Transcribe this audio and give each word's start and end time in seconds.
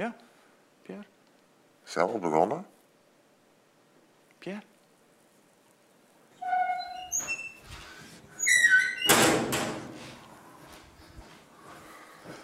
Ja? 0.00 0.14
Pierre? 0.82 1.04
Zelf 1.84 2.20
begonnen? 2.20 2.66
Pierre? 4.38 4.62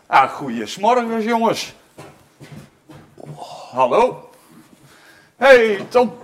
Ah, 0.07 0.31
goeiemorgen 0.31 1.23
jongens. 1.23 1.75
Hallo. 3.73 4.31
Hey 5.37 5.87
Tom. 5.89 6.19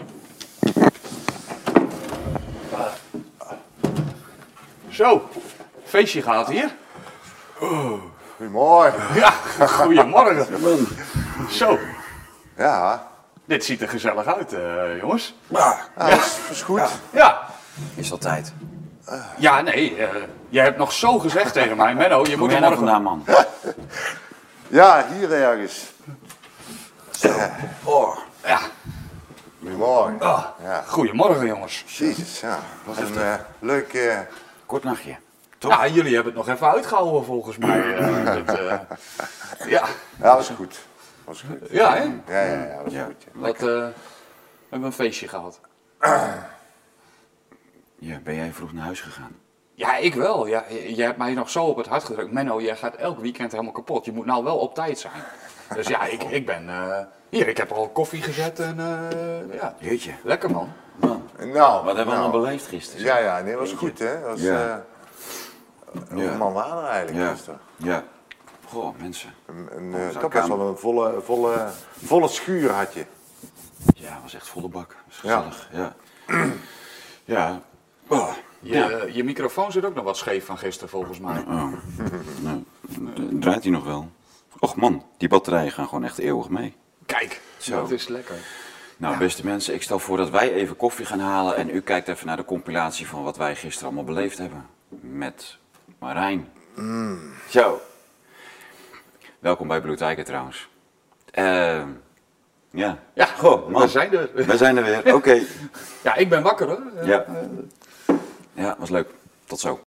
Zo, 4.89 5.29
feestje 5.85 6.23
gaat 6.23 6.49
hier. 6.49 6.77
Goedemorgen. 8.37 9.15
Ja, 9.15 9.31
goedemorgen. 9.67 10.47
Zo, 11.53 11.79
Ja, 12.57 13.07
dit 13.45 13.65
ziet 13.65 13.83
er 13.83 13.89
gezellig 13.89 14.27
uit, 14.27 14.53
eh, 14.53 14.99
jongens. 15.01 15.35
ja 15.49 15.79
dat 15.97 16.09
is, 16.09 16.39
is 16.51 16.63
goed. 16.63 16.81
Ja, 17.11 17.41
Is 17.95 18.13
altijd. 18.13 18.53
ja 19.39 19.61
nee, 19.61 19.97
eh, 19.97 20.23
jij 20.49 20.65
hebt 20.65 20.79
nog 20.79 20.93
zo 20.93 21.19
gezegd 21.19 21.53
tegen 21.53 21.77
mij, 21.77 21.95
Menno, 21.95 22.23
je 22.25 22.31
Kom 22.31 22.39
moet 22.39 22.51
jij 22.51 22.63
er 22.63 22.71
nou 22.71 22.81
morgen... 22.81 23.03
vandaan, 23.03 23.03
man? 23.03 23.25
Ja, 24.69 25.07
hier 25.13 25.33
ergens. 25.33 25.93
Oh, 27.85 28.17
Ja, 28.45 28.59
Goedemorgen. 29.61 30.21
ah, 30.21 30.45
Ja. 30.63 30.83
goedemorgen 30.87 31.47
jongens. 31.47 31.85
Jezus, 31.87 32.41
ja. 32.41 32.59
Dat 32.87 32.97
was 32.97 33.09
een 33.11 33.23
eh, 33.23 33.35
leuk... 33.59 33.99
kort 34.67 34.85
nachtje. 34.85 35.17
Toch? 35.59 35.71
Ja, 35.71 35.87
jullie 35.87 36.15
hebben 36.15 36.35
het 36.37 36.47
nog 36.47 36.55
even 36.55 36.71
uitgehouden 36.71 37.25
volgens 37.25 37.57
mij. 37.59 37.95
eh, 37.97 38.35
dit, 38.35 38.59
eh, 38.59 38.79
ja, 39.67 39.83
ja, 40.23 40.37
was 40.37 40.51
goed. 40.57 40.79
Was 41.25 41.43
goed. 41.43 41.71
ja 41.71 41.95
hè? 41.97 42.03
Ja, 42.27 42.43
ja, 42.53 42.65
ja, 42.65 42.83
was 42.83 42.93
Ja. 42.93 43.05
goed. 43.05 43.27
Ja. 43.35 43.47
Dat, 43.47 43.55
eh, 43.57 43.63
we 43.63 43.93
hebben 44.69 44.89
een 44.89 44.93
feestje 44.95 45.29
gehad. 45.29 45.61
Ja, 47.99 48.19
ben 48.25 48.35
jij 48.35 48.53
vroeg 48.53 48.73
naar 48.73 48.85
huis 48.85 49.01
gegaan? 49.01 49.37
Ja, 49.75 49.97
ik 49.97 50.15
wel. 50.15 50.47
Ja, 50.47 50.65
jij 50.87 51.07
hebt 51.07 51.19
mij 51.19 51.35
nog 51.35 51.51
zo 51.51 51.65
op 51.65 51.77
het 51.77 51.87
hart 51.87 52.05
gedrukt. 52.05 52.33
Menno, 52.33 52.61
jij 52.61 52.77
gaat 52.77 52.95
elk 52.95 53.19
weekend 53.19 53.53
helemaal 53.53 53.73
kapot. 53.73 54.05
Je 54.05 54.13
moet 54.13 54.27
nou 54.27 54.45
wel 54.45 54.57
op 54.59 54.75
tijd 54.75 54.99
zijn. 54.99 55.23
Dus 55.75 55.87
ja, 55.89 56.05
ik, 56.05 56.23
ik 56.23 56.47
ben... 56.47 56.69
eh, 56.69 56.99
hier, 57.29 57.49
ik 57.49 57.57
heb 57.57 57.73
al 57.73 57.89
koffie 57.89 58.23
gezet 58.23 58.61
en 58.61 58.79
eh, 58.81 59.55
ja, 59.55 59.75
Jeetje. 59.79 60.13
lekker 60.25 60.51
man. 60.51 60.73
Man, 60.97 61.29
Nou, 61.39 61.85
wat 61.85 61.97
hebben 61.97 62.05
we 62.15 62.21
nou. 62.21 62.23
allemaal 62.23 62.41
beleefd 62.41 62.67
gisteren? 62.67 63.05
Ja, 63.05 63.19
ja, 63.19 63.41
nee, 63.41 63.57
was 63.57 63.73
goed, 63.73 63.99
hè. 63.99 64.21
Was, 64.21 64.41
Ja. 64.41 64.85
man 66.39 66.53
waren 66.53 66.83
er 66.83 66.89
eigenlijk 66.91 67.25
Ja. 67.27 67.31
gisteren. 67.33 67.61
Ja. 67.77 68.05
Goh, 68.73 68.99
mensen. 69.01 69.35
Een, 69.47 69.69
een, 69.71 69.95
Oh, 69.95 70.35
eh, 70.35 70.47
wel 70.47 70.61
een 70.61 70.77
volle, 70.77 71.21
volle, 71.21 71.71
volle 72.05 72.29
schuur 72.29 72.71
had 72.71 72.95
je. 72.95 73.05
Ja, 73.95 74.21
was 74.23 74.35
echt 74.35 74.49
volle 74.49 74.69
bak. 74.69 74.97
Was 75.07 75.17
gezellig. 75.19 75.69
Ja. 75.73 75.95
Ja. 77.25 77.63
Oh, 78.07 78.33
Je, 78.61 78.75
ja. 78.75 79.05
je 79.13 79.25
microfoon 79.25 79.73
zit 79.73 79.85
ook 79.85 79.95
nog 79.95 80.05
wat 80.05 80.17
scheef 80.17 80.45
van 80.47 80.59
gisteren 80.59 80.89
volgens 80.89 81.19
mij. 81.19 81.39
Oh. 81.41 81.73
Nou, 82.41 82.65
draait 83.41 83.63
hij 83.63 83.73
nog 83.73 83.85
wel? 83.85 84.11
Och 84.59 84.77
man, 84.77 85.05
die 85.17 85.29
batterijen 85.29 85.73
gaan 85.73 85.89
gewoon 85.89 86.05
echt 86.05 86.19
eeuwig 86.19 86.49
mee. 86.49 86.75
Kijk, 87.07 87.41
Zo. 87.57 87.81
dat 87.81 87.91
is 87.91 88.09
lekker. 88.09 88.37
Nou, 88.97 89.19
beste 89.19 89.45
mensen, 89.45 89.75
ik 89.75 89.83
stel 89.83 89.99
voor 89.99 90.17
dat 90.17 90.31
wij 90.31 90.53
even 90.53 90.77
koffie 90.77 91.07
gaan 91.07 91.21
halen 91.21 91.57
en 91.57 91.71
u 91.71 91.81
kijkt 91.81 92.09
even 92.09 92.27
naar 92.27 92.37
de 92.37 92.45
compilatie 92.45 93.09
van 93.09 93.23
wat 93.23 93.37
wij 93.37 93.57
gisteren 93.57 93.87
allemaal 93.87 94.15
beleefd 94.15 94.39
hebben. 94.39 94.67
Met 95.01 95.59
Marijn. 95.99 96.49
Zo. 97.49 97.81
Welkom 99.43 99.69
bij 99.69 99.81
Blue 99.81 99.97
Tiger 99.97 100.25
trouwens. 100.25 100.69
Ehm 101.31 101.89
ja. 102.71 102.99
Ja, 103.15 103.27
Goh, 103.27 103.69
man. 103.69 103.83
we 103.83 103.89
zijn 103.89 104.13
er. 104.13 104.31
We 104.35 104.57
zijn 104.57 104.77
er 104.77 104.83
weer. 104.85 105.15
Oké. 105.15 105.41
Ja, 106.05 106.15
ik 106.15 106.29
ben 106.29 106.43
wakker 106.43 106.67
hoor. 106.67 107.07
Ja. 107.07 107.27
Ja, 108.55 108.77
was 108.79 108.91
leuk. 108.91 109.09
Tot 109.45 109.61
zo. 109.61 109.81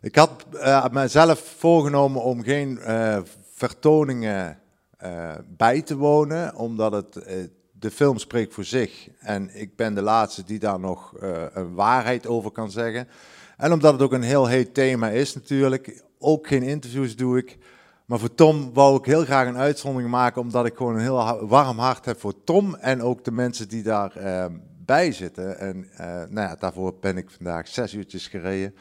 Ik 0.00 0.16
had 0.16 0.44
eh, 0.52 0.88
mezelf 0.88 1.38
voorgenomen 1.58 2.22
om 2.22 2.42
geen 2.42 2.78
eh, 2.78 3.20
vertoningen 3.52 4.60
eh, 4.96 5.34
bij 5.46 5.82
te 5.82 5.96
wonen, 5.96 6.54
omdat 6.54 6.92
het, 6.92 7.16
eh, 7.16 7.44
de 7.84 7.90
film 7.90 8.18
spreekt 8.18 8.54
voor 8.54 8.64
zich. 8.64 9.08
En 9.18 9.60
ik 9.60 9.76
ben 9.76 9.94
de 9.94 10.02
laatste 10.02 10.44
die 10.44 10.58
daar 10.58 10.80
nog 10.80 11.16
eh, 11.16 11.42
een 11.52 11.74
waarheid 11.74 12.26
over 12.26 12.50
kan 12.50 12.70
zeggen. 12.70 13.08
En 13.56 13.72
omdat 13.72 13.92
het 13.92 14.02
ook 14.02 14.12
een 14.12 14.22
heel 14.22 14.46
heet 14.46 14.74
thema 14.74 15.08
is 15.08 15.34
natuurlijk. 15.34 16.02
Ook 16.18 16.46
geen 16.46 16.62
interviews 16.62 17.16
doe 17.16 17.38
ik. 17.38 17.58
Maar 18.04 18.18
voor 18.18 18.34
Tom 18.34 18.72
wou 18.72 18.98
ik 18.98 19.04
heel 19.04 19.24
graag 19.24 19.46
een 19.46 19.56
uitzondering 19.56 20.10
maken, 20.10 20.40
omdat 20.40 20.66
ik 20.66 20.76
gewoon 20.76 20.94
een 20.94 21.00
heel 21.00 21.46
warm 21.46 21.78
hart 21.78 22.04
heb 22.04 22.20
voor 22.20 22.44
Tom 22.44 22.74
en 22.74 23.02
ook 23.02 23.24
de 23.24 23.32
mensen 23.32 23.68
die 23.68 23.82
daarbij 23.82 24.60
bij 24.84 25.12
zitten. 25.12 25.58
En 25.58 25.86
eh, 25.96 26.06
nou 26.06 26.48
ja, 26.48 26.56
daarvoor 26.58 26.94
ben 27.00 27.16
ik 27.16 27.30
vandaag 27.30 27.68
zes 27.68 27.94
uurtjes 27.94 28.26
gereden. 28.26 28.74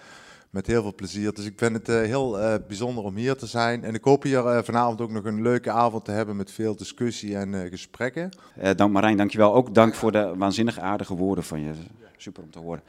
Met 0.54 0.68
heel 0.68 0.82
veel 0.82 0.96
plezier. 0.96 1.34
Dus 1.34 1.46
ik 1.46 1.54
vind 1.56 1.74
het 1.74 1.90
eh, 1.90 1.96
heel 1.96 2.40
eh, 2.40 2.56
bijzonder 2.68 3.04
om 3.04 3.16
hier 3.16 3.36
te 3.36 3.46
zijn. 3.46 3.84
En 3.84 3.94
ik 3.94 4.04
hoop 4.04 4.24
hier 4.24 4.46
eh, 4.48 4.64
vanavond 4.64 5.02
ook 5.02 5.12
nog 5.12 5.26
een 5.26 5.42
leuke 5.42 5.72
avond 5.72 6.06
te 6.06 6.12
hebben 6.12 6.36
met 6.36 6.52
veel 6.52 6.76
discussie 6.76 7.38
en 7.38 7.64
eh, 7.64 7.70
gesprekken. 7.70 8.30
Eh, 8.56 8.76
dank 8.76 8.92
Marijn, 8.92 9.18
dankjewel. 9.18 9.54
Ook 9.54 9.74
dank 9.74 9.94
voor 9.94 10.12
de 10.12 10.34
waanzinnig 10.38 10.80
aardige 10.80 11.16
woorden 11.16 11.44
van 11.44 11.62
je. 11.62 11.72
Super 12.18 12.44
om 12.44 12.52
te 12.52 12.60
horen. 12.60 12.82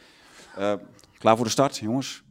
Klaar 1.18 1.36
voor 1.36 1.44
de 1.44 1.50
start, 1.50 1.76
jongens? 1.76 2.24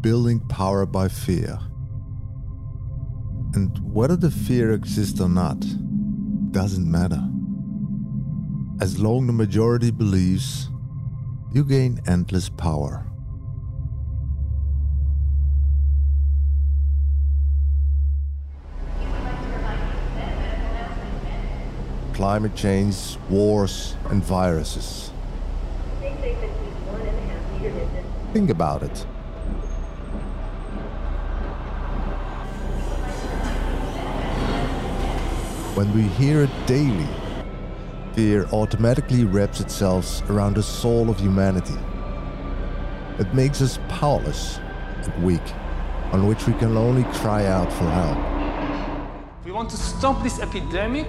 Building 0.00 0.46
power 0.46 0.90
by 0.90 1.06
fear. 1.10 1.70
And 3.50 3.80
whether 3.92 4.18
the 4.18 4.30
fear 4.30 4.72
exists 4.72 5.20
or 5.20 5.30
not, 5.30 5.64
doesn't 6.50 6.86
matter. 6.86 7.30
As 8.78 8.96
long 8.96 9.26
the 9.26 9.32
majority 9.32 9.94
believes, 9.94 10.70
you 11.52 11.64
gain 11.64 12.00
endless 12.06 12.48
power. 12.48 13.04
Climate 22.12 22.54
change, 22.54 23.16
wars, 23.30 23.96
and 24.10 24.22
viruses. 24.22 25.10
Think 28.32 28.50
about 28.50 28.82
it. 28.82 28.98
When 35.74 35.94
we 35.94 36.02
hear 36.02 36.42
it 36.42 36.50
daily, 36.66 37.06
fear 38.18 38.48
automatically 38.52 39.22
wraps 39.22 39.60
itself 39.60 40.28
around 40.28 40.56
the 40.56 40.62
soul 40.62 41.08
of 41.08 41.20
humanity. 41.20 41.78
It 43.20 43.32
makes 43.32 43.62
us 43.62 43.78
powerless 43.88 44.58
and 45.04 45.24
weak, 45.24 45.54
on 46.10 46.26
which 46.26 46.44
we 46.48 46.52
can 46.54 46.76
only 46.76 47.04
cry 47.20 47.46
out 47.46 47.72
for 47.72 47.84
help. 47.84 48.18
We 49.44 49.52
want 49.52 49.70
to 49.70 49.76
stop 49.76 50.20
this 50.24 50.40
epidemic, 50.40 51.06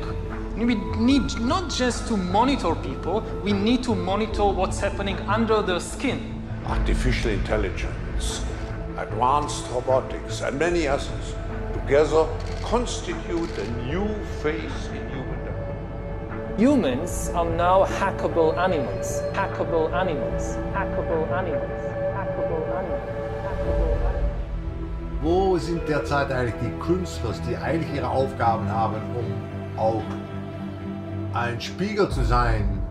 we 0.55 0.75
need 0.75 1.39
not 1.41 1.71
just 1.71 2.07
to 2.09 2.15
monitor 2.15 2.75
people, 2.75 3.21
we 3.43 3.53
need 3.53 3.81
to 3.85 3.95
monitor 3.95 4.45
what's 4.45 4.79
happening 4.79 5.17
under 5.21 5.63
their 5.63 5.79
skin. 5.79 6.19
artificial 6.67 7.31
intelligence, 7.31 8.45
advanced 8.97 9.65
robotics, 9.71 10.41
and 10.41 10.59
many 10.59 10.87
others 10.87 11.33
together 11.73 12.27
constitute 12.61 13.57
a 13.57 13.71
new 13.87 14.07
phase 14.43 14.87
in 14.93 15.08
human 15.08 15.08
development. 15.08 15.08
Humans 16.59 17.31
are 17.33 17.45
now 17.45 17.85
hackable 17.85 18.53
animals. 18.57 19.21
Hackable 19.33 19.87
animals. 19.93 20.57
Hackable 20.73 21.23
animals. 21.31 21.81
Hackable 22.13 22.63
animals. 22.75 23.07
Hackable 23.45 23.93
animals. 24.09 25.21
Wo 25.21 25.57
sind 25.57 25.87
derzeit 25.87 26.29
eigentlich 26.33 26.55
die 26.61 26.77
Künstler, 26.85 27.31
die 27.49 27.55
eigentlich 27.55 27.93
ihre 27.95 28.09
Aufgaben 28.09 28.69
haben, 28.69 28.95
um 29.17 29.79
auch 29.79 30.01
ein 31.33 31.61
Spiegel 31.61 32.09
zu 32.09 32.25
sein 32.25 32.81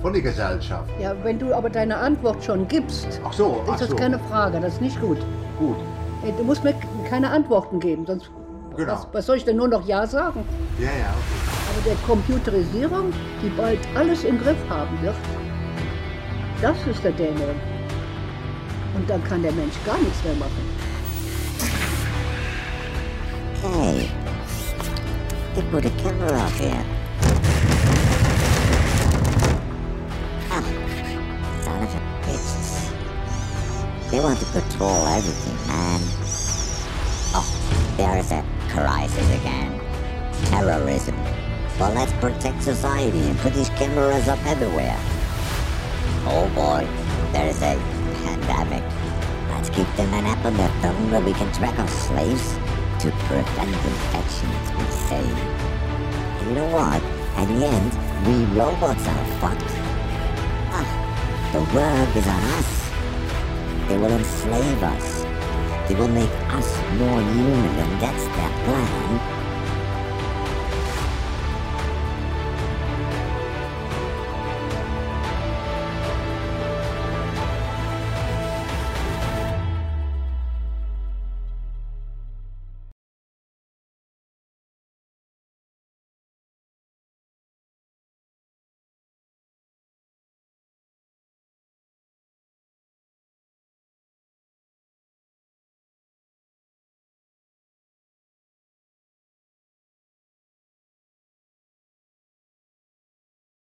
von 0.00 0.12
der 0.12 0.22
Gesellschaft? 0.22 0.88
Ja, 1.00 1.12
wenn 1.24 1.40
du 1.40 1.52
aber 1.52 1.68
deine 1.68 1.96
Antwort 1.96 2.44
schon 2.44 2.68
gibst, 2.68 3.20
Ach 3.26 3.32
so, 3.32 3.60
ach 3.66 3.72
ist 3.72 3.80
das 3.82 3.88
so. 3.90 3.96
keine 3.96 4.20
Frage, 4.20 4.60
das 4.60 4.74
ist 4.74 4.80
nicht 4.82 5.00
gut. 5.00 5.18
Gut. 5.58 5.76
Ey, 6.24 6.32
Du 6.38 6.44
musst 6.44 6.62
mir 6.62 6.74
keine 7.10 7.28
Antworten 7.30 7.80
geben, 7.80 8.06
sonst 8.06 8.30
Genau. 8.76 8.92
was, 8.92 9.06
was 9.12 9.26
soll 9.26 9.36
ich 9.36 9.44
denn 9.44 9.56
nur 9.56 9.68
noch 9.68 9.86
Ja 9.86 10.06
sagen? 10.06 10.44
Ja, 10.78 10.86
ja, 10.86 10.90
okay. 10.90 11.46
Aber 11.70 11.80
der 11.84 11.96
Computerisierung, 12.06 13.12
die 13.42 13.48
bald 13.50 13.80
alles 13.94 14.24
im 14.24 14.38
Griff 14.38 14.58
haben 14.68 15.00
wird, 15.02 15.14
das 16.60 16.76
ist 16.86 17.02
der 17.02 17.12
Dämon. 17.12 17.60
Und 18.94 19.08
dann 19.08 19.22
kann 19.24 19.42
der 19.42 19.52
Mensch 19.52 19.74
gar 19.84 19.98
nichts 19.98 20.22
mehr 20.24 20.34
machen. 20.34 20.76
Hey, 23.62 24.10
they 25.54 25.62
put 25.70 25.84
a 25.84 25.90
camera 26.02 26.38
up 26.38 26.52
here. 26.52 26.84
Ah, 30.50 30.62
son 31.64 31.82
of 31.82 31.94
a 31.94 32.00
bitch. 32.24 32.50
They 34.10 34.20
want 34.20 34.38
to 34.38 34.46
control 34.46 35.06
everything, 35.08 35.56
man. 35.66 36.00
Oh, 37.34 37.44
there 37.96 38.18
is 38.18 38.30
a 38.30 38.55
crisis 38.76 39.26
again. 39.40 39.72
Terrorism. 40.50 41.16
Well, 41.80 41.94
let's 41.94 42.12
protect 42.20 42.62
society 42.62 43.20
and 43.20 43.38
put 43.38 43.54
these 43.54 43.70
cameras 43.70 44.28
up 44.28 44.38
everywhere. 44.44 44.98
Oh 46.28 46.50
boy, 46.54 46.86
there 47.32 47.48
is 47.48 47.62
a 47.62 47.74
pandemic. 48.22 48.84
Let's 49.48 49.70
keep 49.70 49.88
them 49.96 50.12
on 50.12 50.56
their 50.56 50.68
phone 50.82 51.10
where 51.10 51.22
we 51.22 51.32
can 51.32 51.50
track 51.54 51.78
our 51.78 51.88
slaves 51.88 52.54
to 53.00 53.10
prevent 53.24 53.72
infections, 53.72 54.66
we 54.76 54.84
say. 55.08 55.24
You 56.44 56.54
know 56.56 56.68
what? 56.68 57.02
At 57.40 57.46
the 57.48 57.64
end, 57.64 57.92
we 58.26 58.44
robots 58.58 59.06
are 59.08 59.24
fucked. 59.40 59.72
Ah, 60.76 60.88
the 61.52 61.62
world 61.74 62.12
is 62.14 62.26
on 62.26 62.42
us. 62.58 63.88
They 63.88 63.96
will 63.96 64.12
enslave 64.12 64.82
us. 64.82 65.35
They 65.88 65.94
will 65.94 66.08
make 66.08 66.30
us 66.52 66.76
more 66.98 67.20
human, 67.20 67.78
and 67.78 68.00
that's 68.00 68.24
their 68.24 68.50
plan. 68.64 69.35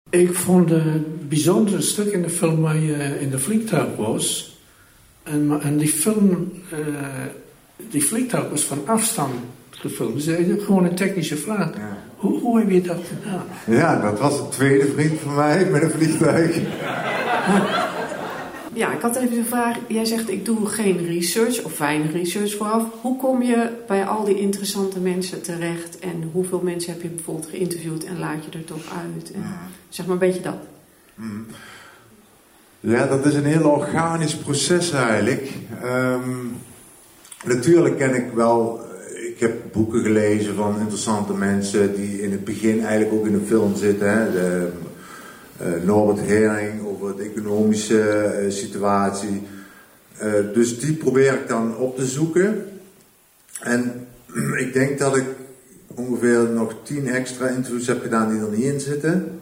Ik 0.10 0.34
vond 0.34 0.70
het 0.70 1.30
bijzondere 1.30 1.82
stuk 1.82 2.12
in 2.12 2.22
de 2.22 2.30
film 2.30 2.62
waar 2.62 2.78
je 2.78 3.20
in 3.20 3.30
de 3.30 3.40
vliegtuig 3.40 3.96
was. 3.96 4.56
En, 5.24 5.60
en 5.62 5.78
die 5.78 5.90
film, 5.90 6.52
uh, 6.74 6.78
die 7.90 8.06
vliegtuig 8.06 8.50
was 8.50 8.64
van 8.64 8.82
afstand 8.86 9.34
gefilmd. 9.70 10.14
Dus 10.14 10.28
uh, 10.28 10.64
gewoon 10.64 10.86
een 10.86 10.96
technische 10.96 11.38
vraag. 11.38 11.70
Hoe, 12.16 12.40
hoe 12.40 12.60
heb 12.60 12.70
je 12.70 12.82
dat 12.82 13.00
gedaan? 13.08 13.46
Ja, 13.66 14.02
dat 14.02 14.20
was 14.20 14.40
een 14.40 14.50
tweede 14.50 14.88
vriend 14.96 15.20
van 15.20 15.36
mij 15.36 15.66
met 15.66 15.82
een 15.82 15.92
vliegtuig. 15.92 16.60
Ja, 18.78 18.94
ik 18.94 19.02
had 19.02 19.16
even 19.16 19.38
een 19.38 19.46
vraag. 19.46 19.78
Jij 19.88 20.06
zegt 20.06 20.30
ik 20.30 20.46
doe 20.46 20.66
geen 20.66 21.06
research 21.06 21.64
of 21.64 21.78
weinig 21.78 22.12
research 22.12 22.56
vooraf. 22.56 22.84
Hoe 23.02 23.18
kom 23.18 23.42
je 23.42 23.70
bij 23.88 24.06
al 24.06 24.24
die 24.24 24.40
interessante 24.40 25.00
mensen 25.00 25.42
terecht? 25.42 26.00
En 26.00 26.30
hoeveel 26.32 26.62
mensen 26.64 26.94
heb 26.94 27.02
je 27.02 27.08
bijvoorbeeld 27.08 27.50
geïnterviewd 27.50 28.04
en 28.04 28.20
laat 28.20 28.46
je 28.46 28.58
er 28.58 28.64
toch 28.64 28.94
uit? 29.06 29.32
En, 29.32 29.44
zeg 29.90 30.06
maar 30.06 30.14
een 30.14 30.20
beetje 30.20 30.42
dat. 30.42 30.58
Ja, 32.80 33.08
dat 33.08 33.26
is 33.26 33.34
een 33.34 33.46
heel 33.46 33.70
organisch 33.70 34.36
proces 34.36 34.92
eigenlijk. 34.92 35.50
Ehm, 35.84 36.30
natuurlijk 37.46 37.98
ken 37.98 38.16
ik 38.16 38.32
wel, 38.34 38.82
ik 39.28 39.40
heb 39.40 39.54
boeken 39.72 40.02
gelezen 40.02 40.56
van 40.56 40.80
interessante 40.80 41.34
mensen 41.34 41.96
die 41.96 42.22
in 42.22 42.32
het 42.32 42.44
begin 42.44 42.80
eigenlijk 42.80 43.14
ook 43.14 43.26
in 43.26 43.34
een 43.34 43.48
film 43.48 43.76
zitten. 43.76 44.10
Hè? 44.10 44.32
De, 44.32 44.72
Norbert 45.84 46.20
Hering 46.20 46.86
over 46.86 47.18
de 47.18 47.24
economische 47.24 48.34
uh, 48.44 48.52
situatie. 48.52 49.42
Uh, 50.24 50.54
dus 50.54 50.80
die 50.80 50.94
probeer 50.94 51.34
ik 51.34 51.48
dan 51.48 51.78
op 51.78 51.96
te 51.96 52.06
zoeken. 52.06 52.66
En 53.60 54.08
ik 54.64 54.74
denk 54.74 55.00
dat 55.00 55.16
ik 55.16 55.26
ongeveer 55.96 56.50
nog 56.50 56.74
tien 56.84 57.08
extra 57.08 57.48
interviews 57.48 57.88
heb 57.88 58.02
gedaan 58.02 58.30
die 58.30 58.42
er 58.42 58.50
niet 58.50 58.74
in 58.74 58.80
zitten. 58.80 59.40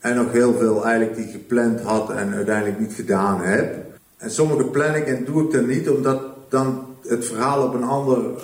En 0.00 0.16
nog 0.16 0.32
heel 0.32 0.54
veel 0.54 0.84
eigenlijk 0.84 1.16
die 1.16 1.24
ik 1.24 1.32
gepland 1.32 1.80
had 1.80 2.10
en 2.10 2.34
uiteindelijk 2.34 2.80
niet 2.80 2.94
gedaan 2.94 3.40
heb. 3.40 3.74
En 4.16 4.30
sommige 4.30 4.64
plan 4.64 4.94
ik 4.94 5.06
en 5.06 5.24
doe 5.24 5.44
ik 5.44 5.50
dan 5.50 5.66
niet, 5.66 5.88
omdat 5.88 6.22
dan 6.48 6.86
het 7.02 7.24
verhaal 7.24 7.66
op 7.66 7.74
een 7.74 7.82
andere 7.82 8.34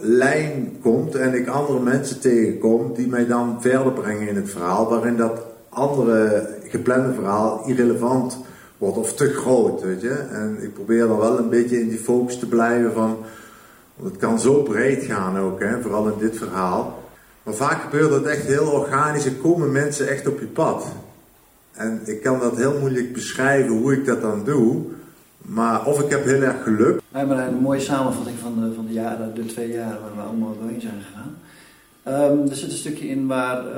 lijn 0.00 0.76
komt 0.82 1.14
en 1.14 1.34
ik 1.34 1.48
andere 1.48 1.80
mensen 1.80 2.20
tegenkom 2.20 2.94
die 2.94 3.06
mij 3.06 3.26
dan 3.26 3.62
verder 3.62 3.92
brengen 3.92 4.28
in 4.28 4.36
het 4.36 4.50
verhaal, 4.50 4.88
waarin 4.88 5.16
dat 5.16 5.42
andere 5.70 6.48
geplande 6.62 7.14
verhaal 7.14 7.62
irrelevant 7.66 8.38
wordt 8.78 8.96
of 8.96 9.14
te 9.14 9.34
groot, 9.34 9.82
weet 9.82 10.00
je. 10.00 10.12
En 10.12 10.58
ik 10.62 10.74
probeer 10.74 11.06
dan 11.06 11.18
wel 11.18 11.38
een 11.38 11.48
beetje 11.48 11.80
in 11.80 11.88
die 11.88 11.98
focus 11.98 12.38
te 12.38 12.46
blijven 12.46 12.92
van, 12.92 13.16
want 13.96 14.10
het 14.10 14.20
kan 14.20 14.40
zo 14.40 14.62
breed 14.62 15.04
gaan 15.04 15.38
ook, 15.38 15.60
hè, 15.60 15.80
vooral 15.80 16.08
in 16.08 16.18
dit 16.18 16.36
verhaal. 16.36 17.02
Maar 17.42 17.54
vaak 17.54 17.82
gebeurt 17.82 18.12
het 18.12 18.26
echt 18.26 18.46
heel 18.46 18.70
organisch 18.70 19.26
en 19.26 19.40
komen 19.40 19.72
mensen 19.72 20.08
echt 20.08 20.28
op 20.28 20.40
je 20.40 20.46
pad. 20.46 20.86
En 21.72 22.00
ik 22.04 22.22
kan 22.22 22.38
dat 22.38 22.56
heel 22.56 22.78
moeilijk 22.78 23.12
beschrijven 23.12 23.76
hoe 23.76 23.92
ik 23.92 24.04
dat 24.04 24.20
dan 24.20 24.44
doe. 24.44 24.82
Maar 25.38 25.86
of 25.86 26.00
ik 26.00 26.10
heb 26.10 26.24
heel 26.24 26.42
erg 26.42 26.62
geluk. 26.62 27.00
Hebben 27.10 27.46
een 27.46 27.54
mooie 27.54 27.80
samenvatting 27.80 28.38
van 28.38 28.60
de, 28.60 28.74
van 28.74 28.86
de 28.86 28.92
jaren, 28.92 29.34
de 29.34 29.46
twee 29.46 29.68
jaren 29.68 30.00
waar 30.00 30.14
we 30.16 30.22
allemaal 30.22 30.56
doorheen 30.60 30.80
zijn 30.80 31.02
gegaan. 31.02 31.36
Um, 32.08 32.48
er 32.48 32.56
zit 32.56 32.70
een 32.70 32.76
stukje 32.76 33.08
in 33.08 33.26
waar 33.26 33.64
uh, 33.64 33.72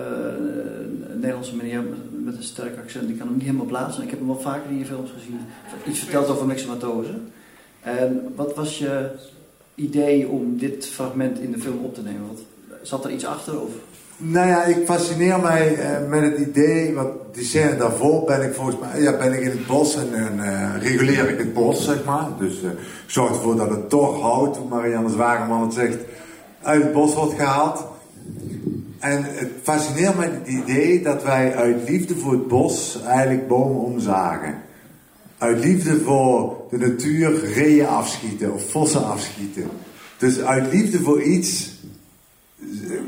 een 1.10 1.20
Nederlandse 1.20 1.56
meneer 1.56 1.82
met 2.10 2.36
een 2.36 2.42
sterk 2.42 2.78
accent, 2.82 3.06
die 3.06 3.16
kan 3.16 3.26
hem 3.26 3.36
niet 3.36 3.44
helemaal 3.44 3.66
plaatsen. 3.66 4.02
Ik 4.02 4.10
heb 4.10 4.18
hem 4.18 4.28
wel 4.28 4.40
vaker 4.40 4.70
in 4.70 4.78
je 4.78 4.84
films 4.84 5.10
gezien. 5.14 5.40
Iets 5.88 5.98
verteld 5.98 6.28
over 6.28 6.46
mixomatose. 6.46 7.14
En 7.80 8.32
wat 8.36 8.54
was 8.54 8.78
je 8.78 9.10
idee 9.74 10.28
om 10.28 10.58
dit 10.58 10.86
fragment 10.86 11.40
in 11.40 11.52
de 11.52 11.58
film 11.58 11.84
op 11.84 11.94
te 11.94 12.02
nemen? 12.02 12.28
Zat 12.82 13.04
er 13.04 13.10
iets 13.10 13.26
achter? 13.26 13.60
Of? 13.60 13.70
Nou 14.16 14.48
ja, 14.48 14.64
ik 14.64 14.86
fascineer 14.86 15.40
mij 15.40 15.78
uh, 15.78 16.08
met 16.08 16.22
het 16.22 16.38
idee, 16.38 16.94
want 16.94 17.10
die 17.32 17.44
scène 17.44 17.76
daarvoor 17.76 18.24
ben 18.24 18.42
ik 18.42 18.54
volgens 18.54 18.76
mij, 18.80 19.02
ja, 19.02 19.16
ben 19.16 19.32
ik 19.32 19.40
in 19.40 19.50
het 19.50 19.66
bos 19.66 19.96
en 19.96 20.36
uh, 20.36 20.70
reguleer 20.80 21.28
ik 21.28 21.38
het 21.38 21.52
bos, 21.52 21.84
zeg 21.84 22.04
maar. 22.04 22.28
Dus 22.38 22.62
uh, 22.62 22.70
zorg 23.06 23.30
ervoor 23.30 23.56
dat 23.56 23.70
het 23.70 23.88
toch 23.88 24.20
hout, 24.20 24.56
hoe 24.56 24.68
Marianne 24.68 25.10
Zwageman 25.10 25.62
het 25.62 25.72
zegt, 25.72 25.98
uit 26.62 26.82
het 26.82 26.92
bos 26.92 27.14
wordt 27.14 27.34
gehaald. 27.34 27.90
En 29.02 29.24
het 29.24 29.50
fascineert 29.62 30.16
mij 30.16 30.30
het 30.30 30.48
idee 30.48 31.02
dat 31.02 31.22
wij 31.22 31.54
uit 31.54 31.88
liefde 31.88 32.16
voor 32.16 32.32
het 32.32 32.48
bos 32.48 33.02
eigenlijk 33.02 33.48
bomen 33.48 33.82
omzagen. 33.82 34.54
Uit 35.38 35.64
liefde 35.64 36.00
voor 36.00 36.56
de 36.70 36.78
natuur 36.78 37.52
reeën 37.54 37.86
afschieten 37.86 38.52
of 38.52 38.70
vossen 38.70 39.04
afschieten. 39.04 39.64
Dus 40.18 40.40
uit 40.40 40.72
liefde 40.72 40.98
voor 40.98 41.22
iets 41.22 41.80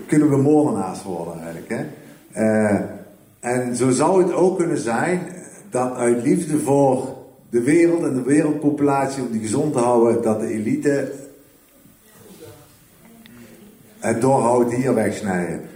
kunnen 0.06 0.28
we 0.28 0.36
moordenaars 0.36 1.02
worden 1.02 1.42
eigenlijk. 1.42 1.68
Hè? 1.68 1.84
Uh, 2.42 2.80
en 3.40 3.76
zo 3.76 3.90
zou 3.90 4.22
het 4.22 4.32
ook 4.32 4.58
kunnen 4.58 4.78
zijn 4.78 5.20
dat 5.70 5.94
uit 5.94 6.22
liefde 6.22 6.58
voor 6.58 7.16
de 7.50 7.62
wereld 7.62 8.02
en 8.02 8.14
de 8.14 8.22
wereldpopulatie 8.22 9.22
om 9.22 9.30
die 9.30 9.40
gezond 9.40 9.72
te 9.72 9.78
houden, 9.78 10.22
dat 10.22 10.40
de 10.40 10.48
elite 10.48 11.12
het 13.98 14.20
doorhoud 14.20 14.72
hier 14.72 14.94
wegsnijden. 14.94 15.72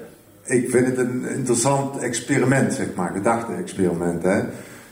Ik 0.49 0.71
vind 0.71 0.87
het 0.87 0.99
een 0.99 1.28
interessant 1.28 1.99
experiment, 1.99 2.73
zeg 2.73 2.95
maar, 2.95 3.12
gedachte-experiment. 3.12 4.25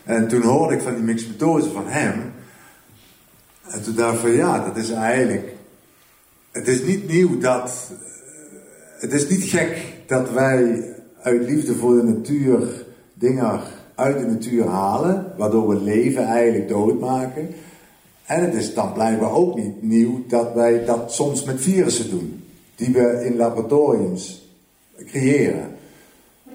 En 0.05 0.29
toen 0.29 0.43
hoorde 0.43 0.75
ik 0.75 0.81
van 0.81 0.95
die 0.95 1.05
mixmetose 1.05 1.71
van 1.71 1.85
hem. 1.87 2.33
En 3.69 3.83
toen 3.83 3.95
dacht 3.95 4.15
ik 4.15 4.21
van 4.21 4.31
ja, 4.31 4.65
dat 4.65 4.77
is 4.77 4.91
eigenlijk. 4.91 5.53
Het 6.51 6.69
is 6.69 6.83
niet 6.83 7.09
nieuw 7.09 7.39
dat. 7.39 7.91
Het 8.99 9.13
is 9.13 9.29
niet 9.29 9.43
gek 9.43 9.83
dat 10.07 10.33
wij 10.33 10.85
uit 11.23 11.49
liefde 11.49 11.75
voor 11.75 11.97
de 11.97 12.03
natuur 12.03 12.85
dingen 13.15 13.61
uit 13.95 14.19
de 14.19 14.27
natuur 14.27 14.67
halen, 14.67 15.33
waardoor 15.37 15.69
we 15.69 15.81
leven 15.81 16.25
eigenlijk 16.25 16.69
doodmaken. 16.69 17.49
En 18.25 18.45
het 18.45 18.55
is 18.55 18.75
dan 18.75 18.93
blijkbaar 18.93 19.33
ook 19.33 19.57
niet 19.57 19.83
nieuw 19.83 20.25
dat 20.29 20.55
wij 20.55 20.85
dat 20.85 21.13
soms 21.13 21.45
met 21.45 21.61
virussen 21.61 22.11
doen, 22.11 22.45
die 22.75 22.93
we 22.93 23.25
in 23.25 23.37
laboratoriums 23.37 24.46
creëren. 25.05 25.77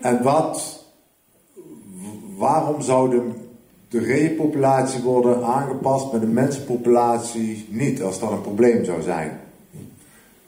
En 0.02 0.24
wat, 0.24 0.86
waarom 2.38 2.82
zou 2.82 3.10
de, 3.10 3.30
de 3.88 5.02
worden 5.04 5.44
aangepast 5.44 6.12
met 6.12 6.22
de 6.22 6.28
mensenpopulatie 6.28 7.68
niet, 7.70 8.02
als 8.02 8.20
dat 8.20 8.32
een 8.32 8.42
probleem 8.42 8.86
zou 8.86 9.02
zijn? 9.02 9.40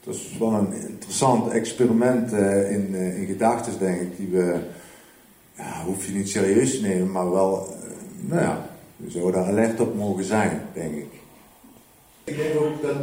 Dat 0.04 0.14
is 0.14 0.36
wel 0.38 0.52
een 0.52 0.72
interessant 0.72 1.52
experiment 1.52 2.32
in, 2.32 2.88
uh, 2.90 3.18
in 3.20 3.26
gedachten, 3.26 3.78
denk 3.78 4.00
ik, 4.00 4.16
die 4.16 4.28
we, 4.28 4.58
ja, 5.56 5.84
hoef 5.84 6.06
je 6.06 6.12
niet 6.12 6.28
serieus 6.28 6.76
te 6.76 6.82
nemen, 6.86 7.12
maar 7.12 7.30
wel, 7.30 7.68
uh, 7.68 8.28
nou 8.28 8.40
ja, 8.40 8.70
we 8.96 9.10
zouden 9.10 9.40
daar 9.40 9.50
alert 9.50 9.80
op 9.80 9.96
mogen 9.96 10.24
zijn, 10.24 10.62
denk 10.72 10.94
ik. 10.94 11.12
Ik 12.24 12.36
denk 12.36 12.60
ook 12.60 12.82
dat 12.82 12.96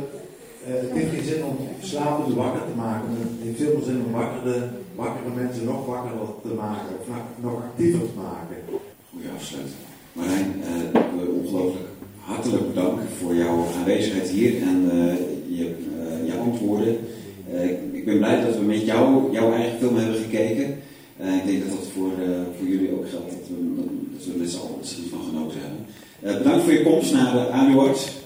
het 0.63 0.91
heeft 0.91 1.13
geen 1.13 1.23
zin 1.23 1.43
om 1.43 1.57
slapende 1.81 2.35
wakker 2.35 2.61
te 2.61 2.75
maken, 2.75 3.09
het 3.09 3.43
heeft 3.43 3.57
veel 3.57 3.73
meer 3.75 3.83
zin 3.83 4.03
om 4.05 4.11
wakkere, 4.11 4.69
wakkere 4.95 5.35
mensen 5.35 5.65
nog 5.65 5.85
wakkerder 5.85 6.27
te 6.41 6.53
maken, 6.63 6.87
of 6.99 7.07
nog 7.41 7.53
actiever 7.53 7.99
te 7.99 8.17
maken. 8.29 8.57
Goeie 9.11 9.27
afsluiting. 9.35 9.75
Marijn, 10.13 10.49
ongelooflijk 11.41 11.89
hartelijk 12.19 12.75
dank 12.75 12.99
voor 13.19 13.35
jouw 13.35 13.65
aanwezigheid 13.77 14.29
hier 14.29 14.61
en 14.61 14.89
eh, 14.91 15.57
je, 15.57 15.75
eh, 16.27 16.39
antwoorden. 16.41 16.97
Eh, 17.51 17.69
ik 17.91 18.05
ben 18.05 18.17
blij 18.17 18.45
dat 18.45 18.57
we 18.57 18.63
met 18.63 18.85
jou 18.85 19.31
jouw 19.31 19.53
eigen 19.53 19.79
film 19.79 19.95
hebben 19.95 20.15
gekeken. 20.15 20.77
Eh, 21.17 21.35
ik 21.35 21.45
denk 21.45 21.59
dat 21.61 21.77
dat 21.77 21.87
voor, 21.93 22.11
eh, 22.21 22.29
voor 22.57 22.67
jullie 22.67 22.91
ook 22.91 23.09
geldt, 23.09 23.29
dat 23.29 23.47
we, 23.47 23.55
dat 24.13 24.25
we 24.25 24.43
er 24.43 24.49
z'n 24.49 24.57
allen 24.57 25.09
van 25.09 25.19
genoten 25.29 25.59
hebben. 25.59 25.85
Eh, 26.21 26.37
bedankt 26.37 26.63
voor 26.63 26.73
je 26.73 26.83
komst 26.83 27.13
naar 27.13 27.33
de 27.33 27.49
AWORD. 27.49 28.20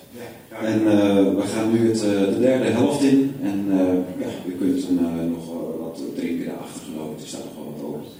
En 0.62 0.88
eh, 0.88 1.35
we 1.35 1.43
gaan 1.55 1.71
nu 1.71 1.89
het, 1.89 2.03
eh, 2.03 2.09
de 2.09 2.39
derde 2.39 2.65
helft 2.65 3.01
in. 3.01 3.35
En 3.43 3.67
eh, 3.71 4.25
ja, 4.25 4.33
u 4.47 4.51
kunt 4.57 4.83
eh, 4.83 5.25
nog 5.29 5.45
wat 5.79 6.00
drinken 6.15 6.45
daarachter 6.45 6.81
geloof 6.85 7.12
ik. 7.12 7.21
Er 7.21 7.27
staat 7.27 7.43
nog 7.43 7.53
wel 7.55 7.74
wat 7.74 7.88
open. 7.88 8.12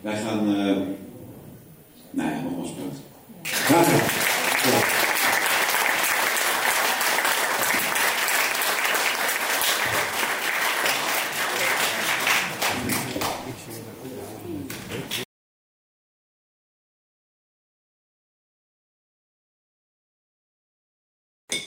Wij 0.00 0.16
gaan, 0.16 0.46
nou 2.10 2.30
ja, 2.30 2.40
nogmaals 2.42 2.74
bedankt. 2.74 2.98
Graag 3.42 3.86
gedaan. 3.86 5.07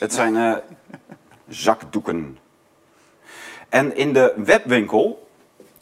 Het 0.02 0.14
zijn 0.14 0.36
eh, 0.36 0.56
zakdoeken. 1.48 2.38
En 3.70 3.96
in 3.96 4.14
de 4.14 4.34
webwinkel 4.38 5.28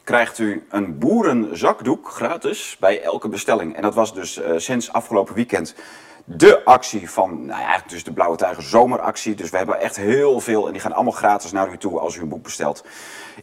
krijgt 0.04 0.40
u 0.40 0.66
een 0.70 0.98
boerenzakdoek 0.98 2.10
gratis 2.10 2.78
bij 2.80 3.02
elke 3.02 3.30
bestelling. 3.30 3.76
En 3.76 3.82
dat 3.82 3.94
was 3.94 4.14
dus 4.14 4.38
eh, 4.38 4.54
sinds 4.58 4.92
afgelopen 4.92 5.36
weekend 5.36 5.76
de 6.32 6.66
actie 6.66 7.10
van, 7.10 7.46
nou 7.46 7.62
ja, 7.62 7.82
dus 7.88 8.04
de 8.04 8.14
Blauwe 8.14 8.38
Tijger 8.38 8.64
zomeractie. 8.64 9.36
Dus 9.36 9.50
we 9.50 9.58
hebben 9.58 9.80
echt 9.80 9.96
heel 9.96 10.40
veel 10.40 10.66
en 10.66 10.72
die 10.72 10.82
gaan 10.82 10.94
allemaal 10.94 11.14
gratis 11.14 11.52
naar 11.52 11.72
u 11.72 11.78
toe 11.78 12.00
als 12.00 12.16
u 12.16 12.22
een 12.22 12.30
boek 12.30 12.44
bestelt. 12.44 12.86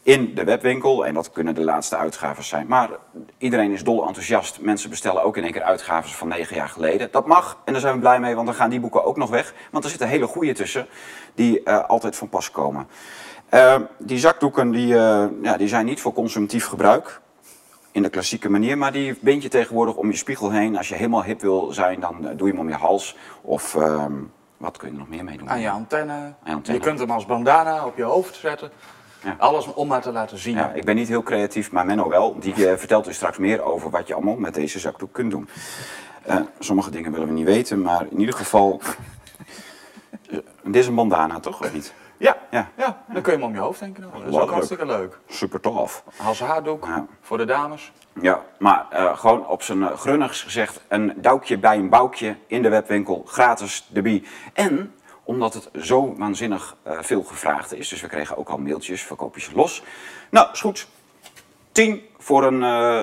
In 0.02 0.34
de 0.34 0.44
webwinkel 0.44 1.06
en 1.06 1.14
dat 1.14 1.30
kunnen 1.30 1.54
de 1.54 1.64
laatste 1.64 1.96
uitgaves 1.96 2.48
zijn. 2.48 2.66
Maar 2.66 2.90
iedereen 3.38 3.72
is 3.72 3.84
dol 3.84 4.06
enthousiast. 4.06 4.60
Mensen 4.60 4.90
bestellen 4.90 5.22
ook 5.22 5.36
in 5.36 5.42
één 5.42 5.52
keer 5.52 5.62
uitgaves 5.62 6.14
van 6.14 6.28
negen 6.28 6.56
jaar 6.56 6.68
geleden. 6.68 7.08
Dat 7.10 7.26
mag 7.26 7.58
en 7.64 7.72
daar 7.72 7.82
zijn 7.82 7.94
we 7.94 8.00
blij 8.00 8.20
mee, 8.20 8.34
want 8.34 8.46
dan 8.46 8.56
gaan 8.56 8.70
die 8.70 8.80
boeken 8.80 9.04
ook 9.04 9.16
nog 9.16 9.30
weg. 9.30 9.54
Want 9.70 9.84
er 9.84 9.90
zitten 9.90 10.08
hele 10.08 10.26
goede 10.26 10.52
tussen 10.52 10.86
die 11.34 11.62
eh, 11.62 11.84
altijd 11.88 12.16
van 12.16 12.28
pas 12.28 12.50
komen. 12.50 12.88
Eh, 13.48 13.76
die 13.98 14.18
zakdoeken 14.18 14.70
die, 14.70 14.94
eh, 14.94 15.24
ja, 15.42 15.56
die 15.56 15.68
zijn 15.68 15.86
niet 15.86 16.00
voor 16.00 16.12
consumptief 16.12 16.66
gebruik 16.66 17.20
in 17.96 18.02
de 18.02 18.08
klassieke 18.08 18.50
manier, 18.50 18.78
maar 18.78 18.92
die 18.92 19.18
bind 19.20 19.42
je 19.42 19.48
tegenwoordig 19.48 19.94
om 19.94 20.10
je 20.10 20.16
spiegel 20.16 20.50
heen. 20.50 20.76
Als 20.76 20.88
je 20.88 20.94
helemaal 20.94 21.24
hip 21.24 21.40
wil 21.40 21.72
zijn, 21.72 22.00
dan 22.00 22.28
eh, 22.28 22.36
doe 22.36 22.46
je 22.46 22.52
hem 22.52 22.62
om 22.62 22.68
je 22.68 22.74
hals. 22.74 23.16
Of 23.42 23.74
ehm, 23.74 24.12
wat 24.56 24.76
kun 24.76 24.88
je 24.88 24.94
er 24.94 25.00
nog 25.00 25.08
meer 25.08 25.24
mee 25.24 25.38
doen? 25.38 25.50
Aan 25.50 25.60
je 25.60 25.70
antenne. 25.70 26.34
je 26.44 26.52
antenne. 26.52 26.78
Je 26.78 26.84
kunt 26.84 26.98
hem 26.98 27.10
als 27.10 27.26
bandana 27.26 27.86
op 27.86 27.96
je 27.96 28.02
hoofd 28.02 28.34
zetten. 28.34 28.70
Alles 29.38 29.74
om 29.74 29.88
maar 29.88 30.02
te 30.02 30.12
laten 30.12 30.38
zien. 30.38 30.56
Ja, 30.56 30.72
ik 30.72 30.84
ben 30.84 30.94
niet 30.94 31.08
heel 31.08 31.22
creatief, 31.22 31.72
maar 31.72 31.86
Menno 31.86 32.08
wel. 32.08 32.38
Die 32.40 32.68
eh, 32.68 32.76
vertelt 32.76 33.08
u 33.08 33.12
straks 33.12 33.38
meer 33.38 33.62
over 33.62 33.90
wat 33.90 34.06
je 34.06 34.14
allemaal 34.14 34.36
met 34.36 34.54
deze 34.54 34.78
zakdoek 34.78 35.12
kunt 35.12 35.30
doen. 35.30 35.48
Eh, 36.22 36.36
sommige 36.58 36.90
dingen 36.90 37.12
willen 37.12 37.26
we 37.26 37.32
niet 37.32 37.46
weten, 37.46 37.82
maar 37.82 38.06
in 38.10 38.20
ieder 38.20 38.34
geval... 38.34 38.80
Dit 40.64 40.76
is 40.76 40.86
een 40.86 40.94
bandana, 40.94 41.40
toch? 41.40 41.60
Of 41.60 41.72
niet? 41.72 41.92
Ja, 42.18 42.36
Ja. 42.50 42.68
ja, 42.76 43.04
dan 43.12 43.22
kun 43.22 43.32
je 43.32 43.38
hem 43.38 43.46
om 43.48 43.54
je 43.54 43.60
hoofd 43.60 43.80
denken. 43.80 44.02
Dat 44.02 44.32
is 44.34 44.40
ook 44.40 44.50
hartstikke 44.50 44.86
leuk. 44.86 45.18
Super 45.28 45.60
tof. 45.60 46.04
Als 46.24 46.40
haardoek 46.40 46.88
voor 47.20 47.38
de 47.38 47.44
dames. 47.44 47.92
Ja, 48.20 48.44
maar 48.58 48.86
eh, 48.90 49.18
gewoon 49.18 49.46
op 49.46 49.62
zijn 49.62 49.78
uh, 49.78 49.92
grunnigs 49.92 50.42
gezegd, 50.42 50.80
een 50.88 51.12
duikje 51.16 51.58
bij 51.58 51.76
een 51.76 51.88
boukje 51.88 52.36
in 52.46 52.62
de 52.62 52.68
webwinkel, 52.68 53.22
gratis 53.26 53.86
debie. 53.88 54.26
En 54.52 54.94
omdat 55.24 55.54
het 55.54 55.70
zo 55.80 56.14
waanzinnig 56.16 56.76
eh, 56.82 56.98
veel 57.00 57.22
gevraagd 57.22 57.74
is, 57.74 57.88
dus 57.88 58.00
we 58.00 58.08
kregen 58.08 58.36
ook 58.36 58.48
al 58.48 58.58
mailtjes, 58.58 59.02
verkoop 59.02 59.34
je 59.34 59.40
ze 59.40 59.50
los. 59.54 59.82
Nou, 60.30 60.48
is 60.52 60.60
goed. 60.60 60.86
10 61.72 62.02
voor 62.18 62.44
een 62.44 62.58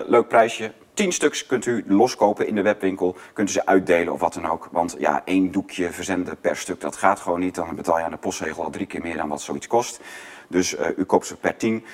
leuk 0.10 0.28
prijsje. 0.28 0.74
10 0.94 1.12
stuks 1.12 1.46
kunt 1.46 1.66
u 1.66 1.84
loskopen 1.88 2.48
in 2.48 2.56
de 2.56 2.62
webwinkel. 2.62 3.16
Kunt 3.34 3.50
u 3.50 3.52
ze 3.52 3.66
uitdelen 3.66 4.14
of 4.14 4.20
wat 4.20 4.34
dan 4.34 4.46
ook. 4.46 4.70
Want 4.72 4.96
ja, 5.00 5.22
één 5.26 5.52
doekje 5.52 5.92
verzenden 5.92 6.38
per 6.38 6.56
stuk, 6.56 6.82
dat 6.82 6.96
gaat 6.96 7.20
gewoon 7.20 7.40
niet. 7.40 7.56
Dan 7.56 7.76
betaal 7.76 7.98
je 7.98 8.04
aan 8.04 8.12
de 8.12 8.18
postzegel 8.18 8.64
al 8.64 8.70
drie 8.70 8.86
keer 8.86 9.02
meer 9.02 9.18
dan 9.18 9.30
wat 9.30 9.42
zoiets 9.42 9.68
kost. 9.68 10.00
Dus 10.48 10.76
eh, 10.76 10.98
u 10.98 11.04
koopt 11.04 11.26
ze 11.26 11.36
per 11.36 11.58
10. 11.58 11.86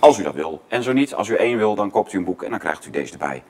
Als 0.00 0.18
u 0.18 0.22
dat 0.22 0.34
wil. 0.34 0.62
En 0.68 0.82
zo 0.82 0.92
niet, 0.92 1.14
als 1.14 1.28
u 1.28 1.34
één 1.34 1.58
wil, 1.58 1.74
dan 1.74 1.90
koopt 1.90 2.12
u 2.12 2.18
een 2.18 2.24
boek 2.24 2.42
en 2.42 2.50
dan 2.50 2.58
krijgt 2.58 2.86
u 2.86 2.90
deze 2.90 3.12
erbij. 3.12 3.42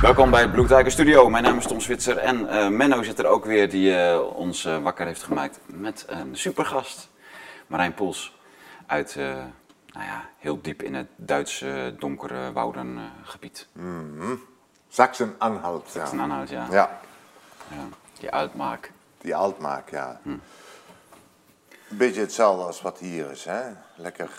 Welkom 0.00 0.30
bij 0.30 0.40
het 0.40 0.52
Bloedrijker 0.52 0.92
Studio. 0.92 1.28
Mijn 1.28 1.44
naam 1.44 1.58
is 1.58 1.66
Tom 1.66 1.80
Switzer 1.80 2.16
en 2.16 2.48
eh, 2.48 2.68
Menno 2.68 3.02
zit 3.02 3.18
er 3.18 3.26
ook 3.26 3.44
weer 3.44 3.70
die 3.70 3.96
eh, 3.96 4.36
ons 4.36 4.68
wakker 4.82 5.06
heeft 5.06 5.22
gemaakt 5.22 5.60
met 5.66 6.04
een 6.08 6.36
supergast. 6.36 7.10
Marijn 7.66 7.94
Poels 7.94 8.40
uit, 8.86 9.16
eh, 9.16 9.24
nou 9.92 10.06
ja, 10.06 10.24
heel 10.38 10.60
diep 10.62 10.82
in 10.82 10.94
het 10.94 11.08
Duitse 11.16 11.94
donkere 11.98 12.52
woudengebied. 12.52 13.66
Mhm. 13.72 14.34
Sachsen-Anhalt. 14.88 15.84
Ja. 15.86 15.90
Sachsen-Anhalt, 16.00 16.48
ja. 16.48 16.66
ja. 16.70 17.00
Ja, 17.68 17.86
Die 18.18 18.30
uitmaak. 18.30 18.92
Die 19.20 19.36
Altmark, 19.36 19.90
ja. 19.90 20.20
Een 20.24 20.40
beetje 21.88 22.20
hetzelfde 22.20 22.64
als 22.64 22.82
wat 22.82 22.98
hier 22.98 23.30
is, 23.30 23.44
hè? 23.44 23.60
Lekker 23.94 24.30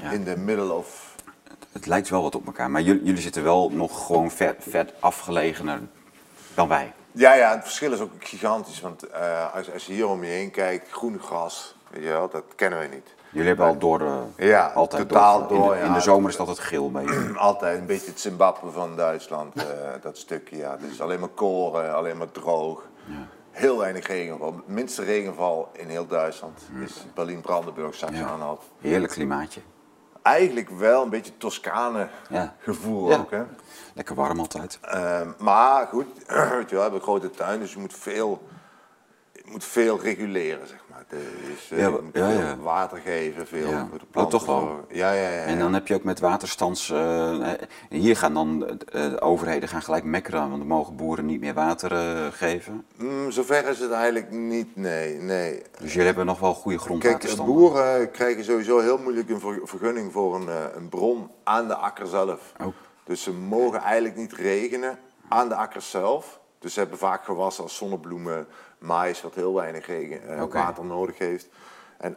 Ja. 0.00 0.10
in 0.10 0.24
de 0.24 0.36
middle 0.36 0.72
of... 0.72 1.14
Het 1.72 1.86
lijkt 1.86 2.08
wel 2.08 2.22
wat 2.22 2.34
op 2.34 2.46
elkaar, 2.46 2.70
maar 2.70 2.80
jullie, 2.82 3.02
jullie 3.04 3.20
zitten 3.22 3.42
wel 3.42 3.70
nog 3.70 4.06
gewoon 4.06 4.30
vet, 4.30 4.56
vet 4.68 4.92
afgelegener 5.00 5.80
dan 6.54 6.68
wij. 6.68 6.92
Ja, 7.12 7.32
ja, 7.32 7.50
het 7.54 7.62
verschil 7.62 7.92
is 7.92 8.00
ook 8.00 8.12
gigantisch, 8.18 8.80
want 8.80 9.02
eh, 9.02 9.54
als, 9.54 9.72
als 9.72 9.86
je 9.86 9.92
hier 9.92 10.08
om 10.08 10.24
je 10.24 10.30
heen 10.30 10.50
kijkt, 10.50 10.90
groen 10.90 11.18
gras, 11.18 11.74
weet 11.90 12.02
je 12.02 12.08
wel, 12.08 12.28
dat 12.30 12.44
kennen 12.56 12.78
we 12.78 12.86
niet. 12.86 13.14
Jullie 13.30 13.48
hebben 13.48 13.66
al 13.66 13.78
door, 13.78 14.00
eh, 14.00 14.46
Ja, 14.48 14.66
altijd 14.66 15.08
totaal 15.08 15.38
door. 15.38 15.50
In 15.50 15.56
de, 15.56 15.62
door, 15.62 15.76
in 15.76 15.84
ja. 15.86 15.94
de 15.94 16.00
zomer 16.00 16.30
is 16.30 16.36
dat 16.36 16.48
het 16.48 16.58
geel 16.58 16.90
beetje. 16.90 17.32
Altijd 17.38 17.78
een 17.78 17.86
beetje 17.86 18.10
het 18.10 18.20
Zimbabwe 18.20 18.70
van 18.70 18.96
Duitsland, 18.96 19.54
eh, 19.54 19.64
dat 20.00 20.18
stukje, 20.18 20.56
ja. 20.56 20.76
Dus 20.76 21.00
alleen 21.00 21.20
maar 21.20 21.28
koren, 21.28 21.94
alleen 21.94 22.16
maar 22.16 22.30
droog. 22.30 22.88
Heel 23.50 23.78
weinig 23.78 24.06
regenval. 24.06 24.60
Minste 24.66 25.02
regenval 25.02 25.68
in 25.72 25.88
heel 25.88 26.06
Duitsland 26.06 26.60
is 26.84 27.04
Berlin-Brandenburg, 27.14 27.94
Sachsen-Anhalt. 27.94 28.62
Heerlijk 28.80 29.12
klimaatje. 29.12 29.60
Eigenlijk 30.22 30.70
wel 30.70 31.02
een 31.02 31.10
beetje 31.10 31.36
Toscane 31.36 32.08
Ja. 32.28 32.54
gevoel 32.58 33.10
Ja. 33.10 33.16
ook, 33.18 33.30
hè. 33.30 33.42
Lekker 33.94 34.14
warm 34.14 34.38
altijd. 34.38 34.78
Ehm, 34.82 35.28
maar 35.38 35.86
goed, 35.86 36.06
weet 36.26 36.28
je 36.28 36.48
wel, 36.50 36.64
we 36.68 36.76
hebben 36.76 36.94
een 36.94 37.00
grote 37.00 37.30
tuin, 37.30 37.60
dus 37.60 37.72
je 37.72 37.78
moet 37.78 37.94
veel, 37.94 38.42
je 39.32 39.42
moet 39.44 39.64
veel 39.64 40.00
reguleren, 40.00 40.66
zeg. 40.66 40.79
Dus, 41.10 41.70
eh, 41.70 41.78
Ja, 41.78 41.84
je 41.88 41.98
moet 42.02 42.14
ja, 42.14 42.56
water 42.62 42.98
geven, 42.98 43.46
veel 43.46 43.68
Ja. 43.68 43.86
voor 43.90 43.98
de 43.98 44.04
Oh, 44.04 44.10
planten 44.10 44.38
toch 44.38 44.46
wel. 44.46 44.58
zorgen. 44.60 44.84
Ja, 44.88 45.12
ja, 45.12 45.28
ja. 45.28 45.42
En 45.42 45.58
dan 45.58 45.74
heb 45.74 45.86
je 45.86 45.94
ook 45.94 46.02
met 46.04 46.20
waterstands... 46.20 46.90
eh, 46.90 47.52
eh, 47.52 47.58
hier 47.88 48.16
gaan 48.16 48.34
dan 48.34 48.68
eh, 48.68 49.10
de 49.10 49.20
overheden 49.20 49.68
gaan 49.68 49.82
gelijk 49.82 50.04
mekkeren, 50.04 50.40
want 50.40 50.58
dan 50.58 50.66
mogen 50.66 50.96
boeren 50.96 51.26
niet 51.26 51.40
meer 51.40 51.54
water 51.54 51.92
eh, 51.92 52.26
geven. 52.32 52.84
Mm, 52.96 53.30
zover 53.30 53.68
is 53.68 53.78
het 53.78 53.90
eigenlijk 53.90 54.30
niet, 54.30 54.76
nee, 54.76 55.14
nee. 55.18 55.62
Dus 55.80 55.90
jullie 55.92 56.06
hebben 56.06 56.26
nog 56.26 56.40
wel 56.40 56.54
goede 56.54 56.76
Kijk, 56.76 56.88
grondwaterstanden. 56.88 57.54
boeren 57.54 58.10
krijgen 58.10 58.44
sowieso 58.44 58.78
heel 58.78 58.98
moeilijk 58.98 59.28
een 59.30 59.40
ver- 59.40 59.60
vergunning 59.64 60.12
voor 60.12 60.34
een, 60.34 60.48
eh, 60.48 60.54
een 60.76 60.88
bron 60.88 61.30
aan 61.44 61.66
de 61.68 61.74
akker 61.76 62.06
zelf. 62.06 62.52
Oh. 62.60 62.66
Dus 63.04 63.22
ze 63.22 63.32
mogen 63.32 63.80
eigenlijk 63.80 64.16
niet 64.16 64.32
regenen 64.32 64.98
aan 65.28 65.48
de 65.48 65.54
akkers 65.54 65.90
zelf. 65.90 66.38
Dus 66.58 66.72
ze 66.74 66.80
hebben 66.80 66.98
vaak 66.98 67.24
gewassen 67.24 67.62
als 67.64 67.76
zonnebloemen, 67.76 68.46
maïs, 68.80 69.22
wat 69.22 69.34
heel 69.34 69.54
weinig 69.54 69.86
regen, 69.86 70.28
eh, 70.28 70.44
water 70.50 70.84
nodig 70.84 71.18
heeft. 71.18 71.48
En 71.98 72.16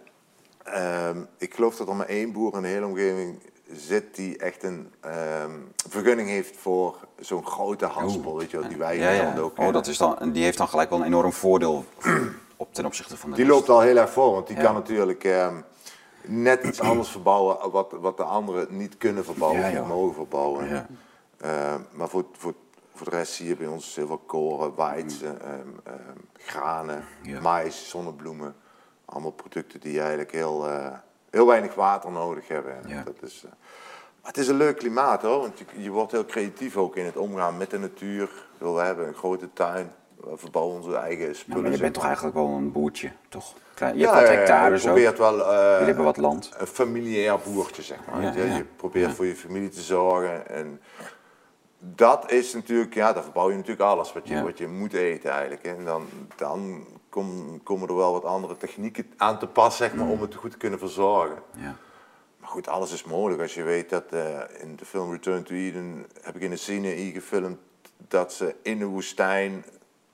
ehm, 0.63 1.17
ik 1.38 1.53
geloof 1.53 1.75
dat 1.75 1.88
er 1.88 1.96
maar 1.96 2.08
één 2.08 2.32
boer 2.32 2.55
in 2.55 2.62
de 2.62 2.67
hele 2.67 2.86
omgeving 2.86 3.39
zit 3.72 4.15
die 4.15 4.38
echt 4.38 4.63
een 4.63 4.91
ehm, 5.00 5.51
vergunning 5.89 6.29
heeft 6.29 6.58
voor 6.58 6.96
zo'n 7.20 7.46
grote 7.46 7.86
haspel, 7.86 8.38
weet 8.38 8.51
je 8.51 8.60
wel, 8.60 8.67
die 8.67 8.77
wij 8.77 8.98
Ja, 8.98 9.38
ook 9.39 9.58
Oh, 9.60 9.74
dat 9.74 9.88
is 9.88 9.98
dan, 9.98 10.20
en 10.20 10.32
die 10.32 10.43
heeft 10.43 10.58
dan 10.58 10.67
gelijk 10.67 10.89
wel 10.89 11.00
een 11.00 11.05
enorm 11.05 11.32
voordeel 11.34 11.86
op 12.58 12.74
ten 12.74 12.86
opzichte 12.86 13.17
van 13.17 13.29
de 13.29 13.36
Die 13.36 13.46
rest. 13.46 13.55
loopt 13.58 13.70
al 13.70 13.82
heel 13.82 13.98
erg 13.98 14.10
voor, 14.12 14.32
want 14.32 14.48
die 14.48 14.55
Ja. 14.55 14.62
kan 14.63 14.74
natuurlijk 14.74 15.24
ehm, 15.24 15.55
net 16.22 16.63
iets 16.63 16.79
anders 16.79 17.10
verbouwen 17.10 17.72
wat, 17.72 17.91
wat 18.00 18.17
de 18.17 18.24
anderen 18.24 18.67
niet 18.70 18.98
kunnen 18.98 19.25
verbouwen 19.25 19.60
Ja, 19.62 19.67
of 19.67 19.74
ja. 19.74 19.79
niet 19.79 19.88
mogen 19.88 20.13
verbouwen. 20.13 20.67
Ja. 20.70 20.88
Maar 21.91 22.10
voor, 22.10 22.25
voor, 22.38 22.53
voor 22.93 23.09
de 23.09 23.15
rest 23.15 23.33
zie 23.33 23.47
je 23.47 23.55
bij 23.55 23.67
ons 23.67 23.95
heel 23.95 24.07
veel 24.07 24.17
koren, 24.17 24.75
weizen, 24.75 25.41
ehm, 25.41 25.67
ehm, 25.83 26.17
granen, 26.38 27.03
maïs, 27.41 27.89
zonnebloemen. 27.89 28.55
Allemaal 29.05 29.31
producten 29.31 29.79
die 29.79 30.00
eigenlijk 30.00 30.31
heel, 30.31 30.67
eh, 30.67 30.91
heel 31.29 31.47
weinig 31.47 31.75
water 31.75 32.12
nodig 32.12 32.47
hebben. 32.47 32.75
Dat 33.05 33.21
is, 33.21 33.43
eh, 33.45 33.51
maar 34.21 34.31
het 34.31 34.38
is 34.38 34.47
een 34.47 34.57
leuk 34.57 34.77
klimaat 34.77 35.21
hoor, 35.21 35.39
want 35.39 35.59
je, 35.59 35.65
je 35.81 35.89
wordt 35.89 36.12
heel 36.12 36.25
creatief 36.25 36.77
ook 36.77 36.95
in 36.95 37.05
het 37.05 37.17
omgaan 37.17 37.57
met 37.57 37.69
de 37.69 37.79
natuur. 37.79 38.29
We 38.57 38.67
hebben 38.69 39.07
een 39.07 39.13
grote 39.13 39.50
tuin, 39.53 39.91
we 40.15 40.38
verbouwen 40.38 40.75
onze 40.75 40.95
eigen 40.95 41.27
Ja, 41.27 41.33
spullen. 41.33 41.62
maar 41.62 41.71
je 41.71 41.77
bent 41.77 41.93
toch 41.93 42.03
eigenlijk 42.05 42.35
wel 42.35 42.47
een 42.47 42.71
boertje, 42.71 43.12
toch? 43.29 43.53
Klein- 43.73 43.93
Je 43.97 44.00
Ja, 44.01 44.13
hebt 44.15 44.27
wat 44.27 44.47
ja, 44.47 44.67
je 44.67 44.79
probeert 44.79 45.17
wel 45.17 45.39
eh, 45.39 45.69
Jullie 45.71 45.85
hebben 45.85 46.03
wat 46.03 46.17
land. 46.17 46.51
een 46.57 46.67
familiair 46.67 47.39
boertje, 47.39 47.81
zeg 47.81 47.97
maar. 48.12 48.21
Ja, 48.21 48.31
je. 48.31 48.53
je 48.53 48.63
probeert 48.75 49.13
voor 49.13 49.25
je 49.25 49.35
familie 49.35 49.69
te 49.69 49.81
zorgen 49.81 50.50
en 50.50 50.81
dat 51.86 52.32
is 52.32 52.54
natuurlijk, 52.54 52.94
ja, 52.94 53.13
dan 53.13 53.24
verbouw 53.24 53.50
je 53.50 53.56
natuurlijk 53.56 53.82
alles 53.90 54.13
wat 54.13 54.28
je, 54.28 54.34
Ja. 54.34 54.44
wat 54.44 54.58
je 54.58 54.68
moet 54.68 54.94
eten 54.94 55.32
eigenlijk. 55.32 55.63
En 55.63 55.86
dan, 55.86 56.06
dan 56.36 56.86
kom- 57.10 57.63
komen 57.63 57.88
er 57.88 57.96
wel 57.96 58.12
wat 58.12 58.25
andere 58.25 58.58
technieken 58.58 59.06
aan 59.18 59.40
te 59.40 59.48
pas, 59.48 59.78
zeg 59.78 59.94
maar, 59.96 60.08
om 60.08 60.22
het 60.22 60.36
goed 60.36 60.52
te 60.52 60.58
kunnen 60.58 60.80
verzorgen. 60.80 61.38
Ja. 61.56 61.75
Maar 62.40 62.50
goed, 62.50 62.68
alles 62.68 62.94
is 62.94 63.04
mogelijk. 63.04 63.42
Als 63.42 63.54
je 63.54 63.63
weet 63.63 63.90
dat 63.90 64.04
eh, 64.10 64.40
in 64.62 64.75
de 64.75 64.86
film 64.86 65.12
Return 65.12 65.44
to 65.44 65.54
Eden 65.56 66.06
heb 66.22 66.36
ik 66.36 66.42
in 66.42 66.50
de 66.50 66.56
Sinai 66.56 67.12
gefilmd 67.12 67.58
dat 68.08 68.34
ze 68.34 68.56
in 68.62 68.78
de 68.80 68.86
woestijn 68.86 69.66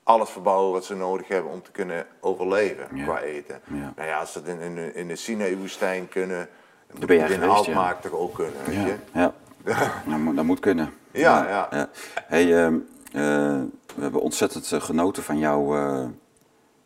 alles 0.03 0.29
verbouwen 0.29 0.71
wat 0.71 0.85
ze 0.85 0.95
nodig 0.95 1.27
hebben 1.27 1.51
om 1.51 1.61
te 1.61 1.71
kunnen 1.71 2.05
overleven 2.19 2.87
Ja. 2.97 3.03
qua 3.03 3.19
eten. 3.19 3.61
Ja. 3.63 3.93
Nou 3.95 4.07
ja, 4.09 4.19
als 4.19 4.31
ze 4.31 4.41
dat 4.41 4.53
in, 4.55 4.59
in, 4.61 4.75
de- 4.75 4.93
in 4.93 5.07
de 5.07 5.15
Sinai-woestijn 5.15 6.09
kunnen, 6.09 6.49
dan 6.87 6.99
moet 6.99 7.09
het 7.21 7.29
in. 7.29 7.43
Alkmaar 7.43 7.99
toch 7.99 8.11
ook 8.11 8.33
kunnen, 8.35 8.53
weet 8.65 8.75
Ja, 8.75 8.85
je? 8.85 8.95
ja. 9.13 9.33
Dat 10.35 10.45
moet 10.45 10.59
kunnen. 10.59 10.93
Ja, 11.11 11.47
ja. 11.47 11.89
Hey, 12.25 12.65
ehm, 12.65 12.77
eh, 13.11 13.61
we 13.95 14.01
hebben 14.01 14.21
ontzettend 14.21 14.71
eh, 14.71 14.81
genoten 14.81 15.23
van, 15.23 15.37
jou, 15.37 15.77
eh, 15.77 16.05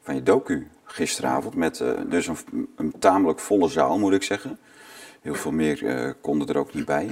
van 0.01 0.15
je 0.15 0.23
docu 0.23 0.67
gisteravond. 0.83 1.55
Met 1.55 1.83
dus 2.07 2.27
een, 2.27 2.67
een 2.75 2.99
tamelijk 2.99 3.39
volle 3.39 3.67
zaal, 3.67 3.99
moet 3.99 4.13
ik 4.13 4.23
zeggen. 4.23 4.59
Heel 5.21 5.35
veel 5.35 5.51
meer 5.51 6.15
konden 6.21 6.47
er 6.47 6.57
ook 6.57 6.73
niet 6.73 6.85
bij. 6.85 7.05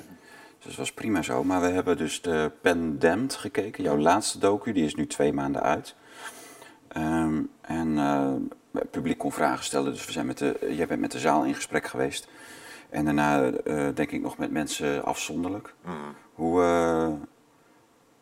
Dus 0.58 0.66
dat 0.66 0.76
was 0.76 0.94
prima 0.94 1.22
zo. 1.22 1.44
Maar 1.44 1.62
we 1.62 1.68
hebben 1.68 1.98
dus 1.98 2.22
de 2.22 2.52
Pandemd 2.62 3.36
gekeken. 3.36 3.84
Jouw 3.84 3.98
laatste 3.98 4.40
docu, 4.40 4.72
die 4.72 4.86
is 4.86 4.96
nu 4.96 5.08
twee 5.08 5.34
maanden 5.34 5.62
uit. 5.62 5.96
Ehm, 6.88 7.42
en 7.62 7.98
het 8.72 8.92
publiek 8.92 9.18
kon 9.18 9.32
vragen 9.32 9.64
stellen. 9.64 9.92
Dus 9.92 10.06
we 10.06 10.12
zijn 10.12 10.26
met 10.26 10.38
de, 10.38 10.68
jij 10.70 10.88
bent 10.88 11.02
met 11.02 11.12
de 11.12 11.20
zaal 11.20 11.44
in 11.44 11.56
gesprek 11.56 11.86
geweest. 11.86 12.28
En 12.90 13.06
daarna 13.06 13.52
denk 13.94 14.12
ik 14.12 14.22
nog 14.22 14.38
met 14.38 14.52
mensen 14.52 15.04
afzonderlijk. 15.04 15.74
Hoe, 16.42 16.62
eh, 16.64 17.08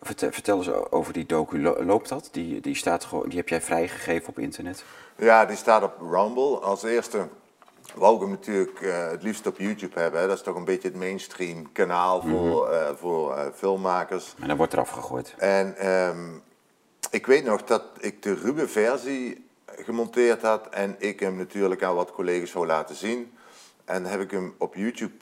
vertel, 0.02 0.32
vertel 0.32 0.58
eens 0.58 0.70
over 0.92 1.14
die 1.14 1.26
docu. 1.26 1.62
Lo- 1.62 1.84
Loopt 1.84 2.10
dat? 2.10 2.30
Die, 2.32 2.62
die, 2.62 2.76
staat 2.76 3.04
gewoon, 3.06 3.30
die 3.30 3.38
heb 3.38 3.50
jij 3.50 3.62
vrijgegeven 3.62 4.30
op 4.30 4.40
internet? 4.40 4.84
Ja, 5.18 5.46
die 5.46 5.58
staat 5.58 5.84
op 5.84 5.94
Rumble. 6.12 6.58
Als 6.58 6.84
eerste 6.84 7.28
wou 7.96 8.16
ik 8.16 8.22
hem 8.22 8.30
natuurlijk 8.30 8.82
eh, 8.82 9.08
het 9.10 9.24
liefst 9.24 9.48
op 9.48 9.58
YouTube 9.58 10.00
hebben. 10.00 10.22
Hè. 10.22 10.28
Dat 10.28 10.38
is 10.38 10.44
toch 10.44 10.56
een 10.56 10.66
beetje 10.66 10.88
het 10.88 10.98
mainstream 10.98 11.72
kanaal 11.72 12.22
voor, 12.22 12.70
eh, 12.70 12.90
voor 12.96 13.52
filmmakers. 13.56 14.36
En 14.42 14.48
dan 14.48 14.58
wordt 14.58 14.74
eraf 14.74 14.90
gegooid. 14.90 15.36
En 15.38 15.78
ehm, 15.78 16.28
ik 17.12 17.26
weet 17.26 17.44
nog 17.44 17.64
dat 17.64 17.84
ik 18.00 18.24
de 18.24 18.34
ruwe 18.34 18.68
versie 18.68 19.48
gemonteerd 19.66 20.42
had 20.42 20.70
en 20.70 20.96
ik 20.98 21.20
hem 21.20 21.36
natuurlijk 21.36 21.84
aan 21.84 21.96
wat 21.96 22.12
collega's 22.12 22.52
zou 22.52 22.66
laten 22.66 22.96
zien. 22.96 23.34
En 23.86 24.06
heb 24.06 24.22
ik 24.22 24.32
hem 24.32 24.56
op 24.58 24.76
YouTube 24.76 25.14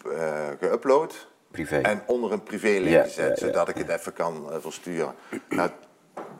geüpload. 0.59 1.35
Privé. 1.65 1.77
En 1.77 2.01
onder 2.05 2.31
een 2.31 2.43
privélink 2.43 3.05
Ja, 3.07 3.23
ja. 3.25 3.35
zodat 3.35 3.69
ik 3.69 3.75
het 3.75 3.89
even 3.89 4.13
kan 4.13 4.51
eh, 4.51 4.57
versturen. 4.59 5.13
Nou, 5.49 5.69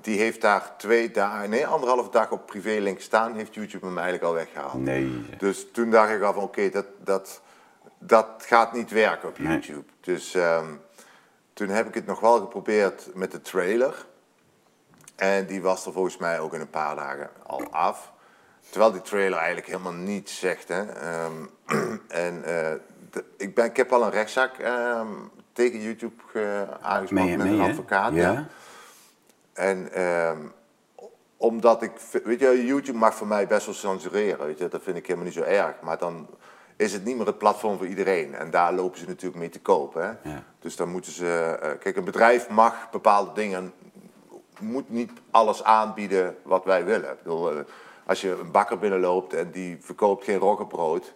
die 0.01 0.19
heeft 0.19 0.41
daar 0.41 0.77
twee 0.77 1.11
dagen, 1.11 1.49
nee, 1.49 1.67
anderhalve 1.67 2.11
dag 2.11 2.31
op 2.31 2.45
privélink 2.45 2.99
staan, 2.99 3.35
heeft 3.35 3.53
YouTube 3.53 3.85
hem 3.85 3.97
eigenlijk 3.97 4.27
al 4.27 4.33
weggehaald. 4.33 4.73
Nee. 4.81 5.25
Dus 5.37 5.67
toen 5.71 5.89
dacht 5.89 6.11
ik 6.11 6.21
al 6.21 6.33
van 6.33 6.43
oké, 6.43 6.69
dat, 6.69 6.85
dat, 7.03 7.41
dat 7.99 8.27
gaat 8.47 8.73
niet 8.73 8.91
werken 8.91 9.29
op 9.29 9.39
Nee. 9.39 9.47
YouTube. 9.47 9.85
Dus 10.01 10.33
ehm, 10.35 10.73
toen 11.53 11.69
heb 11.69 11.87
ik 11.87 11.93
het 11.93 12.05
nog 12.05 12.19
wel 12.19 12.39
geprobeerd 12.39 13.09
met 13.13 13.31
de 13.31 13.41
trailer. 13.41 14.05
En 15.15 15.45
die 15.45 15.61
was 15.61 15.85
er 15.85 15.93
volgens 15.93 16.17
mij 16.17 16.39
ook 16.39 16.53
in 16.53 16.61
een 16.61 16.69
paar 16.69 16.95
dagen 16.95 17.29
al 17.43 17.71
af. 17.71 18.11
Terwijl 18.69 18.91
die 18.91 19.01
trailer 19.01 19.37
eigenlijk 19.37 19.67
helemaal 19.67 19.93
niets 19.93 20.39
zegt. 20.39 20.67
Hè. 20.67 20.81
Ehm, 20.83 21.45
en 22.25 22.43
eh, 22.43 22.73
ik, 23.37 23.55
ben, 23.55 23.65
ik 23.65 23.77
heb 23.77 23.91
al 23.93 24.03
een 24.03 24.09
rechtszaak 24.11 24.57
ehm, 24.57 25.07
tegen 25.53 25.81
YouTube 25.81 26.13
je- 26.33 27.13
met 27.37 27.47
een 27.47 27.57
advocaat. 27.69 28.13
Ja? 28.13 28.47
En 29.53 29.91
ehm, 29.93 30.37
omdat 31.37 31.81
ik, 31.81 31.91
weet 32.23 32.39
je, 32.39 32.65
YouTube 32.65 32.97
mag 32.97 33.15
voor 33.15 33.27
mij 33.27 33.47
best 33.47 33.65
wel 33.65 33.75
censureren, 33.75 34.45
weet 34.45 34.57
je, 34.57 34.67
dat 34.67 34.83
vind 34.83 34.97
ik 34.97 35.05
helemaal 35.05 35.25
niet 35.25 35.35
zo 35.37 35.41
erg. 35.43 35.81
Maar 35.81 35.97
dan 35.97 36.27
is 36.75 36.93
het 36.93 37.03
niet 37.05 37.17
meer 37.17 37.25
het 37.25 37.37
platform 37.37 37.77
voor 37.77 37.87
iedereen. 37.87 38.35
En 38.35 38.51
daar 38.51 38.73
lopen 38.73 38.99
ze 38.99 39.05
natuurlijk 39.05 39.39
mee 39.39 39.49
te 39.49 39.59
kopen. 39.61 40.01
Hè? 40.21 40.29
Ja. 40.29 40.43
Dus 40.59 40.75
dan 40.75 40.89
moeten 40.89 41.11
ze, 41.11 41.57
eh, 41.61 41.71
kijk, 41.79 41.95
een 41.95 42.03
bedrijf 42.03 42.49
mag 42.49 42.89
bepaalde 42.91 43.31
dingen, 43.33 43.73
moet 44.59 44.89
niet 44.89 45.11
alles 45.31 45.63
aanbieden 45.63 46.35
wat 46.43 46.65
wij 46.65 46.85
willen. 46.85 47.11
Ik 47.11 47.23
bedoel, 47.23 47.51
eh, 47.51 47.57
als 48.05 48.21
je 48.21 48.37
een 48.39 48.51
bakker 48.51 48.77
binnenloopt 48.79 49.33
en 49.33 49.51
die 49.51 49.77
verkoopt 49.81 50.23
geen 50.23 50.37
roggebrood, 50.39 51.13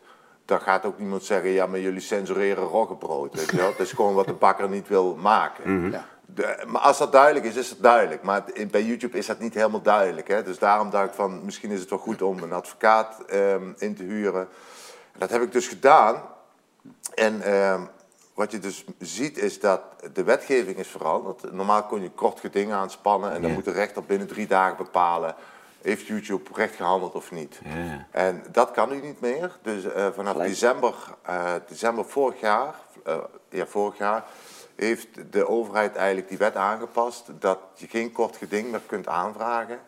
dan 0.51 0.61
gaat 0.61 0.85
ook 0.85 0.99
niemand 0.99 1.23
zeggen, 1.23 1.49
ja, 1.49 1.65
maar 1.65 1.79
jullie 1.79 1.99
censureren 1.99 2.63
roggebrood. 2.63 3.35
Weet 3.35 3.49
je 3.51 3.57
wel? 3.57 3.71
Dat 3.71 3.79
is 3.79 3.91
gewoon 3.91 4.13
wat 4.13 4.25
de 4.25 4.33
bakker 4.33 4.69
niet 4.69 4.87
wil 4.87 5.15
maken. 5.15 5.91
Ja. 5.91 6.05
De- 6.25 6.63
maar 6.67 6.81
als 6.81 6.97
dat 6.97 7.11
duidelijk 7.11 7.45
is, 7.45 7.55
is 7.55 7.69
het 7.69 7.81
duidelijk. 7.81 8.23
Maar 8.23 8.43
in- 8.53 8.69
bij 8.69 8.83
YouTube 8.83 9.17
is 9.17 9.25
dat 9.25 9.39
niet 9.39 9.53
helemaal 9.53 9.81
duidelijk. 9.81 10.27
Hè? 10.27 10.43
Dus 10.43 10.59
daarom 10.59 10.89
dacht 10.89 11.07
ik 11.07 11.13
van, 11.13 11.45
misschien 11.45 11.71
is 11.71 11.79
het 11.79 11.89
wel 11.89 11.99
goed 11.99 12.21
om 12.21 12.43
een 12.43 12.51
advocaat 12.53 13.17
ehm, 13.27 13.63
in 13.77 13.95
te 13.95 14.03
huren. 14.03 14.47
Dat 15.17 15.29
heb 15.29 15.41
ik 15.41 15.51
dus 15.51 15.67
gedaan. 15.67 16.21
En 17.13 17.41
ehm, 17.41 17.81
wat 18.33 18.51
je 18.51 18.59
dus 18.59 18.85
ziet 18.99 19.37
is 19.37 19.59
dat 19.59 19.81
de 20.13 20.23
wetgeving 20.23 20.77
is 20.77 20.87
veranderd. 20.87 21.51
Normaal 21.51 21.83
kon 21.83 22.01
je 22.01 22.09
kort 22.09 22.39
geding 22.39 22.71
aanspannen 22.71 23.31
en 23.31 23.41
dan 23.41 23.49
Ja. 23.49 23.55
moet 23.55 23.65
de 23.65 23.71
rechter 23.71 24.03
binnen 24.03 24.27
drie 24.27 24.47
dagen 24.47 24.77
bepalen... 24.77 25.35
heeft 25.81 26.07
YouTube 26.07 26.49
recht 26.53 26.75
gehandeld 26.75 27.13
of 27.13 27.31
niet. 27.31 27.59
Ja. 27.63 28.07
En 28.11 28.43
dat 28.51 28.71
kan 28.71 28.89
nu 28.89 29.01
niet 29.01 29.21
meer. 29.21 29.57
Dus 29.61 29.83
eh, 29.83 30.07
vanaf 30.15 30.31
Gelijk. 30.31 30.49
december, 30.49 30.93
eh, 31.21 31.53
december 31.67 32.05
vorig 32.05 32.39
jaar, 32.39 32.75
eh, 33.03 33.17
ja, 33.49 33.65
vorig 33.65 33.97
jaar 33.97 34.23
heeft 34.75 35.07
de 35.31 35.47
overheid 35.47 35.95
eigenlijk 35.95 36.29
die 36.29 36.37
wet 36.37 36.55
aangepast 36.55 37.31
dat 37.39 37.59
je 37.73 37.87
geen 37.87 38.11
kort 38.11 38.37
geding 38.37 38.71
meer 38.71 38.81
kunt 38.85 39.07
aanvragen. 39.07 39.79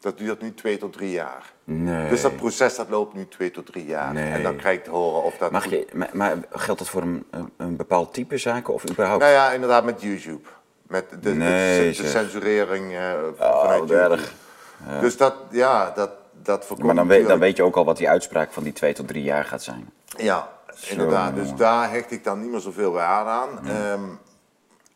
Dat 0.00 0.18
duurt 0.18 0.42
nu 0.42 0.54
twee 0.54 0.78
tot 0.78 0.92
drie 0.92 1.10
jaar. 1.10 1.52
Nee. 1.64 2.08
Dus 2.08 2.20
dat 2.20 2.36
proces 2.36 2.76
dat 2.76 2.88
loopt 2.88 3.14
nu 3.14 3.28
twee 3.28 3.50
tot 3.50 3.66
drie 3.66 3.86
jaar. 3.86 4.12
Nee. 4.12 4.32
En 4.32 4.42
dan 4.42 4.56
krijg 4.56 4.78
ik 4.78 4.84
te 4.84 4.90
horen 4.90 5.22
of 5.22 5.36
dat... 5.36 5.50
Mag 5.50 5.70
je, 5.70 5.86
maar, 5.92 6.10
maar 6.12 6.36
geldt 6.50 6.80
dat 6.80 6.88
voor 6.88 7.02
een, 7.02 7.26
een, 7.56 7.76
bepaald 7.76 8.14
type 8.14 8.38
zaken 8.38 8.74
of 8.74 8.90
überhaupt? 8.90 9.22
Nou 9.22 9.32
ja, 9.32 9.52
inderdaad 9.52 9.84
met 9.84 10.02
YouTube. 10.02 10.48
Met 10.86 11.04
de, 11.22 11.34
Nee, 11.34 11.92
censurering 11.92 12.94
Oh, 13.38 13.60
vanuit 13.60 13.80
wat 13.80 13.88
YouTube. 13.88 14.22
Dus 15.00 15.16
dat, 15.16 15.34
ja, 15.50 15.90
dat, 15.90 16.10
dat 16.42 16.64
voorkomt 16.64 16.86
maar 16.86 16.94
dan 16.96 17.06
weet, 17.06 17.26
dan 17.26 17.38
weet 17.38 17.56
je 17.56 17.62
ook 17.62 17.76
al 17.76 17.84
wat 17.84 17.96
die 17.96 18.08
uitspraak 18.08 18.52
van 18.52 18.62
die 18.62 18.72
twee 18.72 18.92
tot 18.94 19.08
drie 19.08 19.22
jaar 19.22 19.44
gaat 19.44 19.62
zijn. 19.62 19.92
Ja, 20.16 20.48
Zo, 20.74 20.90
inderdaad. 20.92 21.34
Dus 21.34 21.54
daar 21.54 21.90
hecht 21.90 22.10
ik 22.10 22.24
dan 22.24 22.40
niet 22.40 22.50
meer 22.50 22.60
zoveel 22.60 22.92
waarde 22.92 23.30
aan. 23.30 23.66
Ehm, 23.68 24.02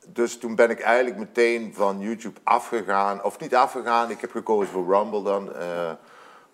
dus 0.07 0.38
toen 0.38 0.55
ben 0.55 0.70
ik 0.70 0.81
eigenlijk 0.81 1.16
meteen 1.16 1.72
van 1.75 2.01
YouTube 2.01 2.40
afgegaan. 2.44 3.25
Of 3.25 3.38
niet 3.38 3.55
afgegaan, 3.55 4.11
ik 4.11 4.20
heb 4.20 4.31
gekozen 4.31 4.72
voor 4.72 4.94
Rumble 4.96 5.22
dan. 5.22 5.55
eh, 5.55 5.90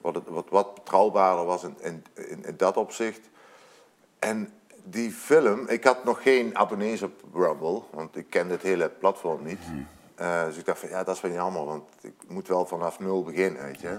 wat, 0.01 0.15
het, 0.15 0.25
wat 0.29 0.47
wat 0.51 0.75
betrouwbaarder 0.75 1.45
was 1.45 1.63
in, 1.63 1.77
in, 1.81 2.05
in, 2.15 2.45
in 2.45 2.55
dat 2.57 2.77
opzicht. 2.77 3.21
En 4.19 4.53
die 4.85 5.11
film, 5.11 5.69
ik 5.69 5.85
had 5.85 6.05
nog 6.05 6.23
geen 6.23 6.59
abonnees 6.59 7.03
op 7.03 7.13
Rumble, 7.35 7.83
want 7.91 8.17
ik 8.17 8.27
kende 8.31 8.53
het 8.53 8.63
hele 8.63 8.89
platform 8.89 9.45
niet. 9.45 9.59
Eh, 10.23 10.45
dus 10.45 10.57
ik 10.57 10.65
dacht 10.65 10.79
van 10.79 10.89
ja, 10.89 11.05
dat 11.05 11.15
is 11.15 11.21
wel 11.21 11.33
jammer, 11.33 11.65
want 11.65 11.85
ik 12.01 12.15
moet 12.29 12.49
wel 12.49 12.67
vanaf 12.67 12.99
nul 12.99 13.23
beginnen, 13.23 13.63
weet 13.63 13.81
je. 13.81 13.99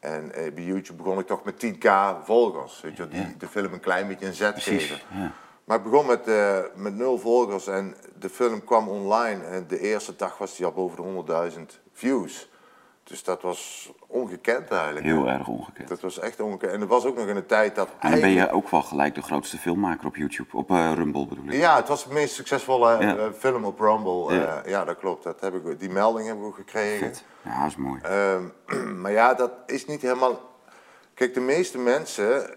En 0.00 0.32
eh, 0.32 0.52
bij 0.52 0.64
YouTube 0.64 1.02
begon 1.02 1.18
ik 1.18 1.26
toch 1.26 1.44
met 1.44 1.64
10k 1.66 1.88
volgers, 2.24 2.80
weet 2.80 2.96
je, 2.96 3.08
die 3.08 3.36
de 3.36 3.48
film 3.48 3.72
een 3.72 3.80
klein 3.80 4.08
beetje 4.08 4.26
een 4.26 4.34
zet 4.34 4.52
Precies, 4.52 4.86
geven. 4.86 5.06
ja. 5.20 5.32
Maar 5.64 5.76
ik 5.76 5.82
begon 5.82 6.06
met, 6.06 6.28
eh, 6.28 6.58
met 6.74 6.94
nul 6.94 7.18
volgers 7.18 7.66
en 7.66 7.94
de 8.18 8.28
film 8.28 8.64
kwam 8.64 8.88
online 8.88 9.44
en 9.44 9.66
de 9.68 9.80
eerste 9.80 10.16
dag 10.16 10.38
was 10.38 10.56
die 10.56 10.66
al 10.66 10.72
boven 10.72 10.96
de 10.96 11.02
100.000 11.02 11.80
views. 11.92 12.48
Dus 13.08 13.22
dat 13.22 13.42
was 13.42 13.90
ongekend 14.06 14.70
eigenlijk. 14.70 15.04
Heel 15.06 15.28
erg 15.28 15.48
ongekend. 15.48 15.88
Dat 15.88 16.00
was 16.00 16.18
echt 16.18 16.40
ongekend. 16.40 16.72
En 16.72 16.80
er 16.80 16.86
was 16.86 17.04
ook 17.04 17.16
nog 17.16 17.26
in 17.26 17.36
een 17.36 17.46
tijd 17.46 17.74
dat 17.74 17.88
En 18.00 18.10
dan 18.10 18.20
ben 18.20 18.30
je 18.30 18.50
ook 18.50 18.68
wel 18.70 18.82
gelijk 18.82 19.14
de 19.14 19.22
grootste 19.22 19.58
filmmaker 19.58 20.06
op 20.06 20.16
YouTube, 20.16 20.56
op 20.56 20.70
eh, 20.70 20.92
Rumble 20.94 21.26
bedoel 21.26 21.44
ik. 21.44 21.52
Ja, 21.52 21.76
het 21.76 21.88
was 21.88 22.04
de 22.08 22.12
meest 22.12 22.34
succesvolle 22.34 22.96
Ja. 23.00 23.16
eh, 23.16 23.24
film 23.38 23.64
op 23.64 23.80
Rumble. 23.80 24.34
Ja. 24.34 24.40
Ja. 24.40 24.62
ja, 24.66 24.84
dat 24.84 24.98
klopt. 24.98 25.22
Dat 25.24 25.40
heb 25.40 25.54
ik, 25.54 25.80
die 25.80 25.90
melding 25.90 26.28
heb 26.28 26.36
ik 26.36 26.42
ook 26.42 26.54
gekregen. 26.54 27.12
Ja, 27.42 27.60
dat 27.60 27.68
is 27.68 27.76
mooi. 27.76 28.00
Ehm, 28.02 28.42
maar 29.00 29.12
ja, 29.12 29.34
dat 29.34 29.50
is 29.66 29.86
niet 29.86 30.02
helemaal... 30.02 30.40
Kijk, 31.14 31.34
de 31.34 31.40
meeste 31.40 31.78
mensen 31.78 32.50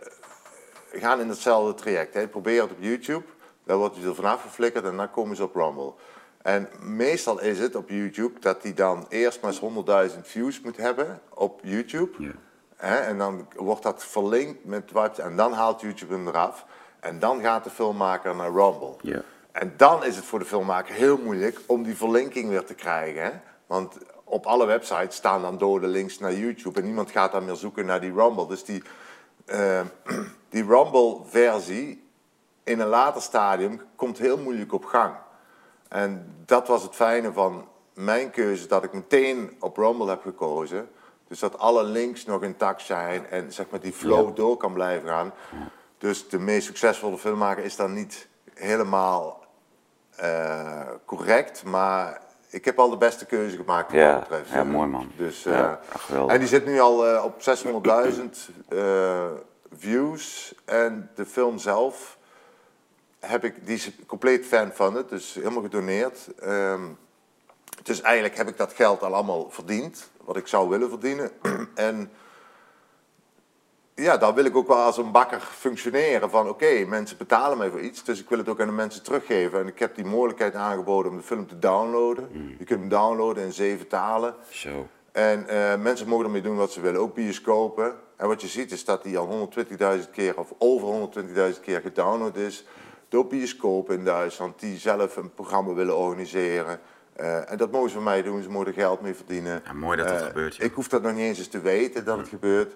gaan 0.91 1.19
in 1.19 1.29
hetzelfde 1.29 1.73
traject. 1.73 2.13
Hè. 2.13 2.27
Proberen 2.27 2.61
het 2.63 2.71
op 2.71 2.77
YouTube, 2.83 3.25
dan 3.63 3.77
wordt 3.77 3.95
je 3.95 4.07
er 4.07 4.15
vanaf 4.15 4.41
geflikkerd 4.41 4.85
en 4.85 4.97
dan 4.97 5.11
komen 5.11 5.35
ze 5.35 5.43
op 5.43 5.55
Rumble. 5.55 5.93
En 6.41 6.69
meestal 6.81 7.41
is 7.41 7.59
het 7.59 7.75
op 7.75 7.89
YouTube 7.89 8.39
dat 8.39 8.63
hij 8.63 8.73
dan 8.73 9.05
eerst 9.09 9.41
maar 9.41 9.51
eens 9.51 10.11
100.000 10.15 10.19
views 10.21 10.61
moet 10.61 10.77
hebben 10.77 11.21
op 11.29 11.59
YouTube. 11.63 12.33
Hè, 12.75 12.95
en 12.95 13.17
dan 13.17 13.47
wordt 13.55 13.83
dat 13.83 14.05
verlinkt 14.05 14.65
met 14.65 14.91
wat, 14.91 15.17
en 15.17 15.35
dan 15.35 15.53
haalt 15.53 15.81
YouTube 15.81 16.13
hem 16.13 16.27
eraf. 16.27 16.65
En 16.99 17.19
dan 17.19 17.41
gaat 17.41 17.63
de 17.63 17.69
filmmaker 17.69 18.35
naar 18.35 18.51
Rumble. 18.51 18.95
Ja. 19.01 19.21
En 19.51 19.73
dan 19.77 20.05
is 20.05 20.15
het 20.15 20.25
voor 20.25 20.39
de 20.39 20.45
filmmaker 20.45 20.95
heel 20.95 21.17
moeilijk 21.17 21.59
om 21.65 21.83
die 21.83 21.95
verlinking 21.95 22.49
weer 22.49 22.65
te 22.65 22.73
krijgen. 22.73 23.23
Hè? 23.23 23.31
Want 23.67 23.97
op 24.23 24.45
alle 24.45 24.65
websites 24.65 25.15
staan 25.15 25.41
dan 25.41 25.57
dode 25.57 25.87
links 25.87 26.19
naar 26.19 26.33
YouTube 26.33 26.79
en 26.79 26.85
niemand 26.85 27.11
gaat 27.11 27.31
dan 27.31 27.45
meer 27.45 27.55
zoeken 27.55 27.85
naar 27.85 28.01
die 28.01 28.13
Rumble. 28.13 28.47
Dus 28.47 28.63
die, 28.63 28.83
eh, 29.45 29.81
die 30.49 30.65
Rumble-versie 30.65 32.03
in 32.63 32.79
een 32.79 32.87
later 32.87 33.21
stadium 33.21 33.81
komt 33.95 34.17
heel 34.17 34.37
moeilijk 34.37 34.73
op 34.73 34.85
gang. 34.85 35.13
En 35.89 36.35
dat 36.45 36.67
was 36.67 36.83
het 36.83 36.95
fijne 36.95 37.33
van 37.33 37.67
mijn 37.93 38.29
keuze, 38.31 38.67
dat 38.67 38.83
ik 38.83 38.93
meteen 38.93 39.55
op 39.59 39.77
Rumble 39.77 40.09
heb 40.09 40.21
gekozen. 40.21 40.89
Dus 41.27 41.39
dat 41.39 41.57
alle 41.59 41.83
links 41.83 42.25
nog 42.25 42.43
intact 42.43 42.81
zijn 42.81 43.27
en 43.27 43.53
zeg 43.53 43.65
maar 43.69 43.79
die 43.79 43.93
flow 43.93 44.27
Ja. 44.27 44.33
door 44.35 44.57
kan 44.57 44.73
blijven 44.73 45.09
gaan. 45.09 45.33
Dus 45.97 46.29
de 46.29 46.39
meest 46.39 46.65
succesvolle 46.65 47.17
filmmaker 47.17 47.63
is 47.63 47.75
dan 47.75 47.93
niet 47.93 48.27
helemaal 48.53 49.37
eh, 50.15 50.87
correct, 51.05 51.63
maar 51.63 52.21
ik 52.49 52.65
heb 52.65 52.79
al 52.79 52.89
de 52.89 52.97
beste 52.97 53.25
keuze 53.25 53.55
gemaakt 53.55 53.91
wat 53.91 54.01
Ja, 54.01 54.19
betreft. 54.19 54.49
ja, 54.49 54.63
mooi, 54.63 54.87
man. 54.87 55.11
Dus, 55.17 55.43
Ja, 55.43 55.79
geweldig. 55.97 56.33
En 56.33 56.39
die 56.39 56.47
zit 56.49 56.65
nu 56.65 56.79
al 56.79 57.07
eh, 57.07 57.23
op 57.23 57.41
600.000 57.41 58.51
eh, 58.69 59.25
views. 59.77 60.53
En 60.65 61.09
de 61.15 61.25
film 61.25 61.57
zelf 61.57 62.17
heb 63.19 63.43
ik, 63.43 63.65
die 63.65 63.75
is 63.75 63.91
compleet 64.07 64.45
fan 64.45 64.71
van 64.73 64.95
het, 64.95 65.09
dus 65.09 65.33
helemaal 65.33 65.61
gedoneerd. 65.61 66.27
Ehm, 66.39 66.83
dus 67.83 68.01
eigenlijk 68.01 68.37
heb 68.37 68.47
ik 68.47 68.57
dat 68.57 68.73
geld 68.73 69.01
al 69.01 69.13
allemaal 69.13 69.49
verdiend, 69.49 70.09
wat 70.23 70.37
ik 70.37 70.47
zou 70.47 70.69
willen 70.69 70.89
verdienen. 70.89 71.31
en 71.75 72.11
ja, 73.95 74.17
dan 74.17 74.35
wil 74.35 74.45
ik 74.45 74.55
ook 74.55 74.67
wel 74.67 74.77
als 74.77 74.97
een 74.97 75.11
bakker 75.11 75.39
functioneren 75.39 76.29
van 76.29 76.49
oké, 76.49 76.85
mensen 76.87 77.17
betalen 77.17 77.57
mij 77.57 77.69
voor 77.69 77.81
iets, 77.81 78.03
dus 78.03 78.19
ik 78.19 78.29
wil 78.29 78.37
het 78.37 78.49
ook 78.49 78.61
aan 78.61 78.67
de 78.67 78.73
mensen 78.73 79.03
teruggeven. 79.03 79.59
En 79.59 79.67
ik 79.67 79.79
heb 79.79 79.95
die 79.95 80.05
mogelijkheid 80.05 80.55
aangeboden 80.55 81.11
om 81.11 81.17
de 81.17 81.23
film 81.23 81.47
te 81.47 81.59
downloaden. 81.59 82.55
Je 82.57 82.65
kunt 82.65 82.79
hem 82.79 82.89
downloaden 82.89 83.43
in 83.43 83.53
zeven 83.53 83.87
talen. 83.87 84.35
Zo. 84.49 84.87
En 85.11 85.47
eh, 85.47 85.79
mensen 85.81 86.07
mogen 86.07 86.25
ermee 86.25 86.41
doen 86.41 86.55
wat 86.55 86.71
ze 86.71 86.81
willen, 86.81 87.01
ook 87.01 87.13
bioscopen. 87.13 87.95
En 88.15 88.27
wat 88.27 88.41
je 88.41 88.47
ziet 88.47 88.71
is 88.71 88.85
dat 88.85 89.03
die 89.03 89.17
al 89.17 89.49
120.000 90.03 90.09
keer 90.11 90.37
of 90.37 90.53
over 90.57 91.09
120.000 91.53 91.59
keer 91.61 91.81
gedownload 91.81 92.35
is 92.35 92.65
door 93.09 93.27
bioscopen 93.27 93.97
in 93.97 94.05
Duitsland 94.05 94.59
die 94.59 94.77
zelf 94.77 95.15
een 95.15 95.33
programma 95.33 95.73
willen 95.73 95.97
organiseren. 95.97 96.79
Eh, 97.13 97.51
en 97.51 97.57
dat 97.57 97.71
mogen 97.71 97.89
ze 97.89 97.95
van 97.95 98.03
mij 98.03 98.21
doen, 98.23 98.43
ze 98.43 98.49
mogen 98.49 98.67
er 98.67 98.73
geld 98.73 99.01
mee 99.01 99.15
verdienen. 99.15 99.61
Ja, 99.65 99.73
mooi 99.73 99.97
dat 99.97 100.07
dat 100.07 100.19
Eh, 100.21 100.25
gebeurt. 100.27 100.55
ja. 100.55 100.63
Ik 100.63 100.73
hoef 100.73 100.87
dat 100.87 101.01
nog 101.01 101.11
niet 101.13 101.21
eens 101.21 101.37
eens 101.37 101.47
te 101.47 101.61
weten 101.61 102.05
dat 102.05 102.17
het 102.17 102.27
gebeurt. 102.27 102.75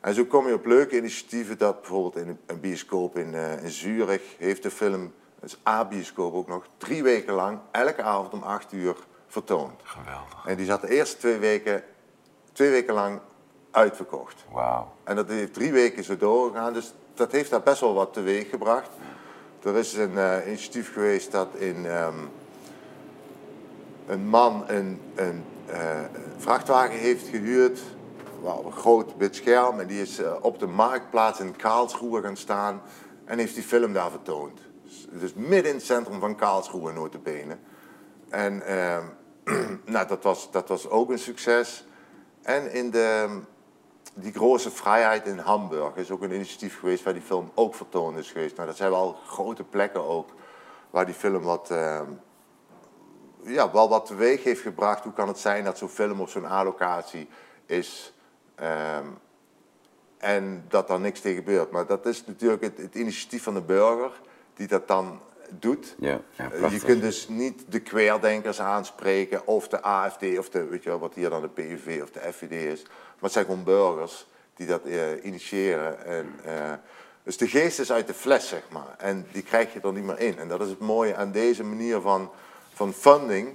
En 0.00 0.14
zo 0.14 0.24
kom 0.24 0.46
je 0.46 0.54
op 0.54 0.66
leuke 0.66 0.96
initiatieven 0.96 1.58
dat 1.58 1.80
bijvoorbeeld 1.80 2.16
in 2.16 2.38
een- 2.46 2.60
bioscoop 2.60 3.16
in, 3.18 3.34
eh, 3.34 3.62
in 3.62 3.70
Zurich 3.70 4.22
heeft 4.38 4.62
de 4.62 4.70
film, 4.70 5.12
dat 5.40 5.50
is 5.50 5.58
A-bioscoop 5.68 6.34
ook 6.34 6.48
nog, 6.48 6.66
drie 6.76 7.02
weken 7.02 7.34
lang, 7.34 7.58
elke 7.70 8.02
avond 8.02 8.32
om 8.32 8.42
acht 8.42 8.72
uur 8.72 8.96
vertoond. 9.26 9.80
Geweldig. 9.82 10.44
En 10.46 10.56
die 10.56 10.66
zat 10.66 10.80
de 10.80 10.88
eerste 10.90 11.16
twee 11.16 11.38
weken, 11.38 11.82
twee 12.52 12.70
weken 12.70 12.94
lang 12.94 13.20
uitverkocht. 13.70 14.44
Wauw. 14.52 14.92
En 15.04 15.16
dat 15.16 15.28
heeft 15.28 15.54
drie 15.54 15.72
weken 15.72 16.04
zo 16.04 16.16
doorgegaan, 16.16 16.72
dus 16.72 16.94
dat 17.14 17.32
heeft 17.32 17.50
daar 17.50 17.62
best 17.62 17.80
wel 17.80 17.94
wat 17.94 18.12
teweeg 18.12 18.48
gebracht. 18.50 18.88
Er 19.64 19.76
is 19.76 19.94
een 19.94 20.18
eh, 20.18 20.46
initiatief 20.46 20.92
geweest 20.92 21.32
dat 21.32 21.54
in 21.54 21.86
ehm, 21.86 22.18
een 24.06 24.28
man 24.28 24.64
een, 24.66 25.00
een 25.14 25.44
eh, 25.66 26.00
vrachtwagen 26.36 26.98
heeft 26.98 27.28
gehuurd, 27.28 27.80
wel 28.42 28.62
een 28.66 28.72
groot 28.72 29.16
wit 29.16 29.34
scherm, 29.34 29.80
en 29.80 29.86
die 29.86 30.02
is 30.02 30.18
eh, 30.18 30.34
op 30.40 30.58
de 30.58 30.66
marktplaats 30.66 31.40
in 31.40 31.56
Karlsruhe 31.56 32.22
gaan 32.22 32.36
staan 32.36 32.82
en 33.24 33.38
heeft 33.38 33.54
die 33.54 33.62
film 33.62 33.92
daar 33.92 34.10
vertoond. 34.10 34.60
Dus, 34.82 35.06
dus 35.10 35.34
midden 35.34 35.70
in 35.70 35.76
het 35.76 35.84
centrum 35.84 36.20
van 36.20 36.36
Karlsruhe, 36.36 36.92
notabene. 36.92 37.56
En 38.28 38.66
ehm, 38.66 39.04
nou, 39.94 40.08
dat, 40.08 40.22
was, 40.22 40.50
dat 40.50 40.68
was 40.68 40.88
ook 40.88 41.10
een 41.10 41.18
succes. 41.18 41.86
En 42.42 42.72
in 42.72 42.90
de, 42.90 43.38
die 44.14 44.32
grote 44.32 44.70
vrijheid 44.70 45.26
in 45.26 45.38
Hamburg 45.38 45.96
is 45.96 46.10
ook 46.10 46.22
een 46.22 46.32
initiatief 46.32 46.78
geweest 46.78 47.04
waar 47.04 47.12
die 47.12 47.22
film 47.22 47.50
ook 47.54 47.74
vertoond 47.74 48.16
is 48.16 48.30
geweest. 48.30 48.56
Nou, 48.56 48.68
dat 48.68 48.76
zijn 48.76 48.90
wel 48.90 49.16
grote 49.26 49.64
plekken 49.64 50.04
ook 50.04 50.28
waar 50.90 51.06
die 51.06 51.14
film 51.14 51.42
wat, 51.42 51.70
ehm, 51.70 52.10
ja, 53.42 53.72
wel 53.72 53.88
wat 53.88 54.06
teweeg 54.06 54.44
heeft 54.44 54.60
gebracht. 54.60 55.04
Hoe 55.04 55.12
kan 55.12 55.28
het 55.28 55.38
zijn 55.38 55.64
dat 55.64 55.78
zo'n 55.78 55.88
film 55.88 56.20
op 56.20 56.28
zo'n 56.28 56.46
A-locatie 56.46 57.28
is 57.66 58.12
ehm, 58.54 59.06
en 60.18 60.64
dat 60.68 60.88
daar 60.88 61.00
niks 61.00 61.20
tegen 61.20 61.38
gebeurt. 61.38 61.70
Maar 61.70 61.86
dat 61.86 62.06
is 62.06 62.26
natuurlijk 62.26 62.62
het 62.62 62.94
initiatief 62.94 63.42
van 63.42 63.54
de 63.54 63.60
burger 63.60 64.20
die 64.54 64.66
dat 64.66 64.88
dan 64.88 65.20
doet. 65.60 65.94
Ja, 65.98 66.20
ja, 66.36 66.50
Eh, 66.52 66.72
je 66.72 66.80
kunt 66.80 67.02
dus 67.02 67.28
niet 67.28 67.64
de 67.68 67.80
querdenkers 67.80 68.60
aanspreken 68.60 69.46
of 69.46 69.68
de 69.68 69.82
AFD 69.82 70.38
of 70.38 70.48
de, 70.48 70.64
weet 70.64 70.82
je 70.82 70.88
wel, 70.88 70.98
wat 70.98 71.14
hier 71.14 71.30
dan 71.30 71.40
de 71.40 71.48
PVV 71.48 72.02
of 72.02 72.10
de 72.10 72.20
FVD 72.32 72.50
is. 72.50 72.82
Maar 72.82 72.92
het 73.20 73.32
zijn 73.32 73.44
gewoon 73.44 73.64
burgers 73.64 74.26
die 74.54 74.66
dat 74.66 74.84
eh, 74.84 75.24
initiëren. 75.24 76.04
En, 76.06 76.34
eh, 76.44 76.72
dus 77.22 77.36
de 77.36 77.48
geest 77.48 77.78
is 77.78 77.92
uit 77.92 78.06
de 78.06 78.14
fles, 78.14 78.48
zeg 78.48 78.62
maar. 78.68 78.94
En 78.98 79.26
die 79.32 79.42
krijg 79.42 79.72
je 79.72 79.80
er 79.80 79.92
niet 79.92 80.04
meer 80.04 80.18
in. 80.18 80.38
En 80.38 80.48
dat 80.48 80.60
is 80.60 80.68
het 80.68 80.78
mooie 80.78 81.16
aan 81.16 81.32
deze 81.32 81.64
manier 81.64 82.00
van, 82.00 82.30
van 82.72 82.92
funding. 82.92 83.52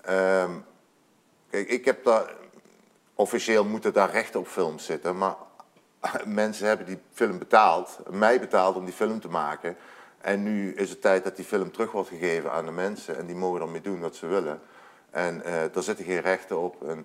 Ehm, 0.00 0.50
kijk, 1.50 1.68
ik 1.68 1.84
heb 1.84 2.04
daar... 2.04 2.36
Officieel 3.14 3.64
moeten 3.64 3.92
daar 3.92 4.10
rechten 4.10 4.40
op 4.40 4.48
films 4.48 4.84
zitten, 4.84 5.18
maar 5.18 5.34
mensen 6.24 6.66
hebben 6.66 6.86
die 6.86 6.98
film 7.12 7.38
betaald, 7.38 7.98
mij 8.10 8.40
betaald 8.40 8.76
om 8.76 8.84
die 8.84 8.94
film 8.94 9.20
te 9.20 9.28
maken. 9.28 9.76
En 10.20 10.42
nu 10.42 10.72
is 10.74 10.90
het 10.90 11.00
tijd 11.02 11.24
dat 11.24 11.36
die 11.36 11.44
film 11.44 11.70
terug 11.72 11.92
wordt 11.92 12.08
gegeven 12.08 12.52
aan 12.52 12.64
de 12.64 12.70
mensen 12.72 13.18
en 13.18 13.26
die 13.26 13.36
mogen 13.36 13.60
ermee 13.60 13.80
doen 13.80 14.00
wat 14.00 14.16
ze 14.16 14.26
willen. 14.26 14.60
En 15.10 15.44
eh 15.44 15.52
daar 15.72 15.82
zitten 15.82 16.04
geen 16.04 16.20
rechten 16.20 16.60
op. 16.60 16.88
En, 16.88 17.04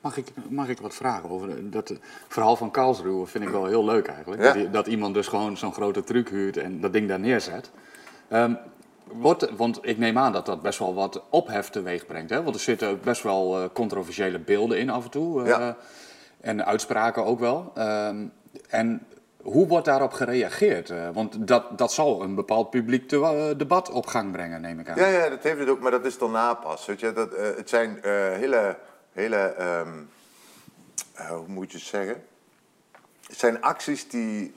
Mag 0.00 0.16
ik, 0.16 0.26
mag 0.48 0.68
ik 0.68 0.80
wat 0.80 0.94
vragen 0.94 1.30
over 1.30 1.70
dat 1.70 1.90
eh, 1.90 1.96
verhaal 2.28 2.56
van 2.56 2.70
Karlsruhe? 2.70 3.26
Vind 3.26 3.44
ik 3.44 3.50
wel 3.50 3.66
heel 3.66 3.84
leuk 3.84 4.06
eigenlijk. 4.06 4.42
Ja. 4.42 4.64
Dat, 4.64 4.86
iemand 4.86 5.14
dus 5.14 5.26
gewoon 5.28 5.56
zo'n 5.56 5.72
grote 5.72 6.04
truc 6.04 6.28
huurt 6.28 6.56
en 6.56 6.80
dat 6.80 6.92
ding 6.92 7.08
daar 7.08 7.18
neerzet. 7.20 7.70
Ehm, 8.28 8.54
wordt, 9.04 9.50
want 9.56 9.78
ik 9.82 9.98
neem 9.98 10.18
aan 10.18 10.32
dat 10.32 10.46
dat 10.46 10.62
best 10.62 10.78
wel 10.78 10.94
wat 10.94 11.22
ophef 11.30 11.68
teweeg 11.70 12.06
brengt. 12.06 12.30
Hè? 12.30 12.42
Want 12.42 12.54
er 12.54 12.60
zitten 12.60 13.00
best 13.00 13.22
wel 13.22 13.56
eh, 13.62 13.68
controversiële 13.72 14.38
beelden 14.38 14.78
in 14.78 14.90
af 14.90 15.04
en 15.04 15.10
toe. 15.10 15.42
eh, 15.42 15.48
Ja. 15.48 15.76
En 16.40 16.66
uitspraken 16.66 17.24
ook 17.24 17.38
wel. 17.40 17.72
Ehm, 17.74 18.26
en 18.68 19.06
hoe 19.52 19.66
wordt 19.66 19.84
daarop 19.84 20.12
gereageerd? 20.12 20.90
Eh, 20.90 21.08
want 21.12 21.46
dat, 21.46 21.78
dat 21.78 21.92
zal 21.92 22.22
een 22.22 22.34
bepaald 22.34 22.70
publiek 22.70 23.08
te- 23.08 23.20
eh, 23.50 23.58
debat 23.58 23.90
op 23.90 24.06
gang 24.06 24.32
brengen, 24.32 24.60
neem 24.60 24.80
ik 24.80 24.88
aan. 24.88 24.96
Ja, 24.98 25.06
ja, 25.06 25.28
dat 25.28 25.42
heeft 25.42 25.58
het 25.58 25.68
ook, 25.68 25.80
maar 25.80 25.90
dat 25.90 26.04
is 26.04 26.18
daarna 26.18 26.54
pas. 26.54 26.86
Weet 26.86 27.00
je? 27.00 27.12
Dat, 27.12 27.32
eh, 27.32 27.56
het 27.56 27.68
zijn 27.68 27.98
hele, 28.38 28.76
hele 29.12 29.36
ehm, 29.36 29.88
eh, 31.14 31.28
hoe 31.28 31.48
moet 31.48 31.70
je 31.72 31.78
het 31.78 31.86
zeggen? 31.86 32.24
Het 33.26 33.38
zijn 33.38 33.62
acties 33.62 34.08
die 34.08 34.54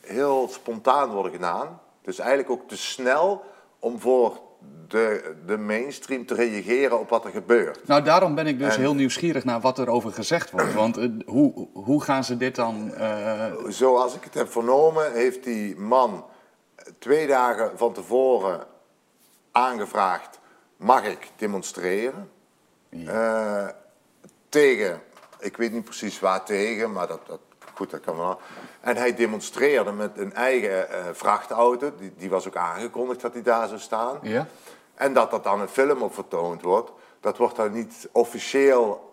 heel 0.00 0.48
spontaan 0.48 1.10
worden 1.10 1.32
gedaan. 1.32 1.80
Dus 2.02 2.18
eigenlijk 2.18 2.50
ook 2.50 2.68
te 2.68 2.76
snel 2.76 3.44
om 3.78 4.00
voor 4.00 4.40
de, 4.88 5.34
de 5.46 5.56
mainstream 5.58 6.26
te 6.26 6.34
reageren 6.34 6.98
op 7.00 7.08
wat 7.08 7.24
er 7.24 7.30
gebeurt. 7.30 7.86
Nou, 7.86 8.02
daarom 8.02 8.34
ben 8.34 8.46
ik 8.46 8.58
dus 8.58 8.74
En- 8.74 8.80
heel 8.80 8.94
nieuwsgierig 8.94 9.44
naar 9.44 9.60
wat 9.60 9.78
er 9.78 9.88
over 9.88 10.12
gezegd 10.12 10.50
wordt. 10.50 10.74
Want 10.74 10.96
eh, 10.96 11.08
hoe, 11.26 11.68
hoe 11.72 12.02
gaan 12.02 12.24
ze 12.24 12.36
dit 12.36 12.54
dan... 12.54 12.94
eh, 12.94 13.52
Zoals 13.68 14.14
ik 14.14 14.24
het 14.24 14.34
heb 14.34 14.50
vernomen, 14.52 15.12
heeft 15.12 15.44
die 15.44 15.76
man 15.76 16.24
twee 16.98 17.26
dagen 17.26 17.70
van 17.78 17.92
tevoren 17.92 18.66
aangevraagd: 19.52 20.38
mag 20.76 21.04
ik 21.04 21.30
demonstreren? 21.36 22.30
Eh, 23.06 23.68
tegen, 24.48 25.00
ik 25.38 25.56
weet 25.56 25.72
niet 25.72 25.84
precies 25.84 26.20
waar 26.20 26.44
tegen, 26.44 26.92
maar 26.92 27.06
dat, 27.06 27.20
dat, 27.26 27.40
goed, 27.74 27.90
dat 27.90 28.00
kan 28.00 28.16
wel. 28.16 28.40
En 28.80 28.96
hij 28.96 29.14
demonstreerde 29.14 29.92
met 29.92 30.10
een 30.18 30.34
eigen 30.34 30.90
eh, 30.90 31.04
vrachtauto, 31.12 31.92
die, 31.98 32.12
die 32.16 32.30
was 32.30 32.46
ook 32.46 32.56
aangekondigd 32.56 33.20
dat 33.20 33.32
hij 33.32 33.42
daar 33.42 33.68
zou 33.68 33.80
staan. 33.80 34.18
ja? 34.22 34.46
En 34.94 35.12
dat 35.12 35.30
dat 35.30 35.44
dan 35.44 35.60
een 35.60 35.68
film 35.68 36.02
op 36.02 36.14
vertoond 36.14 36.62
wordt, 36.62 36.90
dat 37.20 37.36
wordt 37.36 37.56
dan 37.56 37.72
niet 37.72 38.08
officieel 38.12 39.06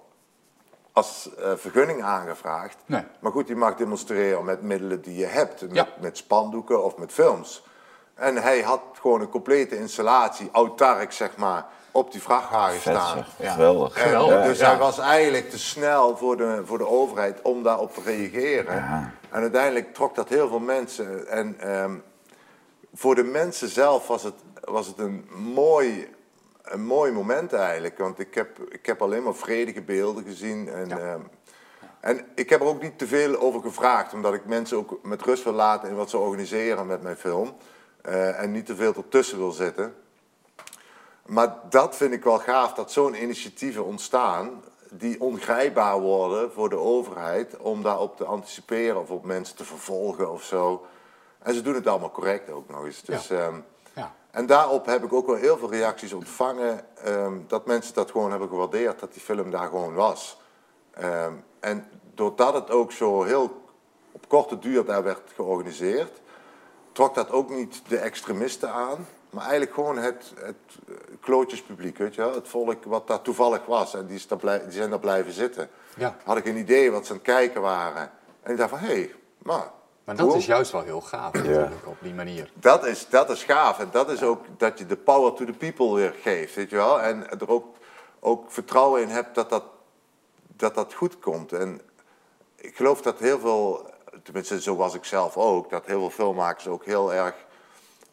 als 0.91 1.29
eh, 1.35 1.51
vergunning 1.55 2.03
aangevraagd. 2.03 2.77
Nee. 2.85 3.03
Maar 3.19 3.31
goed, 3.31 3.47
je 3.47 3.55
mag 3.55 3.75
demonstreren 3.75 4.45
met 4.45 4.61
middelen 4.61 5.01
die 5.01 5.15
je 5.17 5.25
hebt. 5.25 5.61
Met, 5.61 5.71
Ja. 5.73 5.87
met 5.99 6.17
spandoeken 6.17 6.83
of 6.83 6.97
met 6.97 7.11
films. 7.11 7.63
En 8.13 8.35
hij 8.35 8.61
had 8.61 8.81
gewoon 9.01 9.21
een 9.21 9.29
complete 9.29 9.77
installatie, 9.77 10.49
autark 10.51 11.11
zeg 11.11 11.37
maar, 11.37 11.65
op 11.95 12.11
die 12.11 12.21
vrachtwagen 12.21 12.79
Vet 12.79 12.93
staan. 12.95 13.25
Ja. 13.37 13.51
geweldig. 13.51 13.95
En, 13.95 14.03
Geweldig. 14.03 14.43
dus 14.45 14.59
Ja. 14.59 14.69
hij 14.69 14.77
was 14.77 14.99
eigenlijk 14.99 15.49
te 15.49 15.59
snel 15.59 16.17
voor 16.17 16.37
de, 16.37 16.61
voor 16.65 16.77
de 16.77 16.87
overheid 16.87 17.41
om 17.41 17.63
daarop 17.63 17.93
te 17.93 18.01
reageren. 18.05 18.75
En 19.29 19.41
uiteindelijk 19.41 19.93
trok 19.93 20.15
dat 20.15 20.29
heel 20.29 20.47
veel 20.47 20.59
mensen. 20.59 21.27
En 21.27 21.59
ehm, 21.59 21.95
voor 22.93 23.15
de 23.15 23.23
mensen 23.23 23.69
zelf 23.69 24.07
was 24.07 24.23
het, 24.23 24.33
was 24.63 24.87
het 24.87 24.99
een, 24.99 25.29
mooi, 25.53 26.09
een 26.63 26.85
mooi 26.85 27.11
moment 27.11 27.53
eigenlijk. 27.53 27.97
Want 27.97 28.19
ik 28.19 28.35
heb, 28.35 28.59
ik 28.69 28.85
heb 28.85 29.01
alleen 29.01 29.23
maar 29.23 29.35
vredige 29.35 29.81
beelden 29.81 30.23
gezien. 30.23 30.69
En, 30.69 30.91
ehm, 30.91 31.21
en 31.99 32.25
ik 32.35 32.49
heb 32.49 32.61
er 32.61 32.67
ook 32.67 32.81
niet 32.81 32.97
te 32.97 33.07
veel 33.07 33.39
over 33.39 33.61
gevraagd, 33.61 34.13
omdat 34.13 34.33
ik 34.33 34.45
mensen 34.45 34.77
ook 34.77 34.99
met 35.03 35.21
rust 35.21 35.43
wil 35.43 35.53
laten 35.53 35.89
in 35.89 35.95
wat 35.95 36.09
ze 36.09 36.17
organiseren 36.17 36.87
met 36.87 37.01
mijn 37.01 37.17
film. 37.17 37.55
Eh, 38.01 38.41
en 38.41 38.51
niet 38.51 38.65
te 38.65 38.75
veel 38.75 38.93
ertussen 38.93 39.37
wil 39.37 39.51
zitten. 39.51 39.93
Maar 41.25 41.59
dat 41.69 41.95
vind 41.95 42.13
ik 42.13 42.23
wel 42.23 42.39
gaaf, 42.39 42.73
dat 42.73 42.91
zo'n 42.91 43.21
initiatieven 43.23 43.85
ontstaan 43.85 44.63
die 44.89 45.21
ongrijpbaar 45.21 45.99
worden 45.99 46.51
voor 46.51 46.69
de 46.69 46.77
overheid 46.77 47.57
om 47.57 47.83
daarop 47.83 48.17
te 48.17 48.25
anticiperen 48.25 49.01
of 49.01 49.09
op 49.09 49.25
mensen 49.25 49.55
te 49.55 49.65
vervolgen 49.65 50.31
of 50.31 50.43
zo. 50.43 50.85
En 51.39 51.53
ze 51.53 51.61
doen 51.61 51.73
het 51.73 51.87
allemaal 51.87 52.11
correct 52.11 52.49
ook 52.51 52.69
nog 52.69 52.85
eens. 52.85 53.01
Dus, 53.01 53.29
ehm, 53.29 53.55
Ja. 53.93 54.13
En 54.31 54.45
daarop 54.45 54.85
heb 54.85 55.03
ik 55.03 55.13
ook 55.13 55.25
wel 55.25 55.35
heel 55.35 55.57
veel 55.57 55.71
reacties 55.71 56.13
ontvangen. 56.13 56.85
ehm, 57.03 57.33
dat 57.47 57.65
mensen 57.65 57.93
dat 57.93 58.11
gewoon 58.11 58.29
hebben 58.29 58.49
gewaardeerd, 58.49 58.99
dat 58.99 59.13
die 59.13 59.21
film 59.21 59.51
daar 59.51 59.67
gewoon 59.67 59.93
was. 59.93 60.37
Ehm, 60.91 61.33
en 61.59 61.87
doordat 62.13 62.53
het 62.53 62.71
ook 62.71 62.91
zo 62.91 63.23
heel 63.23 63.63
op 64.11 64.27
korte 64.27 64.59
duur 64.59 64.85
daar 64.85 65.03
werd 65.03 65.21
georganiseerd, 65.35 66.21
trok 66.91 67.15
dat 67.15 67.31
ook 67.31 67.49
niet 67.49 67.81
de 67.87 67.97
extremisten 67.97 68.71
aan. 68.71 69.07
Maar 69.35 69.43
eigenlijk 69.43 69.73
gewoon 69.73 69.97
het, 69.97 70.33
het 70.35 70.55
eh, 70.87 70.95
klootjespubliek, 71.21 71.97
weet 71.97 72.15
je 72.15 72.21
wel? 72.21 72.33
Het 72.33 72.47
volk 72.47 72.83
wat 72.83 73.07
daar 73.07 73.21
toevallig 73.21 73.65
was. 73.65 73.93
En 73.93 74.05
die, 74.05 74.15
is 74.15 74.27
daar 74.27 74.37
blij- 74.37 74.63
die 74.63 74.71
zijn 74.71 74.89
daar 74.89 74.99
blijven 74.99 75.33
zitten. 75.33 75.69
Ja. 75.97 76.15
Had 76.23 76.37
ik 76.37 76.45
een 76.45 76.57
idee 76.57 76.91
wat 76.91 77.05
ze 77.05 77.11
aan 77.11 77.17
het 77.17 77.27
kijken 77.27 77.61
waren. 77.61 78.11
En 78.41 78.51
ik 78.51 78.57
dacht 78.57 78.69
van, 78.69 78.79
hé, 78.79 78.85
hey, 78.85 79.13
maar... 79.37 79.71
Maar 80.03 80.15
dat 80.15 80.25
cool. 80.25 80.37
is 80.37 80.45
juist 80.45 80.71
wel 80.71 80.81
heel 80.81 81.01
gaaf 81.01 81.33
natuurlijk, 81.33 81.87
op 81.87 81.97
die 82.01 82.13
manier. 82.13 82.51
Dat 82.53 82.85
is, 82.85 83.09
dat 83.09 83.29
is 83.29 83.43
gaaf. 83.43 83.79
En 83.79 83.89
dat 83.91 84.09
is 84.09 84.23
ook 84.23 84.45
dat 84.57 84.79
je 84.79 84.85
de 84.85 84.97
power 84.97 85.33
to 85.33 85.45
the 85.45 85.53
people 85.53 85.93
weer 85.93 86.15
geeft, 86.21 86.55
weet 86.55 86.69
je 86.69 86.75
wel. 86.75 87.01
En 87.01 87.29
er 87.29 87.49
ook, 87.49 87.65
ook 88.19 88.51
vertrouwen 88.51 89.01
in 89.01 89.07
hebt 89.07 89.35
dat 89.35 89.49
dat, 89.49 89.63
dat 90.47 90.75
dat 90.75 90.93
goed 90.93 91.19
komt. 91.19 91.51
En 91.53 91.81
ik 92.55 92.75
geloof 92.75 93.01
dat 93.01 93.19
heel 93.19 93.39
veel, 93.39 93.89
tenminste 94.23 94.61
zo 94.61 94.75
was 94.75 94.93
ik 94.93 95.03
zelf 95.05 95.37
ook, 95.37 95.69
dat 95.69 95.85
heel 95.85 95.99
veel 95.99 96.09
filmmakers 96.09 96.67
ook 96.67 96.85
heel 96.85 97.13
erg 97.13 97.35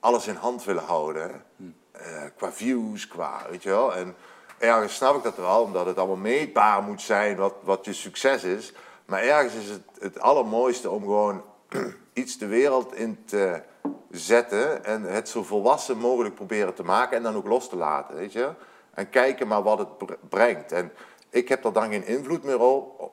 alles 0.02 0.26
in 0.26 0.34
hand 0.34 0.64
willen 0.64 0.84
houden. 0.84 1.44
Eh, 1.92 2.22
qua 2.36 2.52
views, 2.52 3.08
qua, 3.08 3.46
weet 3.50 3.62
je 3.62 3.68
wel. 3.68 3.94
En 3.94 4.14
ergens 4.58 4.94
snap 4.94 5.16
ik 5.16 5.22
dat 5.22 5.36
wel, 5.36 5.62
omdat 5.62 5.86
het 5.86 5.98
allemaal 5.98 6.16
meetbaar 6.16 6.82
moet 6.82 7.02
zijn 7.02 7.36
wat, 7.36 7.54
wat 7.62 7.84
je 7.84 7.92
succes 7.92 8.44
is. 8.44 8.72
Maar 9.04 9.22
ergens 9.22 9.54
is 9.54 9.68
het 9.68 9.82
het 10.02 10.20
allermooiste 10.20 10.90
om 10.90 11.02
gewoon 11.02 11.44
iets 12.12 12.38
de 12.38 12.46
wereld 12.46 12.94
in 12.94 13.24
te 13.24 13.62
zetten 14.10 14.84
en 14.84 15.02
het 15.02 15.28
zo 15.28 15.42
volwassen 15.42 15.98
mogelijk 15.98 16.34
proberen 16.34 16.74
te 16.74 16.84
maken 16.84 17.16
en 17.16 17.22
dan 17.22 17.36
ook 17.36 17.46
los 17.46 17.68
te 17.68 17.76
laten, 17.76 18.16
weet 18.16 18.32
je. 18.32 18.50
En 18.94 19.10
kijken 19.10 19.48
maar 19.48 19.62
wat 19.62 19.78
het 19.78 19.98
br- 19.98 20.12
brengt. 20.28 20.72
En 20.72 20.92
ik 21.30 21.48
heb 21.48 21.64
er 21.64 21.72
dan 21.72 21.90
geen 21.90 22.06
invloed 22.06 22.42
meer 22.42 22.60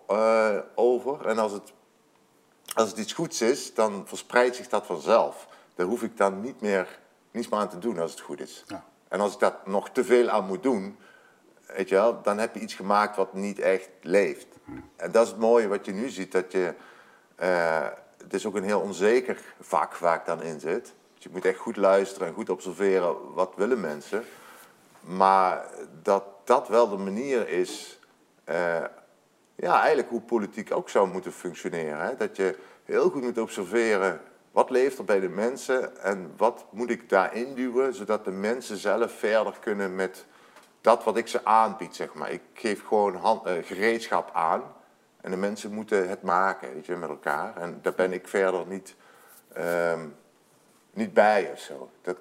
eh, 0.07 0.57
over. 0.75 1.27
En 1.27 1.37
als 1.37 1.51
het, 1.51 1.73
als 2.73 2.89
het 2.89 2.97
iets 2.97 3.13
goeds 3.13 3.41
is, 3.41 3.73
dan 3.73 4.03
verspreidt 4.05 4.55
zich 4.55 4.67
dat 4.67 4.85
vanzelf. 4.85 5.47
Daar 5.79 5.87
hoef 5.87 6.03
ik 6.03 6.17
dan 6.17 6.41
niet 6.41 6.61
meer, 6.61 6.99
niets 7.31 7.49
meer 7.49 7.59
aan 7.59 7.69
te 7.69 7.77
doen 7.77 7.99
als 7.99 8.11
het 8.11 8.19
goed 8.19 8.39
is. 8.41 8.65
En 9.07 9.19
als 9.19 9.33
ik 9.33 9.39
dat 9.39 9.67
nog 9.67 9.89
te 9.89 10.03
veel 10.03 10.29
aan 10.29 10.45
moet 10.45 10.63
doen, 10.63 10.97
weet 11.65 11.89
je 11.89 11.95
wel, 11.95 12.21
dan 12.21 12.37
heb 12.37 12.55
je 12.55 12.59
iets 12.61 12.73
gemaakt 12.73 13.15
wat 13.15 13.33
niet 13.33 13.59
echt 13.59 13.89
leeft. 14.01 14.47
En 14.95 15.11
dat 15.11 15.23
is 15.23 15.31
het 15.31 15.39
mooie 15.39 15.67
wat 15.67 15.85
je 15.85 15.91
nu 15.91 16.09
ziet, 16.09 16.31
dat 16.31 16.51
je... 16.51 16.73
eh, 17.35 17.87
het 18.17 18.33
is 18.33 18.45
ook 18.45 18.55
een 18.55 18.63
heel 18.63 18.79
onzeker 18.79 19.41
vak 19.59 19.97
waar 19.97 20.15
ik 20.15 20.25
dan 20.25 20.41
in 20.41 20.59
zit. 20.59 20.93
Dus 21.13 21.23
je 21.23 21.29
moet 21.31 21.45
echt 21.45 21.59
goed 21.59 21.77
luisteren 21.77 22.27
en 22.27 22.33
goed 22.33 22.49
observeren 22.49 23.33
wat 23.33 23.53
willen 23.55 23.79
mensen. 23.79 24.23
Maar 24.99 25.65
dat 26.01 26.23
dat 26.43 26.67
wel 26.67 26.89
de 26.89 26.97
manier 26.97 27.49
is, 27.49 27.99
eh, 28.43 28.83
ja, 29.55 29.77
eigenlijk 29.79 30.09
hoe 30.09 30.21
politiek 30.21 30.71
ook 30.71 30.89
zou 30.89 31.07
moeten 31.07 31.31
functioneren. 31.31 31.99
Hè? 31.99 32.15
Dat 32.15 32.35
je 32.35 32.57
heel 32.83 33.09
goed 33.09 33.21
moet 33.21 33.37
observeren 33.37 34.21
wat 34.51 34.69
leeft 34.69 34.97
er 34.97 35.03
bij 35.05 35.19
de 35.19 35.29
mensen 35.29 36.03
en 36.03 36.33
wat 36.37 36.65
moet 36.69 36.89
ik 36.89 37.09
daarin 37.09 37.53
duwen, 37.53 37.93
zodat 37.93 38.25
de 38.25 38.31
mensen 38.31 38.77
zelf 38.77 39.11
verder 39.11 39.53
kunnen 39.59 39.95
met 39.95 40.25
dat 40.81 41.03
wat 41.03 41.17
ik 41.17 41.27
ze 41.27 41.45
aanbied, 41.45 41.95
zeg 41.95 42.13
maar. 42.13 42.31
Ik 42.31 42.41
geef 42.53 42.85
gewoon 42.87 43.15
hand, 43.15 43.45
eh, 43.45 43.53
gereedschap 43.63 44.29
aan 44.33 44.63
en 45.21 45.31
de 45.31 45.37
mensen 45.37 45.71
moeten 45.73 46.09
het 46.09 46.21
maken, 46.21 46.73
weet 46.73 46.85
je, 46.85 46.95
met 46.95 47.09
elkaar. 47.09 47.57
En 47.57 47.79
daar 47.81 47.93
ben 47.93 48.13
ik 48.13 48.27
verder 48.27 48.67
niet, 48.67 48.95
ehm, 49.53 49.99
niet 50.93 51.13
bij 51.13 51.49
of 51.53 51.59
zo. 51.59 51.89
Dat, 52.01 52.17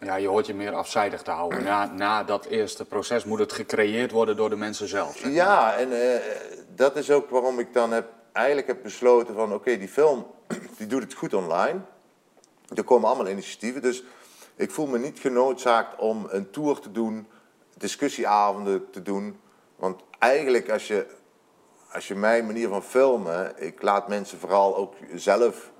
Ja, 0.00 0.14
je 0.14 0.28
hoort 0.28 0.46
je 0.46 0.54
meer 0.54 0.74
afzijdig 0.74 1.22
te 1.22 1.30
houden. 1.30 1.62
Na, 1.62 1.86
na 1.86 2.24
dat 2.24 2.44
eerste 2.44 2.84
proces 2.84 3.24
moet 3.24 3.38
het 3.38 3.52
gecreëerd 3.52 4.10
worden 4.10 4.36
door 4.36 4.50
de 4.50 4.56
mensen 4.56 4.88
zelf. 4.88 5.12
zeg 5.12 5.22
maar. 5.22 5.32
Ja, 5.32 5.76
en 5.76 6.14
eh, 6.14 6.20
dat 6.74 6.96
is 6.96 7.10
ook 7.10 7.30
waarom 7.30 7.58
ik 7.58 7.72
dan 7.72 7.92
heb, 7.92 8.06
eigenlijk 8.34 8.66
heb 8.66 8.82
besloten 8.82 9.34
van... 9.34 9.52
oké, 9.52 9.76
die 9.76 9.88
film 9.88 10.26
die 10.78 10.86
doet 10.86 11.02
het 11.02 11.14
goed 11.14 11.34
online. 11.34 11.80
Er 12.74 12.84
komen 12.84 13.08
allemaal 13.08 13.28
initiatieven, 13.28 13.82
dus 13.82 14.04
ik 14.56 14.70
voel 14.70 14.86
me 14.86 14.98
niet 14.98 15.18
genoodzaakt 15.18 15.98
om 15.98 16.26
een 16.28 16.50
tour 16.50 16.80
te 16.80 16.92
doen... 16.92 17.26
discussieavonden 17.76 18.90
te 18.90 19.02
doen. 19.02 19.40
Want 19.76 20.02
eigenlijk 20.18 20.70
als 20.70 20.86
je, 20.86 21.06
als 21.92 22.08
je 22.08 22.14
mijn 22.14 22.46
manier 22.46 22.68
van 22.68 22.82
filmen... 22.82 23.52
ik 23.56 23.82
laat 23.82 24.08
mensen 24.08 24.38
vooral 24.38 24.76
ook 24.76 24.94
zelf 25.14 25.70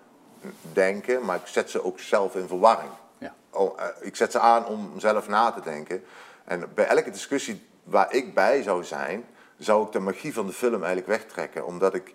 denken... 0.73 1.25
maar 1.25 1.37
ik 1.37 1.47
zet 1.47 1.71
ze 1.71 1.85
ook 1.85 2.01
zelf 2.01 2.35
in 2.35 2.49
verwarring. 2.49 2.90
Ja. 3.19 3.35
Oh, 3.51 3.81
eh, 3.81 3.87
ik 4.01 4.17
zet 4.17 4.33
ze 4.33 4.38
aan 4.38 4.67
om 4.67 4.93
zelf 4.97 5.29
na 5.29 5.51
te 5.51 5.61
denken. 5.61 6.05
En 6.45 6.71
bij 6.75 6.87
elke 6.87 7.11
discussie 7.11 7.67
waar 7.85 8.14
ik 8.14 8.35
bij 8.35 8.62
zou 8.62 8.85
zijn, 8.85 9.25
zou 9.59 9.87
ik 9.87 9.93
de 9.93 9.99
magie 9.99 10.35
van 10.35 10.47
de 10.47 10.53
film 10.53 10.85
eigenlijk 10.85 11.07
wegtrekken. 11.07 11.67
Omdat 11.67 11.95
ik 11.95 12.14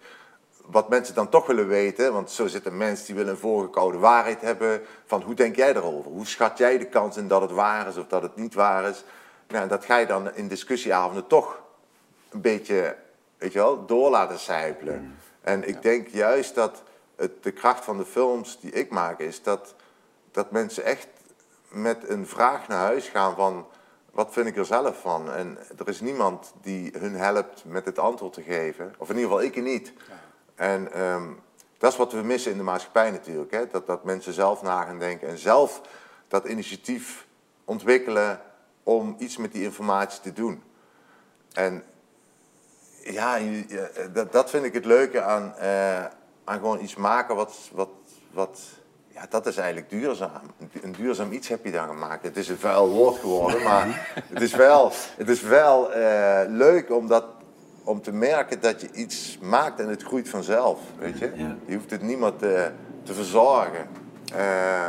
wat 0.72 0.90
mensen 0.90 1.16
dan 1.16 1.30
toch 1.30 1.46
willen 1.48 1.68
weten, 1.68 2.14
want 2.14 2.32
zo 2.32 2.48
zitten 2.48 2.78
mensen 2.78 3.06
die 3.06 3.16
willen 3.16 3.32
een 3.32 3.40
voorgekoude 3.40 3.98
waarheid 3.98 4.42
hebben. 4.42 4.82
Van 5.06 5.22
hoe 5.22 5.34
denk 5.34 5.56
jij 5.56 5.76
erover? 5.76 6.12
Hoe 6.12 6.28
schat 6.28 6.58
jij 6.58 6.78
de 6.78 6.86
kans 6.86 7.18
in 7.18 7.28
dat 7.28 7.42
het 7.42 7.52
waar 7.52 7.88
is 7.88 7.98
of 7.98 8.08
dat 8.08 8.22
het 8.22 8.36
niet 8.36 8.54
waar 8.54 8.90
is? 8.90 9.04
Nou, 9.48 9.68
dat 9.68 9.86
ga 9.86 9.98
je 9.98 10.06
dan 10.06 10.34
in 10.34 10.48
discussieavonden 10.48 11.28
toch 11.28 11.62
een 12.30 12.42
beetje, 12.42 12.96
weet 13.38 13.54
je 13.54 13.60
wel, 13.60 13.86
door 13.86 14.10
laten 14.10 14.40
sijpelen. 14.40 15.18
En 15.42 15.68
ik 15.68 15.82
denk 15.82 16.08
juist 16.08 16.56
dat 16.56 16.84
het, 17.16 17.44
de 17.44 17.52
kracht 17.52 17.84
van 17.84 17.98
de 17.98 18.06
films 18.06 18.60
die 18.60 18.72
ik 18.72 18.90
maak 18.90 19.20
is 19.20 19.44
dat, 19.44 19.76
dat 20.32 20.52
mensen 20.52 20.84
echt 20.84 21.08
met 21.70 22.10
een 22.10 22.28
vraag 22.28 22.68
naar 22.68 22.80
huis 22.80 23.08
gaan 23.08 23.36
van 23.36 23.66
wat 24.12 24.34
vind 24.34 24.48
ik 24.48 24.58
er 24.58 24.66
zelf 24.66 25.02
van? 25.02 25.32
En 25.32 25.58
er 25.78 25.88
is 25.88 26.02
niemand 26.02 26.54
die 26.62 26.92
hun 26.98 27.16
helpt 27.16 27.64
met 27.66 27.86
het 27.86 28.00
antwoord 28.00 28.34
te 28.34 28.42
geven. 28.42 28.94
Of 28.98 29.10
in 29.10 29.16
ieder 29.16 29.32
geval 29.32 29.46
ik 29.46 29.62
niet. 29.62 29.94
En 30.60 30.92
ehm, 30.94 31.24
dat 31.78 31.92
is 31.92 31.98
wat 31.98 32.12
we 32.12 32.22
missen 32.22 32.52
in 32.52 32.58
de 32.58 32.64
maatschappij 32.64 33.12
natuurlijk. 33.12 33.52
Hè? 33.52 33.68
Dat, 33.68 33.88
dat 33.88 34.04
mensen 34.04 34.34
zelf 34.34 34.62
na 34.62 34.84
gaan 34.84 35.00
denken 35.00 35.28
en 35.28 35.38
zelf 35.38 35.82
dat 36.28 36.46
initiatief 36.46 37.26
ontwikkelen 37.66 38.42
om 38.84 39.16
iets 39.20 39.38
met 39.38 39.52
die 39.52 39.64
informatie 39.64 40.22
te 40.22 40.34
doen. 40.34 40.64
En 41.54 41.84
ja, 43.04 43.38
dat, 44.14 44.32
dat 44.32 44.50
vind 44.50 44.66
ik 44.66 44.74
het 44.74 44.86
leuke 44.86 45.22
aan, 45.22 45.56
eh, 45.56 46.04
aan 46.44 46.58
gewoon 46.60 46.82
iets 46.82 46.96
maken 46.96 47.36
wat, 47.36 47.56
wat, 47.72 47.90
wat 48.32 48.60
ja, 49.08 49.26
dat 49.30 49.46
is 49.46 49.58
eigenlijk 49.58 49.90
duurzaam. 49.90 50.42
Een 50.60 50.70
du- 50.74 50.80
Een 50.84 50.92
duurzaam 50.92 51.32
iets 51.32 51.48
heb 51.48 51.66
je 51.66 51.72
dan 51.72 51.88
gemaakt. 51.88 52.24
Het 52.24 52.38
is 52.38 52.50
een 52.50 52.58
vuil 52.58 52.90
woord 52.90 53.18
geworden, 53.18 53.64
maar 53.64 54.12
het 54.34 54.42
is 54.42 54.56
wel, 54.56 54.92
het 55.18 55.30
is 55.30 55.42
wel 55.42 55.92
eh, 55.94 56.42
leuk 56.48 56.92
om, 56.92 57.08
dat, 57.08 57.26
om 57.84 58.02
te 58.02 58.12
merken 58.12 58.62
dat 58.62 58.82
je 58.82 58.92
iets 58.92 59.38
maakt 59.42 59.80
en 59.80 59.88
het 59.88 60.04
groeit 60.04 60.30
vanzelf. 60.30 60.80
Weet 60.98 61.20
je? 61.20 61.32
Je 61.66 61.76
hoeft 61.76 61.92
het 61.92 62.02
niemand 62.02 62.44
eh, 62.44 62.66
te 63.04 63.14
verzorgen. 63.14 63.88
Eh, 64.34 64.88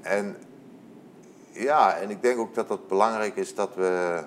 en 0.00 0.36
ja, 1.52 1.96
en 1.96 2.10
ik 2.10 2.22
denk 2.22 2.38
ook 2.38 2.54
dat 2.54 2.68
het 2.68 2.88
belangrijk 2.88 3.36
is 3.36 3.54
dat 3.54 3.74
we, 3.74 4.22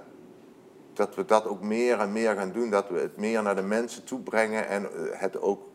dat 0.93 1.15
we 1.15 1.25
dat 1.25 1.47
ook 1.47 1.61
meer 1.61 1.99
en 1.99 2.11
meer 2.11 2.35
gaan 2.35 2.51
doen. 2.51 2.69
Dat 2.69 2.89
we 2.89 2.99
het 2.99 3.17
meer 3.17 3.43
naar 3.43 3.55
de 3.55 3.61
mensen 3.61 4.03
toe 4.03 4.19
brengen 4.19 4.67
en 4.67 4.83
eh, 4.83 5.19
het 5.19 5.41
ook 5.41 5.69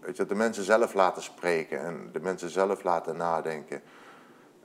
weet 0.00 0.16
je, 0.16 0.26
de 0.26 0.34
mensen 0.34 0.64
zelf 0.64 0.94
laten 0.94 1.22
spreken 1.22 1.84
en 1.84 2.08
de 2.12 2.20
mensen 2.20 2.50
zelf 2.50 2.82
laten 2.82 3.16
nadenken. 3.16 3.82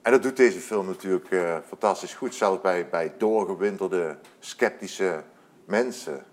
En 0.02 0.12
dat 0.12 0.24
doet 0.24 0.38
deze 0.38 0.60
film 0.60 0.86
natuurlijk 0.86 1.28
fantastisch 1.68 2.14
goed. 2.14 2.36
Zelfs 2.36 2.62
bij, 2.62 2.90
bij 2.90 3.14
doorgewinterde, 3.18 4.18
sceptische 4.40 5.24
mensen. 5.66 6.24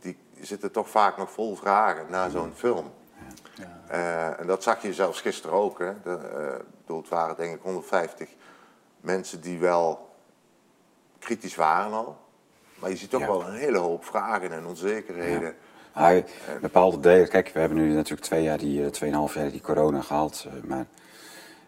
Die 0.00 0.16
zitten 0.40 0.72
toch 0.72 0.88
vaak 0.88 1.16
nog 1.16 1.30
vol 1.30 1.56
vragen 1.56 2.06
na 2.08 2.28
zo'n 2.28 2.52
film. 2.54 2.92
Eh, 3.88 4.40
en 4.40 4.46
dat 4.46 4.62
zag 4.62 4.82
je 4.82 4.94
zelfs 4.94 5.20
gisteren 5.20 5.56
ook. 5.56 5.78
Hè. 5.78 5.92
De, 6.02 6.16
eh, 6.86 6.96
het 6.96 7.08
waren 7.08 7.36
denk 7.36 7.54
ik 7.54 7.62
150 7.62 8.28
mensen 9.00 9.40
die 9.40 9.58
wel 9.58 10.08
kritisch 11.18 11.54
waren 11.54 11.92
al. 11.92 12.16
Maar 12.78 12.90
je 12.90 12.96
ziet 12.96 13.10
toch 13.10 13.26
wel 13.26 13.48
een 13.48 13.54
hele 13.54 13.78
hoop 13.78 14.04
vragen 14.04 14.52
en 14.52 14.66
onzekerheden. 14.66 15.54
Ah, 15.92 16.24
bepaalde 16.60 17.00
delen, 17.00 17.28
kijk, 17.28 17.48
we 17.48 17.60
hebben 17.60 17.78
nu 17.78 17.92
natuurlijk 17.92 18.26
twee 18.26 18.42
jaar 18.42 18.58
die, 18.58 18.84
eh, 18.84 18.90
tweeënhalf 18.90 19.34
jaar 19.34 19.50
die 19.50 19.60
corona 19.60 20.00
gehad. 20.00 20.46
eh, 20.48 20.68
maar, 20.68 20.86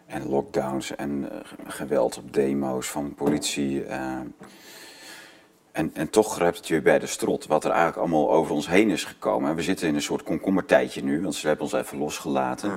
en 0.05 0.29
lockdowns 0.29 0.95
en 0.95 1.29
geweld 1.67 2.17
op 2.17 2.33
demo's 2.33 2.89
van 2.89 3.13
politie. 3.15 3.85
En, 5.77 5.91
en 5.93 6.09
toch 6.09 6.33
grijpt 6.33 6.57
het 6.57 6.67
je 6.67 6.81
bij 6.81 6.99
de 6.99 7.07
strot 7.07 7.47
wat 7.47 7.63
er 7.63 7.71
eigenlijk 7.71 7.99
allemaal 7.99 8.31
over 8.31 8.53
ons 8.53 8.67
heen 8.67 8.89
is 8.89 9.03
gekomen. 9.03 9.49
En 9.49 9.55
we 9.55 9.61
zitten 9.61 9.87
in 9.87 9.95
een 9.95 10.01
soort 10.01 10.23
komkommertijdje 10.23 11.03
nu, 11.03 11.21
want 11.21 11.35
ze 11.35 11.47
hebben 11.47 11.65
ons 11.65 11.73
even 11.73 11.97
losgelaten. 11.97 12.71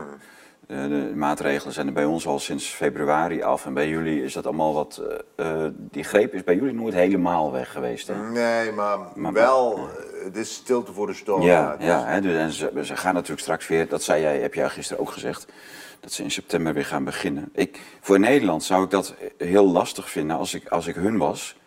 Eh, 0.67 0.83
de 0.83 1.13
maatregelen 1.15 1.73
zijn 1.75 1.87
er 1.87 1.93
bij 1.93 2.05
ons 2.05 2.27
al 2.27 2.39
sinds 2.39 2.67
februari 2.67 3.43
af. 3.43 3.67
En 3.67 3.75
bij 3.75 3.89
jullie 3.89 4.25
is 4.25 4.33
dat 4.33 4.47
allemaal 4.47 4.75
wat. 4.75 5.03
eh, 5.37 5.65
eh, 5.65 5.73
die 5.77 6.05
greep 6.05 6.35
is 6.35 6.45
bij 6.45 6.55
jullie 6.55 6.75
nooit 6.75 6.95
helemaal 6.95 7.53
weg 7.53 7.73
geweest. 7.73 8.07
Hè? 8.07 8.31
Nee, 8.31 8.73
maar, 8.73 9.33
wel, 9.33 9.89
het 10.25 10.37
is 10.37 10.55
stilte 10.55 10.93
voor 10.93 11.07
de 11.07 11.15
storm. 11.15 11.43
Ja, 11.43 11.77
dus- 11.77 11.87
ja 11.87 12.05
hè, 12.07 12.21
dus, 12.21 12.37
en 12.37 12.53
ze, 12.53 12.71
ze 12.83 12.97
gaan 12.97 13.15
natuurlijk 13.15 13.41
straks 13.41 13.69
weer, 13.69 13.89
dat 13.89 14.03
zei 14.03 14.23
jij, 14.23 14.39
heb 14.39 14.55
jij 14.55 14.69
gisteren 14.69 15.03
ook 15.03 15.11
gezegd, 15.11 15.47
dat 16.01 16.13
ze 16.13 16.23
in 16.23 16.31
september 16.31 16.75
weer 16.75 16.85
gaan 16.85 17.05
beginnen. 17.05 17.49
Ik, 17.55 17.81
voor 18.01 18.19
Nederland 18.19 18.63
zou 18.63 18.85
ik 18.85 18.91
dat 18.91 19.15
heel 19.39 19.67
lastig 19.67 20.11
vinden 20.11 20.37
als 20.37 20.55
ik, 20.55 20.69
als 20.69 20.87
ik 20.87 20.95
hun 20.95 21.19
was. 21.19 21.59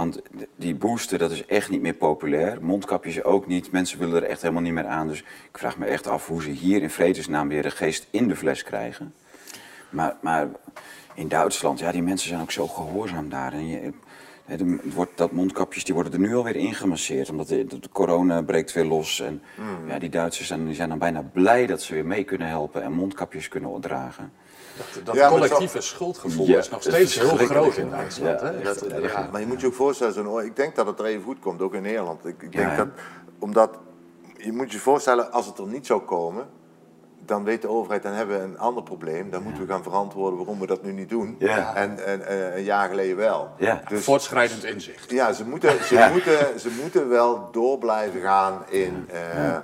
Want 0.00 0.20
die 0.56 0.74
booster, 0.74 1.18
dat 1.18 1.30
is 1.30 1.46
echt 1.46 1.70
niet 1.70 1.80
meer 1.80 1.94
populair. 1.94 2.58
Mondkapjes 2.60 3.22
ook 3.22 3.46
niet. 3.46 3.72
Mensen 3.72 3.98
willen 3.98 4.22
er 4.22 4.28
echt 4.28 4.42
helemaal 4.42 4.62
niet 4.62 4.72
meer 4.72 4.86
aan. 4.86 5.08
Dus 5.08 5.18
ik 5.20 5.58
vraag 5.58 5.78
me 5.78 5.86
echt 5.86 6.06
af 6.06 6.26
hoe 6.26 6.42
ze 6.42 6.50
hier 6.50 6.82
in 6.82 6.90
vredesnaam 6.90 7.48
weer 7.48 7.62
de 7.62 7.70
geest 7.70 8.06
in 8.10 8.28
de 8.28 8.36
fles 8.36 8.62
krijgen. 8.62 9.14
Maar, 9.90 10.16
maar 10.20 10.48
in 11.14 11.28
Duitsland, 11.28 11.78
ja, 11.78 11.92
die 11.92 12.02
mensen 12.02 12.28
zijn 12.28 12.40
ook 12.40 12.50
zo 12.50 12.66
gehoorzaam 12.66 13.28
daar. 13.28 13.52
En 13.52 13.66
je, 13.66 13.92
het 14.44 14.62
wordt, 14.94 15.16
dat 15.16 15.32
mondkapjes 15.32 15.84
die 15.84 15.94
worden 15.94 16.12
er 16.12 16.18
nu 16.18 16.36
alweer 16.36 16.56
ingemasseerd. 16.56 17.30
Omdat 17.30 17.48
de, 17.48 17.66
de 17.66 17.80
corona 17.92 18.42
breekt 18.42 18.72
weer 18.72 18.86
los. 18.86 19.20
En 19.20 19.42
Mm. 19.56 19.88
ja, 19.88 19.98
die 19.98 20.10
Duitsers 20.10 20.48
zijn, 20.48 20.64
die 20.66 20.74
zijn 20.74 20.88
dan 20.88 20.98
bijna 20.98 21.22
blij 21.32 21.66
dat 21.66 21.82
ze 21.82 21.94
weer 21.94 22.06
mee 22.06 22.24
kunnen 22.24 22.48
helpen 22.48 22.82
en 22.82 22.92
mondkapjes 22.92 23.48
kunnen 23.48 23.80
dragen. 23.80 24.32
Dat, 24.94 25.04
dat 25.06 25.14
Ja, 25.14 25.28
collectieve 25.28 25.82
zo- 25.82 25.94
schuldgevoel 25.94 26.46
Ja, 26.46 26.58
is 26.58 26.70
nog 26.70 26.82
steeds 26.82 27.16
is 27.16 27.18
heel 27.18 27.36
groot 27.46 27.76
in. 27.76 27.90
Duitsland. 27.90 28.40
Ja, 28.40 28.52
Dat. 28.62 29.30
Maar 29.30 29.40
je 29.40 29.46
moet 29.46 29.60
je 29.60 29.66
ook 29.66 29.74
voorstellen, 29.74 30.12
zo'n 30.12 30.28
oor- 30.28 30.44
ik 30.44 30.56
denk 30.56 30.74
dat 30.76 30.86
het 30.86 30.98
er 30.98 31.04
even 31.04 31.22
goed 31.22 31.38
komt, 31.38 31.62
ook 31.62 31.74
in 31.74 31.82
Nederland. 31.82 32.26
Ik, 32.26 32.42
ik 32.42 32.52
denk 32.52 32.76
dat, 32.76 32.88
omdat, 33.38 33.70
je 34.36 34.52
moet 34.52 34.72
je 34.72 34.78
voorstellen, 34.78 35.32
als 35.32 35.46
het 35.46 35.58
er 35.58 35.66
niet 35.66 35.86
zou 35.86 36.00
komen, 36.00 36.46
dan 37.24 37.44
weet 37.44 37.62
de 37.62 37.68
overheid, 37.68 38.02
dan 38.02 38.12
hebben 38.12 38.38
we 38.38 38.44
een 38.44 38.58
ander 38.58 38.82
probleem. 38.82 39.30
Dan 39.30 39.42
moeten 39.42 39.66
we 39.66 39.72
gaan 39.72 39.82
verantwoorden 39.82 40.38
waarom 40.38 40.60
we 40.60 40.66
dat 40.66 40.82
nu 40.82 40.92
niet 40.92 41.08
doen. 41.08 41.36
Ja. 41.38 41.74
En, 41.74 42.04
en, 42.06 42.26
en 42.26 42.56
een 42.56 42.62
jaar 42.64 42.88
geleden 42.88 43.16
wel. 43.16 43.50
Ja. 43.58 43.82
Dus 43.88 44.04
Voortschrijdend 44.04 44.64
inzicht. 44.64 45.10
ja, 45.10 45.32
ze 45.32 45.44
moeten, 45.46 45.84
ze, 45.84 45.94
Ja. 45.94 46.08
moeten, 46.08 46.60
ze 46.60 46.70
moeten 46.82 47.08
wel 47.08 47.48
door 47.52 47.78
blijven 47.78 48.20
gaan 48.20 48.62
in... 48.68 49.08
eh, 49.10 49.56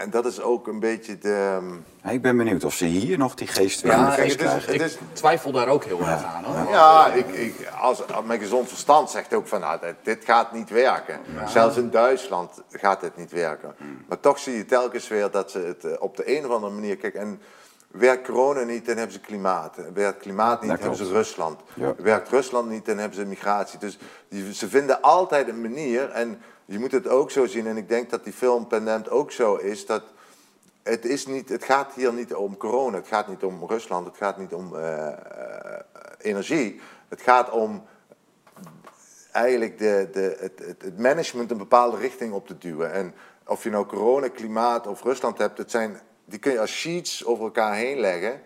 En 0.00 0.10
dat 0.10 0.26
is 0.26 0.40
ook 0.40 0.66
een 0.66 0.80
beetje 0.80 1.18
de... 1.18 1.58
Ja, 2.02 2.10
ik 2.10 2.22
ben 2.22 2.36
benieuwd 2.36 2.64
of 2.64 2.74
ze 2.74 2.84
hier 2.84 3.18
nog 3.18 3.34
die 3.34 3.46
geest 3.46 3.80
weer 3.80 3.92
Ja, 3.92 3.98
in 3.98 4.04
de 4.04 4.10
kijk, 4.14 4.22
geest 4.28 4.40
het 4.40 4.58
is- 4.58 4.64
krijgen. 4.64 4.86
Ik 4.86 4.98
twijfel 5.16 5.52
daar 5.52 5.68
ook 5.68 5.84
heel 5.84 6.00
erg 6.00 6.24
aan. 6.24 6.44
Hoor. 6.44 6.72
Ja, 6.72 7.06
ik, 7.12 7.28
ik, 7.28 7.54
als, 7.80 8.06
als 8.12 8.24
mijn 8.24 8.40
gezond 8.40 8.68
verstand 8.68 9.10
zegt 9.10 9.34
ook 9.34 9.46
van, 9.46 9.60
nou, 9.60 9.80
dit- 10.02 10.24
gaat 10.24 10.52
niet 10.52 10.70
werken. 10.70 11.20
Zelfs 11.46 11.76
in 11.76 11.90
Duitsland 11.90 12.62
gaat 12.70 13.00
dit 13.00 13.16
niet 13.16 13.30
werken. 13.30 13.74
Maar 14.08 14.20
toch 14.20 14.38
zie 14.38 14.56
je 14.56 14.64
telkens 14.64 15.08
weer 15.08 15.30
dat 15.30 15.50
ze 15.50 15.58
het 15.58 15.84
eh, 15.84 15.92
op 15.98 16.16
de 16.16 16.36
een 16.38 16.44
of 16.46 16.50
andere 16.52 16.72
manier... 16.72 16.96
Kijk, 16.96 17.14
en 17.14 17.40
werkt 17.90 18.26
corona 18.26 18.62
niet, 18.62 18.86
dan 18.86 18.96
hebben 18.96 19.14
ze 19.14 19.20
klimaat. 19.20 19.76
Werkt 19.94 20.18
klimaat 20.20 20.60
niet, 20.60 20.70
Dat 20.70 20.80
hebben 20.80 20.98
ze. 20.98 21.12
Rusland. 21.12 21.60
Ja. 21.74 21.94
Werkt 21.98 22.28
Rusland 22.28 22.68
niet, 22.70 22.86
dan 22.86 22.98
hebben 22.98 23.16
ze 23.18 23.24
migratie. 23.24 23.78
Dus 23.78 23.98
die, 24.28 24.54
ze 24.54 24.68
vinden 24.68 25.02
altijd 25.02 25.48
een 25.48 25.60
manier. 25.60 26.10
En 26.10 26.40
je 26.70 26.78
moet 26.78 26.92
het 26.92 27.08
ook 27.08 27.30
zo 27.30 27.46
zien, 27.46 27.66
en 27.66 27.76
ik 27.76 27.88
denk 27.88 28.10
dat 28.10 28.24
die 28.24 28.32
film 28.32 28.66
Pendant 28.66 29.10
ook 29.10 29.32
zo 29.32 29.54
is... 29.54 29.86
dat 29.86 30.02
het, 30.82 31.04
is 31.04 31.26
niet, 31.26 31.48
het 31.48 31.64
gaat 31.64 31.94
hier 31.94 32.12
niet 32.12 32.34
om 32.34 32.56
corona, 32.56 32.96
het 32.96 33.06
gaat 33.06 33.28
niet 33.28 33.42
om 33.42 33.64
Rusland, 33.66 34.06
het 34.06 34.16
gaat 34.16 34.38
niet 34.38 34.54
om 34.54 34.76
eh, 34.76 35.08
eh, 35.08 35.14
energie. 36.18 36.80
Het 37.08 37.20
gaat 37.20 37.50
om 37.50 37.84
eigenlijk 39.32 39.78
de, 39.78 40.08
de, 40.12 40.36
het, 40.38 40.58
het, 40.78 40.98
management 40.98 41.50
een 41.50 41.58
bepaalde 41.58 41.96
richting 41.96 42.32
op 42.32 42.46
te 42.46 42.58
duwen. 42.58 42.92
En 42.92 43.14
of 43.46 43.62
je 43.62 43.70
nou 43.70 43.86
corona, 43.86 44.28
klimaat 44.28 44.86
of 44.86 45.02
Rusland 45.02 45.38
hebt, 45.38 45.58
het 45.58 45.70
zijn, 45.70 46.00
die 46.24 46.38
kun 46.38 46.52
je 46.52 46.60
als 46.60 46.72
sheets 46.72 47.24
over 47.24 47.44
elkaar 47.44 47.74
heen 47.74 48.00
leggen. 48.00 48.40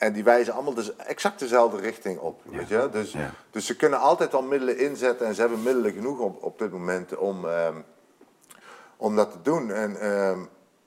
En 0.00 0.12
die 0.12 0.24
wijzen 0.24 0.52
allemaal 0.52 0.74
dus 0.74 0.96
exact 0.96 1.38
dezelfde 1.38 1.80
richting 1.80 2.18
op. 2.18 2.40
Weet 2.44 2.68
je? 2.68 2.88
Dus, 2.92 3.14
dus 3.50 3.66
ze 3.66 3.76
kunnen 3.76 3.98
altijd 3.98 4.32
wel 4.32 4.42
middelen 4.42 4.78
inzetten 4.78 5.26
en 5.26 5.34
ze 5.34 5.40
hebben 5.40 5.62
middelen 5.62 5.92
genoeg 5.92 6.18
op, 6.18 6.42
op 6.42 6.58
dit 6.58 6.70
moment 6.70 7.16
om, 7.16 7.48
ehm, 7.48 7.76
om 8.96 9.16
dat 9.16 9.30
te 9.30 9.42
doen. 9.42 9.72
En 9.72 10.00
ehm, 10.00 10.38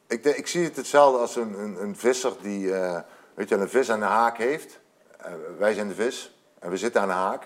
ik, 0.08 0.26
ik 0.26 0.48
zie 0.48 0.64
het 0.64 0.76
hetzelfde 0.76 1.20
als 1.20 1.36
een, 1.36 1.60
een, 1.60 1.82
een 1.82 1.96
visser 1.96 2.34
die 2.42 2.76
eh, 2.76 3.00
weet 3.34 3.50
je, 3.50 3.56
een 3.56 3.70
vis 3.70 3.92
aan 3.92 4.00
de 4.00 4.06
haak 4.06 4.38
heeft. 4.38 4.80
Eh, 5.18 5.32
wij 5.58 5.74
zijn 5.74 5.88
de 5.88 5.96
vis 5.96 6.36
en 6.60 6.70
we 6.70 6.78
zitten 6.78 7.02
aan 7.02 7.08
de 7.08 7.14
haak. 7.14 7.44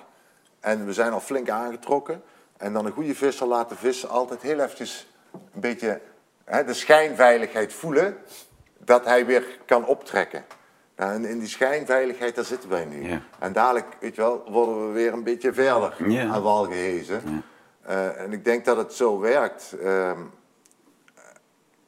En 0.59 0.85
we 0.85 0.93
zijn 0.93 1.11
al 1.11 1.19
flink 1.19 1.49
aangetrokken. 1.49 2.23
En 2.57 2.73
dan 2.73 2.85
een 2.85 2.91
goede 2.91 3.15
visser 3.15 3.47
laat 3.47 3.69
de 3.69 3.75
vis 3.75 4.07
altijd 4.07 4.41
heel 4.41 4.59
eventjes 4.59 5.13
een 5.31 5.61
beetje 5.61 6.01
hè, 6.43 6.63
de 6.63 6.73
schijnveiligheid 6.73 7.73
voelen. 7.73 8.17
Dat 8.77 9.05
hij 9.05 9.25
weer 9.25 9.59
kan 9.65 9.85
optrekken. 9.85 10.45
Nou, 10.97 11.13
en 11.13 11.25
in 11.25 11.39
die 11.39 11.47
schijnveiligheid, 11.47 12.35
daar 12.35 12.45
zitten 12.45 12.69
wij 12.69 12.85
nu. 12.85 13.07
Ja. 13.09 13.21
En 13.39 13.53
dadelijk, 13.53 13.85
weet 13.99 14.15
je 14.15 14.21
wel, 14.21 14.43
worden 14.51 14.87
we 14.87 14.93
weer 14.93 15.13
een 15.13 15.23
beetje 15.23 15.53
verder 15.53 16.09
Ja. 16.11 16.27
aan 16.29 16.41
wal 16.41 16.63
gehezen. 16.65 17.43
Eh, 17.81 18.19
en 18.21 18.31
ik 18.33 18.45
denk 18.45 18.65
dat 18.65 18.77
het 18.77 18.93
zo 18.93 19.19
werkt. 19.19 19.75
Ehm, 19.81 20.19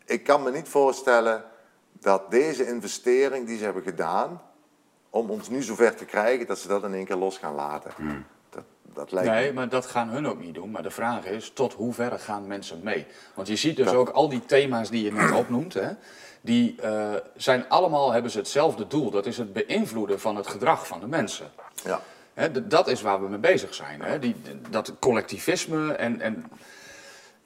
ik 0.06 0.24
kan 0.24 0.44
me 0.44 0.52
niet 0.52 0.68
voorstellen 0.70 1.44
dat 1.92 2.32
deze 2.32 2.68
investering 2.68 3.48
die 3.48 3.58
ze 3.58 3.64
hebben 3.64 3.84
gedaan, 3.84 4.42
om 5.10 5.30
ons 5.30 5.50
nu 5.50 5.62
zover 5.62 5.96
te 5.96 6.06
krijgen, 6.06 6.48
dat 6.48 6.60
ze 6.60 6.68
dat 6.68 6.84
in 6.84 6.94
één 6.94 7.06
keer 7.06 7.16
los 7.16 7.38
gaan 7.38 7.56
laten. 7.56 7.92
Dat, 8.50 8.64
dat 8.94 9.12
lijkt 9.12 9.30
Nee, 9.30 9.48
me. 9.48 9.54
maar 9.54 9.70
dat 9.70 9.86
gaan 9.86 10.10
hun 10.10 10.28
ook 10.28 10.40
niet 10.40 10.54
doen. 10.56 10.72
Maar 10.72 10.84
de 10.84 10.92
vraag 10.92 11.26
is, 11.26 11.50
tot 11.54 11.74
hoeverre 11.74 12.18
gaan 12.18 12.48
mensen 12.48 12.80
mee? 12.84 13.06
Want 13.36 13.48
je 13.48 13.56
ziet 13.56 13.76
dus 13.76 13.86
Dat- 13.86 13.96
ook 13.96 14.10
al 14.10 14.30
die 14.30 14.46
thema's 14.46 14.90
die 14.90 15.04
je 15.04 15.12
net 15.12 15.32
opnoemt, 15.32 15.74
hè, 15.74 15.90
die 16.42 16.76
eh, 16.82 17.14
zijn 17.36 17.70
allemaal, 17.70 18.12
hebben 18.12 18.32
ze 18.32 18.38
hetzelfde 18.38 18.88
doel. 18.88 19.12
Dat 19.12 19.26
is 19.26 19.38
het 19.38 19.54
beïnvloeden 19.54 20.20
van 20.20 20.36
het 20.36 20.48
gedrag 20.48 20.88
van 20.88 21.00
de 21.00 21.08
mensen. 21.08 21.52
Ja. 21.84 22.02
Dat 22.64 22.88
is 22.88 23.02
waar 23.02 23.22
we 23.22 23.30
mee 23.30 23.40
bezig 23.40 23.74
zijn. 23.74 24.20
Die, 24.20 24.36
dat 24.70 24.94
collectivisme 25.00 25.94
en, 25.94 26.22
en, 26.22 26.46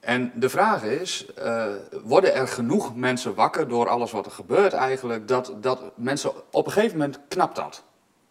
en 0.00 0.32
de 0.34 0.48
vraag 0.48 0.82
is, 0.82 1.26
eh, 1.34 1.66
worden 2.02 2.34
er 2.34 2.48
genoeg 2.48 2.96
mensen 2.96 3.34
wakker 3.34 3.68
door 3.68 3.88
alles 3.88 4.12
wat 4.12 4.26
er 4.26 4.32
gebeurt 4.32 4.72
eigenlijk, 4.72 5.28
dat, 5.28 5.52
dat 5.60 5.80
mensen 5.94 6.32
op 6.50 6.66
een 6.66 6.72
gegeven 6.72 6.98
moment 6.98 7.18
knapt 7.28 7.56
dat. 7.56 7.82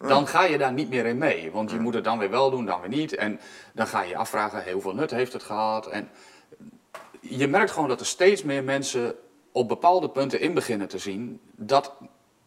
Dan 0.07 0.27
ga 0.27 0.43
je 0.43 0.57
daar 0.57 0.73
niet 0.73 0.89
meer 0.89 1.05
in 1.05 1.17
mee, 1.17 1.51
want 1.51 1.71
je 1.71 1.79
moet 1.79 1.93
het 1.93 2.03
dan 2.03 2.17
weer 2.17 2.29
wel 2.29 2.49
doen, 2.49 2.65
dan 2.65 2.81
weer 2.81 2.89
niet. 2.89 3.15
En 3.15 3.39
dan 3.73 3.87
ga 3.87 4.01
je 4.01 4.09
je 4.09 4.17
afvragen, 4.17 4.63
heel 4.63 4.81
veel 4.81 4.93
nut 4.93 5.11
heeft 5.11 5.33
het 5.33 5.43
gehad. 5.43 5.87
En 5.87 6.09
je 7.19 7.47
merkt 7.47 7.71
gewoon 7.71 7.87
dat 7.87 7.99
er 7.99 8.05
steeds 8.05 8.43
meer 8.43 8.63
mensen 8.63 9.15
op 9.53 9.67
bepaalde 9.67 10.09
punten 10.09 10.39
in 10.39 10.53
beginnen 10.53 10.87
te 10.87 10.97
zien 10.97 11.39
dat 11.55 11.93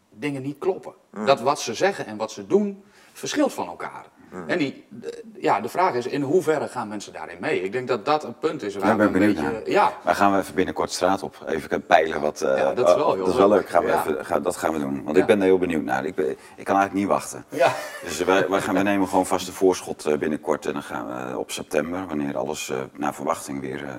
dingen 0.09 0.41
niet 0.41 0.57
kloppen. 0.57 0.93
Dat 1.25 1.41
wat 1.41 1.59
ze 1.59 1.73
zeggen 1.73 2.05
en 2.05 2.17
wat 2.17 2.31
ze 2.31 2.47
doen 2.47 2.83
verschilt 3.13 3.53
van 3.53 3.67
elkaar. 3.67 4.05
En 4.47 4.57
die, 4.57 4.85
de- 4.89 5.23
ja, 5.39 5.61
de 5.61 5.69
vraag 5.69 5.93
is, 5.93 6.05
in 6.07 6.21
hoeverre 6.21 6.67
gaan 6.67 6.87
mensen 6.87 7.13
daarin 7.13 7.37
mee? 7.39 7.61
Ik 7.61 7.71
denk 7.71 7.87
dat 7.87 8.05
dat 8.05 8.23
een 8.23 8.37
punt 8.37 8.63
is 8.63 8.75
waar 8.75 8.85
Daar 8.87 8.97
ben 8.97 9.11
we 9.11 9.19
een 9.25 9.33
beetje... 9.33 9.71
Ja, 9.71 9.93
Maar 10.03 10.15
gaan 10.15 10.31
we 10.33 10.37
even 10.39 10.55
binnenkort 10.55 10.91
straat 10.91 11.23
op. 11.23 11.43
Even 11.47 11.85
peilen 11.85 12.21
wat... 12.21 12.41
eh, 12.41 12.57
Ja, 12.57 12.73
dat 12.73 12.87
is 12.89 12.95
wel 12.95 13.05
oh, 13.05 13.11
heel 13.13 13.23
dat 13.23 13.33
is 13.33 13.39
wel 13.39 13.49
leuk. 13.49 13.69
Gaan 13.69 13.83
we 13.83 13.89
Ja. 13.89 13.99
even, 14.07 14.25
ga- 14.25 14.39
dat 14.39 14.55
gaan 14.57 14.73
we 14.73 14.79
doen. 14.79 15.03
Want 15.03 15.15
Ja. 15.15 15.21
ik 15.21 15.27
ben 15.27 15.39
er 15.39 15.45
heel 15.45 15.57
benieuwd 15.57 15.83
naar. 15.83 16.05
Ik, 16.05 16.15
ben- 16.15 16.29
ik 16.29 16.65
kan 16.65 16.75
eigenlijk 16.75 16.93
niet 16.93 17.07
wachten. 17.07 17.45
ja. 17.49 17.73
Dus 18.03 18.23
wij, 18.23 18.49
wij, 18.49 18.61
gaan, 18.61 18.73
wij 18.73 18.83
nemen 18.83 19.07
gewoon 19.07 19.25
vast 19.25 19.47
een 19.47 19.53
voorschot 19.53 20.05
eh, 20.05 20.17
binnenkort. 20.17 20.65
En 20.65 20.73
dan 20.73 20.83
gaan 20.83 21.07
we 21.07 21.31
eh, 21.31 21.37
op 21.39 21.51
september, 21.51 22.07
wanneer 22.07 22.37
alles 22.37 22.69
eh, 22.69 22.77
naar 22.93 23.13
verwachting 23.13 23.59
weer 23.61 23.83
eh 23.85 23.93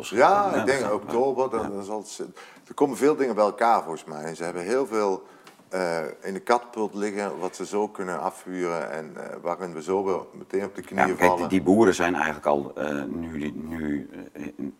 Ja, 0.00 0.54
ik 0.54 0.66
denk 0.66 0.92
oktober. 0.92 1.50
Dan, 1.50 1.72
dan 1.72 1.84
zal 1.84 1.98
het, 1.98 2.22
er 2.68 2.74
komen 2.74 2.96
veel 2.96 3.16
dingen 3.16 3.34
bij 3.34 3.44
elkaar 3.44 3.82
volgens 3.82 4.04
mij. 4.04 4.22
En 4.24 4.36
ze 4.36 4.44
hebben 4.44 4.62
heel 4.62 4.86
veel 4.86 5.22
eh, 5.68 6.00
in 6.22 6.34
de 6.34 6.40
katpult 6.40 6.94
liggen 6.94 7.38
wat 7.38 7.56
ze 7.56 7.66
zo 7.66 7.88
kunnen 7.88 8.20
afvuren. 8.20 8.90
En 8.90 9.12
eh, 9.16 9.36
waarin 9.42 9.74
we 9.74 9.82
zo 9.82 10.04
weer 10.04 10.20
meteen 10.32 10.64
op 10.64 10.74
de 10.74 10.82
Ja, 10.82 10.86
knieën 10.86 11.06
kijk, 11.06 11.18
die, 11.18 11.28
vallen. 11.28 11.48
die 11.48 11.62
boeren 11.62 11.94
zijn 11.94 12.14
eigenlijk 12.14 12.46
al, 12.46 12.72
eh, 12.74 13.02
nu, 13.08 13.52
nu 13.54 14.08
in 14.54 14.74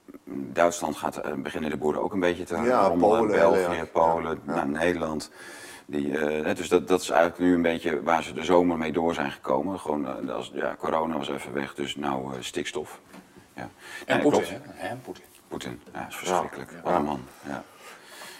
Duitsland 0.52 0.96
gaat, 0.96 1.42
beginnen 1.42 1.70
de 1.70 1.76
boeren 1.76 2.02
ook 2.02 2.12
een 2.12 2.20
beetje 2.20 2.44
te 2.44 2.54
Ja, 2.56 2.86
rommelen. 2.86 3.18
Polen, 3.18 3.36
België. 3.36 3.84
Polen, 3.92 4.40
Ja, 4.46 4.54
ja. 4.54 4.64
naar 4.64 4.68
Nederland. 4.68 5.30
Die, 5.86 6.10
dus 6.54 6.68
dat, 6.68 6.88
dat 6.88 7.00
is 7.00 7.10
eigenlijk 7.10 7.40
nu 7.40 7.54
een 7.54 7.62
beetje 7.62 8.02
waar 8.02 8.22
ze 8.22 8.32
de 8.32 8.44
zomer 8.44 8.78
mee 8.78 8.92
door 8.92 9.14
zijn 9.14 9.30
gekomen. 9.30 9.78
Gewoon, 9.80 10.30
als, 10.30 10.50
ja, 10.54 10.76
corona 10.78 11.16
was 11.18 11.28
even 11.28 11.52
weg, 11.52 11.74
dus 11.74 11.96
nou 11.96 12.32
stikstof. 12.40 13.00
Ja. 13.54 13.68
En 14.06 14.16
Nee, 14.16 14.30
Poetin, 14.30 14.60
hè? 14.66 14.96
Poetin. 14.96 15.24
Poetin, 15.48 15.80
ja, 15.92 16.00
dat 16.00 16.08
is 16.08 16.16
verschrikkelijk. 16.16 16.70
Ja. 16.70 16.80
Wat 16.82 16.94
een 16.94 17.04
man. 17.04 17.24
Ja, 17.46 17.64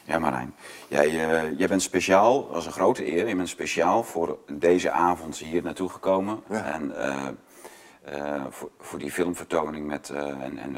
ja 0.04 0.18
Marijn. 0.18 0.54
Jij, 0.88 1.06
eh, 1.06 1.58
jij 1.58 1.68
bent 1.68 1.82
speciaal, 1.82 2.42
dat 2.46 2.54
was 2.54 2.66
een 2.66 2.72
grote 2.72 3.12
eer, 3.12 3.28
je 3.28 3.36
bent 3.36 3.48
speciaal 3.48 4.02
voor 4.04 4.38
deze 4.52 4.90
avond 4.90 5.36
hier 5.36 5.62
naartoe 5.62 5.88
gekomen. 5.88 6.42
Ja. 6.48 6.64
En 6.64 6.96
eh, 6.96 7.28
eh, 8.04 8.44
voor, 8.50 8.70
voor 8.80 8.98
die 8.98 9.12
filmvertoning 9.12 9.86
met, 9.86 10.10
en, 10.10 10.58
en 10.58 10.74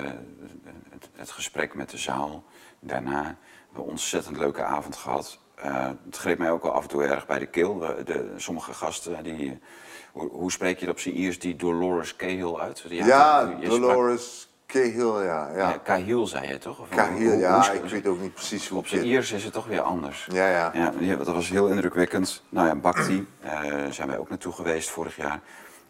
het, 0.90 1.08
het 1.12 1.30
gesprek 1.30 1.74
met 1.74 1.90
de 1.90 1.98
zaal 1.98 2.44
daarna. 2.80 3.20
We 3.22 3.26
hebben 3.66 3.84
een 3.84 3.90
ontzettend 3.90 4.36
leuke 4.36 4.62
avond 4.64 4.96
gehad. 4.96 5.38
Eh, 5.54 5.88
het 6.04 6.16
greep 6.16 6.38
mij 6.38 6.50
ook 6.50 6.62
wel 6.62 6.72
af 6.72 6.82
en 6.82 6.88
toe 6.88 7.04
erg 7.04 7.26
bij 7.26 7.38
de 7.38 7.46
keel. 7.46 7.78
De, 7.78 8.02
de- 8.04 8.32
sommige 8.36 8.72
gasten, 8.72 9.22
die, 9.22 9.58
hoe, 10.14 10.28
hoe 10.32 10.52
spreek 10.52 10.78
je 10.78 10.86
dat 10.86 10.94
op 10.94 11.00
zijn 11.00 11.14
Iers, 11.14 11.38
die 11.38 11.56
Dolores 11.56 12.16
Cahill 12.16 12.54
uit? 12.54 12.84
Die 12.88 13.00
had- 13.00 13.08
ja, 13.08 13.40
je 13.60 13.64
sprak- 13.66 13.80
Dolores 13.80 14.48
Cahill, 14.66 15.24
ja. 15.24 15.50
ja. 15.50 15.68
Ja, 15.68 15.80
Cahill 15.84 16.26
zei 16.26 16.48
je 16.48 16.58
toch? 16.58 16.78
Of 16.80 16.88
Cahill, 16.88 17.28
hoe- 17.30 17.38
ja, 17.38 17.66
hoe- 17.70 17.74
ik 17.82 17.90
weet 17.90 18.06
ook 18.06 18.20
niet 18.20 18.34
precies 18.34 18.68
hoe 18.68 18.78
Op 18.78 18.86
zijn 18.86 19.04
Iers 19.04 19.32
is 19.32 19.44
het 19.44 19.52
toch 19.52 19.66
weer 19.66 19.80
anders. 19.80 20.28
Ja, 20.32 20.48
ja. 20.48 20.92
ja 20.98 21.16
dat 21.16 21.26
was 21.26 21.48
heel 21.48 21.66
indrukwekkend. 21.68 22.42
Nou 22.48 22.66
ja, 22.66 22.74
Bhakti, 22.74 23.26
eh 23.40 23.50
zijn 23.90 24.08
wij 24.08 24.18
ook 24.18 24.28
naartoe 24.28 24.52
geweest 24.52 24.90
vorig 24.90 25.16
jaar. 25.16 25.40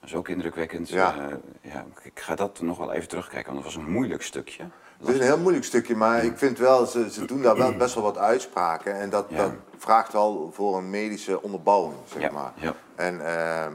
Dat 0.00 0.08
is 0.12 0.14
ook 0.14 0.28
indrukwekkend. 0.28 0.88
Ja. 0.88 1.14
Eh, 1.16 1.72
ja, 1.72 1.84
ik 2.02 2.20
ga 2.20 2.34
dat 2.34 2.60
nog 2.60 2.78
wel 2.78 2.92
even 2.92 3.08
terugkijken, 3.08 3.52
want 3.52 3.64
dat 3.64 3.74
was 3.74 3.82
een 3.84 3.90
moeilijk 3.90 4.22
stukje. 4.22 4.62
Het 4.98 5.08
is 5.08 5.18
een 5.18 5.24
heel 5.24 5.38
moeilijk 5.38 5.64
stukje, 5.64 5.96
maar 5.96 6.24
ik 6.24 6.38
vind 6.38 6.58
wel, 6.58 6.86
ze, 6.86 7.10
ze 7.10 7.24
doen 7.24 7.42
daar 7.42 7.56
wel 7.56 7.72
best 7.76 7.94
wel 7.94 8.02
wat 8.04 8.18
uitspraken. 8.18 8.94
En 9.00 9.10
dat, 9.10 9.26
Ja. 9.28 9.36
dat 9.36 9.52
vraagt 9.78 10.12
wel 10.12 10.50
voor 10.54 10.76
een 10.76 10.90
medische 10.90 11.42
onderbouwing, 11.42 11.94
zeg 12.18 12.30
maar. 12.30 12.52
ja. 12.54 12.74
En 12.94 13.26
ehm, 13.26 13.72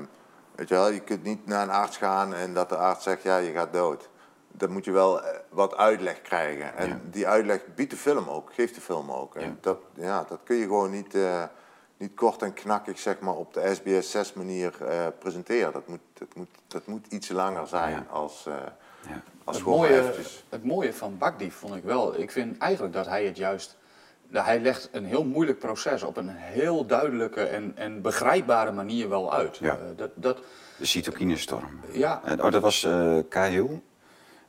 weet 0.60 0.70
je 0.70 0.76
wel, 0.76 0.89
je 0.91 0.99
kunt 0.99 1.24
niet 1.24 1.45
naar 1.45 1.64
een 1.64 1.70
arts 1.70 1.97
gaan 1.97 2.34
en 2.34 2.53
dat 2.53 2.70
de 2.70 2.76
arts 2.76 3.03
zegt, 3.03 3.24
ja, 3.24 3.38
je 3.38 3.51
gaat 3.51 3.74
dood. 3.74 4.10
Dan 4.51 4.72
moet 4.72 4.86
je 4.86 4.91
wel 4.91 5.24
eh, 5.24 5.39
wat 5.49 5.76
uitleg 5.76 6.22
krijgen. 6.22 6.76
En 6.78 6.88
Ja. 6.88 6.99
die 7.03 7.28
uitleg 7.28 7.62
biedt 7.76 7.91
de 7.91 7.97
film 7.97 8.28
ook, 8.28 8.53
geeft 8.53 8.76
de 8.76 8.82
film 8.82 9.12
ook. 9.12 9.36
En 9.36 9.57
dat, 9.62 9.78
ja, 9.93 10.24
dat 10.30 10.39
kun 10.43 10.55
je 10.55 10.64
gewoon 10.64 10.91
niet, 10.91 11.16
eh, 11.16 11.43
niet 11.97 12.14
kort 12.16 12.41
en 12.41 12.53
knakkig, 12.53 12.99
zeg 12.99 13.20
maar, 13.20 13.36
op 13.36 13.53
de 13.53 13.76
SBS 13.76 14.12
6 14.12 14.34
manier 14.34 14.86
eh, 14.86 15.07
presenteren. 15.20 15.74
Dat 15.74 15.88
moet, 15.88 15.99
dat, 16.14 16.36
moet, 16.36 16.49
dat 16.68 16.86
moet 16.88 17.07
iets 17.07 17.30
langer 17.30 17.68
zijn 17.68 18.10
als, 18.10 18.45
eh 18.45 18.53
als 19.43 19.55
Het 19.57 19.66
gewoon 19.66 19.80
mooie, 19.80 19.99
eventjes... 19.99 20.45
het 20.49 20.64
mooie 20.64 20.93
van 20.93 21.18
Bakdi 21.18 21.51
vond 21.51 21.76
ik 21.76 21.84
wel. 21.84 22.20
Ik 22.20 22.32
vind 22.32 22.57
eigenlijk 22.57 22.93
dat 22.93 23.05
hij 23.05 23.26
het 23.26 23.38
juist. 23.38 23.78
Dat 24.32 24.45
Hij 24.45 24.59
legt 24.59 24.89
een 24.91 25.05
heel 25.05 25.23
moeilijk 25.23 25.59
proces 25.59 26.03
op 26.03 26.17
een 26.17 26.30
heel 26.30 26.86
duidelijke 26.86 27.41
en, 27.41 27.71
en 27.75 28.01
begrijpbare 28.01 28.71
manier 28.71 29.09
wel 29.09 29.34
uit. 29.34 29.57
Ja. 29.57 29.71
Eh, 29.71 29.77
dat, 29.95 30.09
dat, 30.15 30.38
De 30.77 30.86
cytokinestorm. 30.86 31.80
Ja. 31.91 32.21
Eh, 32.25 32.45
oh, 32.45 32.51
dat 32.51 32.61
was 32.61 32.84
eh 32.84 33.17
Cahill. 33.30 33.82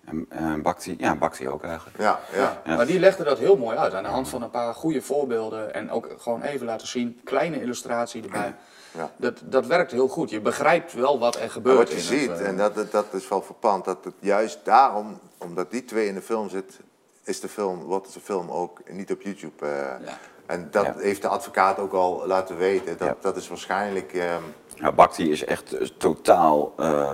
En, 0.05 0.27
en 0.29 0.63
Bhakti, 0.63 0.95
ja, 0.99 1.17
Bhakti 1.17 1.49
ook 1.49 1.63
eigenlijk. 1.63 1.99
Ja, 1.99 2.21
ja. 2.35 2.63
Maar 2.67 2.87
die 2.87 2.99
legde 2.99 3.25
dat 3.25 3.39
heel 3.39 3.57
mooi 3.57 3.77
uit 3.77 3.95
aan 3.95 4.03
de 4.03 4.09
hand 4.09 4.29
van 4.29 4.43
een 4.43 4.51
paar 4.51 4.75
goede 4.75 5.03
voorbeelden. 5.03 5.75
En 5.75 5.91
ook 5.91 6.09
gewoon 6.19 6.43
even 6.43 6.67
laten 6.67 6.87
zien, 6.87 7.21
kleine 7.25 7.63
illustratie 7.63 8.23
erbij. 8.23 8.55
Ja. 8.93 9.11
Dat, 9.17 9.41
dat 9.45 9.67
werkt 9.67 9.91
heel 9.91 10.09
goed. 10.09 10.31
Je 10.31 10.41
begrijpt 10.41 10.93
wel 10.93 11.19
wat 11.19 11.35
er 11.35 11.41
Maar 11.41 11.51
gebeurt. 11.51 11.79
wat 11.79 11.89
je 11.91 11.95
in 11.95 12.01
ziet, 12.03 12.31
het, 12.31 12.41
en 12.41 12.57
dat, 12.57 12.75
dat, 12.75 12.91
dat 12.91 13.07
is 13.13 13.29
wel 13.29 13.43
verpand, 13.43 13.85
dat 13.85 14.05
het 14.05 14.15
juist 14.19 14.59
daarom, 14.65 15.21
omdat 15.39 15.71
die 15.71 15.85
twee 15.85 16.07
in 16.07 16.15
de 16.15 16.23
film 16.23 16.49
zit, 16.49 16.81
is 17.25 17.41
de 17.41 17.49
film, 17.49 17.83
wordt 17.83 18.13
de 18.15 18.21
film 18.21 18.51
ook 18.51 18.81
niet 18.91 19.13
op 19.13 19.23
YouTube. 19.23 19.67
eh, 19.67 20.09
En 20.47 20.69
dat 20.71 20.85
Ja. 20.85 20.95
heeft 20.99 21.23
de 21.23 21.29
advocaat 21.29 21.79
ook 21.79 21.93
al 21.93 22.27
laten 22.27 22.57
weten. 22.57 22.99
Dat, 22.99 23.23
dat 23.23 23.37
is 23.37 23.49
waarschijnlijk. 23.49 24.13
ehm, 24.15 24.43
Nou, 24.77 24.95
Bhakti 24.95 25.31
is 25.31 25.45
echt 25.45 25.73
eh, 25.73 25.87
totaal. 25.99 26.73
eh, 26.77 27.13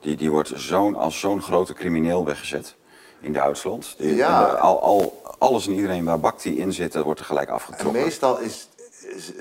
die, 0.00 0.16
die 0.16 0.30
wordt 0.30 0.52
zo'n, 0.54 0.94
als 0.96 1.20
zo'n 1.20 1.42
grote 1.42 1.72
crimineel 1.74 2.24
weggezet 2.24 2.76
in 3.20 3.32
Duitsland. 3.32 3.94
Die- 3.98 4.14
Ja. 4.14 4.44
al, 4.44 4.80
al, 4.82 5.22
alles 5.38 5.66
en 5.66 5.72
iedereen 5.72 6.04
waar 6.04 6.20
Bhakti 6.20 6.58
in 6.58 6.72
zit, 6.72 6.92
dat 6.92 7.04
wordt 7.04 7.20
er 7.20 7.26
gelijk 7.26 7.48
en 7.48 7.54
afgetrokken. 7.54 8.02
meestal, 8.02 8.38
is, 8.38 8.68
is, 9.00 9.32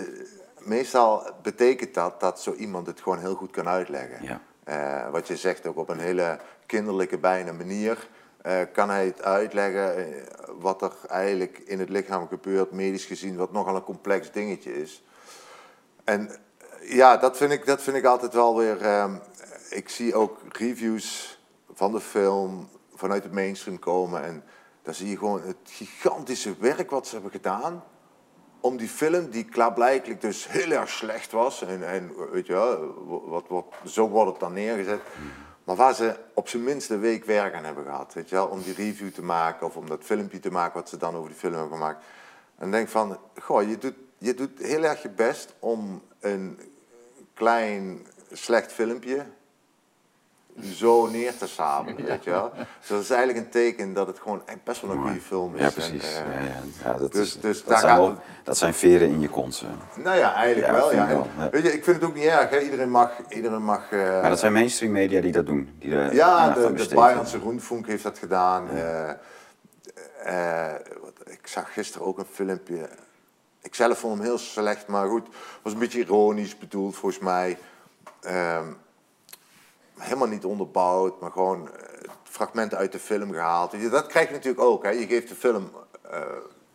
meestal 0.57 1.23
betekent 1.41 1.93
dat 1.93 2.19
dat 2.19 2.41
zo 2.41 2.53
iemand 2.53 2.88
het 2.88 3.01
gewoon 3.01 3.19
heel 3.19 3.36
goed 3.36 3.51
kan 3.51 3.67
uitleggen. 3.67 4.39
Ja. 4.65 5.09
Wat 5.11 5.27
je 5.27 5.36
zegt 5.36 5.67
ook 5.67 5.77
op 5.77 5.89
een 5.89 5.99
hele 5.99 6.39
kinderlijke, 6.65 7.17
bijna 7.17 7.51
manier. 7.51 8.07
Eh, 8.41 8.61
kan 8.73 8.89
hij 8.89 9.05
het 9.05 9.21
uitleggen 9.21 9.97
eh, 9.97 10.23
wat 10.59 10.81
er 10.81 10.93
eigenlijk 11.07 11.57
in 11.57 11.79
het 11.79 11.89
lichaam 11.89 12.27
gebeurt, 12.27 12.71
medisch 12.71 13.05
gezien, 13.05 13.35
wat 13.35 13.51
nogal 13.51 13.75
een 13.75 13.83
complex 13.83 14.31
dingetje 14.31 14.81
is. 14.81 15.03
En 16.03 16.29
eh, 16.29 16.95
ja, 16.95 17.17
dat 17.17 17.37
vind 17.37 17.51
ik, 17.51 17.65
dat 17.65 17.81
vind 17.81 17.97
ik 17.97 18.05
altijd 18.05 18.33
wel 18.33 18.57
weer. 18.57 18.81
ehm, 18.81 19.15
ik 19.69 19.89
zie 19.89 20.15
ook 20.15 20.37
reviews 20.49 21.39
van 21.73 21.91
de 21.91 21.99
film 21.99 22.69
vanuit 22.93 23.23
het 23.23 23.33
mainstream 23.33 23.79
komen. 23.79 24.23
En 24.23 24.43
dan 24.83 24.93
zie 24.93 25.09
je 25.09 25.17
gewoon 25.17 25.41
het 25.41 25.57
gigantische 25.63 26.55
werk 26.59 26.89
wat 26.89 27.07
ze 27.07 27.13
hebben 27.13 27.31
gedaan. 27.31 27.83
Om 28.59 28.77
die 28.77 28.87
film, 28.87 29.29
die 29.29 29.45
klaarblijkelijk 29.45 30.21
dus 30.21 30.47
heel 30.47 30.71
erg 30.71 30.89
slecht 30.89 31.31
was. 31.31 31.61
En, 31.61 31.87
en 31.87 32.11
weet 32.31 32.47
je 32.47 32.53
wel, 32.53 32.93
wat, 33.27 33.43
wat, 33.47 33.65
zo 33.85 34.09
wordt 34.09 34.31
het 34.31 34.39
dan 34.39 34.53
neergezet. 34.53 35.01
Maar 35.70 35.78
waar 35.78 35.95
ze 35.95 36.15
op 36.34 36.47
zijn 36.47 36.63
minst 36.63 36.89
een 36.89 36.99
week 36.99 37.26
werk 37.26 37.53
aan 37.53 37.63
hebben 37.63 37.84
gehad. 37.84 38.13
Weet 38.13 38.30
je 38.30 38.36
wel, 38.36 38.47
om 38.47 38.61
die 38.61 38.74
review 38.74 39.11
te 39.11 39.24
maken 39.24 39.65
of 39.65 39.76
om 39.76 39.88
dat 39.88 40.03
filmpje 40.03 40.39
te 40.39 40.51
maken 40.51 40.80
wat 40.80 40.89
ze 40.89 40.97
dan 40.97 41.15
over 41.15 41.30
die 41.30 41.38
film 41.38 41.53
hebben 41.53 41.72
gemaakt. 41.72 42.05
En 42.57 42.72
denk 42.72 42.88
van, 42.88 43.20
goh, 43.39 43.70
je 43.70 43.78
doet, 43.78 43.93
je 44.17 44.34
doet 44.34 44.59
heel 44.59 44.84
erg 44.84 45.01
je 45.01 45.09
best 45.09 45.53
om 45.59 46.01
een 46.20 46.59
klein 47.34 48.07
slecht 48.32 48.72
filmpje 48.72 49.26
zo 50.64 51.07
neer 51.07 51.38
te 51.38 51.47
samen, 51.47 51.95
weet 51.95 52.24
je 52.24 52.30
wel. 52.30 52.51
Dus 52.80 52.88
dat 52.88 53.01
is 53.01 53.10
eigenlijk 53.10 53.45
een 53.45 53.51
teken 53.51 53.93
dat 53.93 54.07
het 54.07 54.20
gewoon 54.20 54.41
best 54.64 54.82
wel 54.82 54.91
een 54.91 55.01
goede 55.01 55.22
film 55.22 55.55
is. 55.55 55.62
Ja, 55.62 55.70
precies. 55.70 56.03
eh, 56.03 56.34
ja, 56.34 56.39
ja. 56.41 56.62
Ja, 56.84 56.93
dat, 56.97 57.12
dus, 57.12 57.28
is, 57.28 57.41
dus 57.41 57.64
dat, 57.64 57.80
zijn 57.80 57.97
wel- 57.97 58.16
dat 58.43 58.57
zijn 58.57 58.74
veren 58.74 59.10
in 59.10 59.22
je 59.22 59.30
kont. 59.30 59.64
Nou 59.95 60.18
ja, 60.18 60.34
eigenlijk 60.34 60.74
wel. 60.74 60.93
Ja. 60.93 61.07
wel, 61.07 61.28
En. 61.39 61.49
Weet 61.51 61.64
je, 61.64 61.74
ik 61.74 61.84
vind 61.84 61.95
het 61.95 62.05
ook 62.05 62.16
niet 62.16 62.24
erg. 62.26 62.49
Hè. 62.49 62.60
Iedereen 62.60 62.89
mag... 62.91 63.12
Iedereen 63.30 63.64
mag 63.64 63.91
eh, 63.91 63.99
Maar 63.99 64.30
dat 64.30 64.39
zijn 64.39 64.53
mainstream 64.53 64.91
media 64.91 65.22
die 65.22 65.32
dat 65.32 65.45
doen. 65.45 65.76
Die 65.80 65.89
ja, 65.89 66.49
de, 66.49 66.74
de. 66.74 66.95
Bayernse 66.95 67.39
Rundfunk 67.39 67.88
heeft 67.88 68.03
dat 68.03 68.18
gedaan. 68.18 68.70
Eh, 68.70 69.10
ik 71.26 71.47
zag 71.47 71.74
gisteren 71.74 72.07
ook 72.07 72.18
een 72.18 72.26
filmpje. 72.32 72.89
Ik 73.62 73.76
zelf 73.76 73.99
vond 73.99 74.14
hem 74.18 74.24
heel 74.24 74.38
slecht, 74.38 74.88
maar 74.88 75.07
goed. 75.07 75.26
Het 75.26 75.36
was 75.64 75.74
een 75.74 75.80
beetje 75.80 75.99
ironisch 75.99 76.57
bedoeld, 76.57 76.95
volgens 76.95 77.24
mij. 77.24 77.57
Ehm, 78.22 78.64
helemaal 80.00 80.28
niet 80.28 80.45
onderbouwd, 80.45 81.22
maar 81.22 81.32
gewoon 81.32 81.68
eh, 81.68 82.10
fragmenten 82.24 82.78
uit 82.78 82.91
de 82.91 83.00
film 83.00 83.32
gehaald. 83.32 83.91
Dat 83.91 84.08
krijg 84.08 84.28
je 84.28 84.34
natuurlijk 84.34 84.64
ook. 84.64 84.84
Hè. 84.84 84.89
Je 84.89 85.08
geeft 85.08 85.28
de 85.30 85.36
film 85.36 85.72
eh 86.12 86.20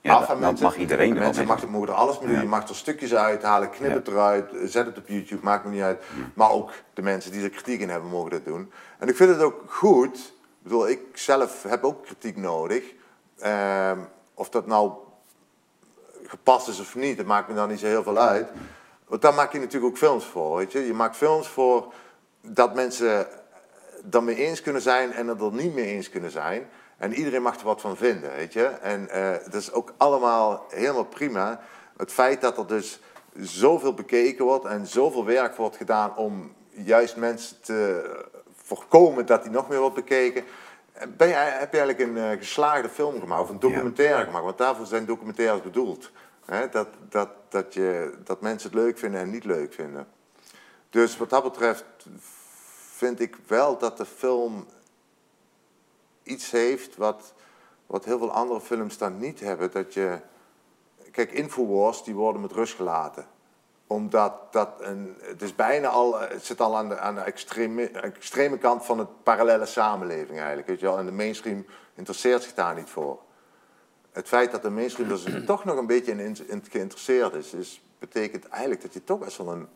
Ja, 0.01 0.15
af 0.15 0.23
aan 0.23 0.29
dat 0.29 0.39
mensen. 0.41 0.65
mag 0.67 0.77
iedereen 0.77 1.15
er 1.15 1.21
Mensen 1.21 1.47
mag, 1.47 1.67
mogen 1.67 1.89
er 1.89 1.95
alles 1.95 2.19
mee 2.19 2.27
doen. 2.27 2.37
Ja. 2.37 2.43
Je 2.43 2.49
mag 2.49 2.69
er 2.69 2.75
stukjes 2.75 3.15
uithalen, 3.15 3.71
knip 3.71 3.93
het 3.95 4.09
eruit, 4.09 4.51
zet 4.65 4.87
het 4.87 4.99
op 4.99 5.09
YouTube, 5.09 5.45
maakt 5.45 5.65
me 5.65 5.71
niet 5.71 5.83
uit. 5.83 6.03
Maar 6.35 6.51
ook 6.51 6.71
de 6.95 7.03
mensen 7.03 7.33
die 7.33 7.43
er 7.43 7.51
kritiek 7.51 7.81
in 7.81 7.89
hebben, 7.91 8.11
mogen 8.11 8.31
dat 8.31 8.45
doen. 8.45 8.73
En 8.99 9.09
ik 9.09 9.17
vind 9.17 9.31
het 9.31 9.43
ook 9.43 9.63
goed. 9.67 10.17
Ik 10.17 10.63
bedoel, 10.63 10.89
ik 10.89 11.01
zelf 11.13 11.63
heb 11.63 11.85
ook 11.85 12.05
kritiek 12.05 12.37
nodig. 12.37 12.85
Ehm, 13.39 13.99
of 14.35 14.49
dat 14.49 14.67
nou 14.67 14.93
gepast 16.27 16.69
is 16.69 16.81
of 16.81 16.95
niet, 16.95 17.17
dat 17.17 17.27
maakt 17.27 17.49
me 17.49 17.55
dan 17.55 17.69
niet 17.69 17.79
zo 17.81 17.87
heel 17.87 18.03
veel 18.03 18.19
uit. 18.19 18.49
Want 19.09 19.23
daar 19.23 19.35
maak 19.35 19.53
je 19.53 19.59
natuurlijk 19.59 19.93
ook 19.93 19.99
films 19.99 20.25
voor, 20.25 20.57
weet 20.57 20.73
je. 20.73 20.87
Je 20.87 20.95
maakt 20.95 21.17
films 21.17 21.49
voor 21.49 21.93
dat 22.45 22.75
mensen 22.75 23.27
dan 24.03 24.25
mee 24.25 24.37
eens 24.37 24.61
kunnen 24.61 24.83
zijn 24.83 25.13
en 25.13 25.27
het 25.27 25.41
er 25.41 25.53
niet 25.53 25.75
mee 25.75 25.87
eens 25.87 26.11
kunnen 26.11 26.31
zijn. 26.31 26.69
En 26.97 27.15
iedereen 27.15 27.43
mag 27.43 27.57
er 27.57 27.65
wat 27.65 27.81
van 27.81 27.97
vinden, 27.97 28.31
weet 28.31 28.53
je. 28.53 28.65
En 28.65 29.09
eh, 29.09 29.31
dat 29.45 29.55
is 29.55 29.73
ook 29.73 29.95
allemaal 29.97 30.67
helemaal 30.69 31.05
prima. 31.05 31.61
Het 31.97 32.13
feit 32.13 32.41
dat 32.41 32.59
er 32.59 32.67
dus 32.67 33.01
zoveel 33.37 33.95
bekeken 33.95 34.45
wordt 34.45 34.65
en 34.65 34.87
zoveel 34.87 35.25
werk 35.25 35.57
wordt 35.57 35.77
gedaan 35.77 36.17
om 36.17 36.53
juist 36.71 37.17
mensen 37.17 37.61
te 37.61 38.11
voorkomen 38.55 39.27
dat 39.27 39.43
die 39.43 39.53
nog 39.53 39.69
meer 39.69 39.81
wordt 39.81 39.95
bekeken. 39.95 40.45
Ben 41.17 41.29
je, 41.29 41.35
heb 41.35 41.73
je 41.73 41.79
eigenlijk 41.79 41.99
een 41.99 42.17
eh, 42.17 42.39
geslaagde 42.39 42.89
film 42.89 43.21
gemaakt 43.21 43.43
of 43.43 43.49
een 43.49 43.61
documentaire 43.61 44.25
gemaakt? 44.25 44.45
Want 44.45 44.59
daarvoor 44.59 44.87
zijn 44.87 45.05
documentaires 45.05 45.63
bedoeld. 45.63 46.11
Hè? 46.45 46.69
Dat, 46.69 46.89
dat, 47.09 47.29
dat, 47.49 47.75
je, 47.75 48.15
dat 48.25 48.41
mensen 48.41 48.71
het 48.71 48.79
leuk 48.79 48.99
vinden 48.99 49.21
en 49.21 49.31
niet 49.31 49.45
leuk 49.45 49.73
vinden. 49.73 50.07
Dus 50.91 51.17
wat 51.17 51.31
dat 51.31 51.43
betreft 51.43 51.85
vind 52.97 53.21
ik 53.21 53.37
wel 53.47 53.79
dat 53.79 53.97
de 53.97 54.07
film 54.07 54.67
iets 56.23 56.51
heeft 56.51 56.97
wat, 56.97 57.35
wat 57.87 58.05
heel 58.05 58.19
veel 58.19 58.33
andere 58.33 58.61
films 58.61 58.99
dan 58.99 59.19
niet 59.19 59.41
hebben. 59.41 59.71
Dat 59.71 59.95
je, 59.95 60.19
kijk, 61.11 61.33
Infowars 61.33 62.03
die 62.03 62.15
worden 62.15 62.41
met 62.41 62.53
rust 62.53 62.75
gelaten. 62.75 63.27
Omdat 63.87 64.53
dat 64.53 64.69
een, 64.79 65.17
het 65.21 65.43
is 65.43 65.55
bijna 65.55 65.89
al, 65.89 66.21
het 66.21 66.45
zit 66.45 66.61
al 66.61 66.77
aan 66.77 66.89
de, 66.89 66.99
aan 66.99 67.15
de 67.15 67.21
extreme, 67.21 67.91
extreme 67.91 68.59
kant 68.59 68.85
van 68.85 68.99
het 68.99 69.23
parallele 69.23 69.67
samenleving 69.67 70.39
eigenlijk. 70.39 70.69
Weet 70.69 70.81
je 70.81 70.87
wel? 70.87 70.99
En 70.99 71.07
de 71.07 71.13
mainstream 71.13 71.67
interesseert 71.95 72.43
zich 72.43 72.55
daar 72.55 72.75
niet 72.75 72.91
voor. 72.91 73.21
Het 74.13 74.29
feit 74.29 74.51
dat 74.51 74.63
de 74.63 74.71
mainstream 74.71 75.11
er 75.11 75.45
toch 75.47 75.65
nog 75.65 75.77
een 75.77 75.87
beetje 75.87 76.13
in, 76.13 76.21
in, 76.21 76.37
in 76.49 76.65
geïnteresseerd 76.71 77.35
is, 77.35 77.53
is, 77.53 77.83
betekent 77.99 78.49
eigenlijk 78.49 78.83
dat 78.83 78.93
je 78.93 79.05
toch 79.05 79.19
best 79.19 79.37
wel 79.37 79.53
een 79.53 79.69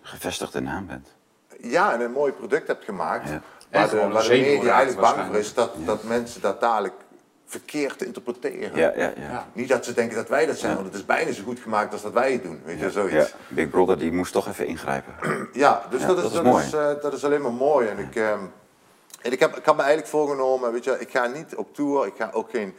Gevestigde 0.00 0.60
naam 0.60 0.86
bent. 0.86 1.15
Ja, 1.60 1.92
en 1.92 2.00
een 2.00 2.12
mooi 2.12 2.32
product 2.32 2.66
hebt 2.66 2.84
gemaakt. 2.84 3.28
Ja. 3.28 3.40
Waar 3.70 3.90
de, 3.90 3.96
waar 4.08 4.22
de 4.22 4.28
media 4.28 4.74
eigenlijk 4.74 5.00
bang 5.14 5.26
voor 5.26 5.36
is 5.36 5.54
dat, 5.54 5.70
dat 5.84 6.02
mensen 6.02 6.40
dat 6.40 6.60
dadelijk 6.60 6.94
verkeerd 7.46 8.02
interpreteren. 8.02 8.76
Ja, 8.78 8.92
ja, 8.96 9.12
ja. 9.16 9.46
Niet 9.52 9.68
dat 9.68 9.84
ze 9.84 9.92
denken 9.94 10.16
dat 10.16 10.28
wij 10.28 10.46
dat 10.46 10.56
zijn, 10.58 10.74
want 10.74 10.86
het 10.86 10.94
is 10.94 11.04
bijna 11.04 11.32
zo 11.32 11.42
goed 11.42 11.60
gemaakt 11.60 11.92
als 11.92 12.02
dat 12.02 12.12
wij 12.12 12.32
het 12.32 12.42
doen. 12.42 12.60
Weet 12.64 12.78
je, 12.78 12.84
Ja, 12.84 12.90
zoiets. 12.90 13.34
Big 13.48 13.70
Brother 13.70 13.98
die 13.98 14.12
moest 14.12 14.32
toch 14.32 14.48
even 14.48 14.66
ingrijpen. 14.66 15.14
Ja, 15.52 15.82
dus 15.90 16.00
Ja, 16.00 16.06
dat, 16.06 16.16
is, 16.16 16.22
dat 16.22 16.30
is 16.30 16.36
dat, 16.36 16.44
mooi. 16.44 16.64
is, 16.64 16.72
eh, 16.72 16.90
dat 17.02 17.12
is 17.12 17.24
alleen 17.24 17.42
maar 17.42 17.52
mooi. 17.52 17.88
En 17.88 17.98
ik, 17.98 18.16
ehm, 18.16 18.38
en 19.22 19.32
ik, 19.32 19.40
heb, 19.40 19.56
ik 19.56 19.64
had 19.64 19.74
me 19.76 19.82
eigenlijk 19.82 20.10
voorgenomen, 20.10 20.72
weet 20.72 20.84
je, 20.84 20.96
ik 21.00 21.10
ga 21.10 21.26
niet 21.26 21.54
op 21.56 21.74
tour, 21.74 22.06
ik 22.06 22.14
ga 22.18 22.30
ook 22.32 22.50
geen. 22.50 22.74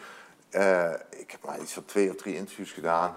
eh, 0.49 0.89
ik 1.09 1.31
heb 1.31 1.39
maar 1.45 1.59
iets 1.59 1.73
van 1.73 1.85
twee 1.85 2.09
of 2.09 2.15
drie 2.15 2.35
interviews 2.35 2.71
gedaan. 2.71 3.15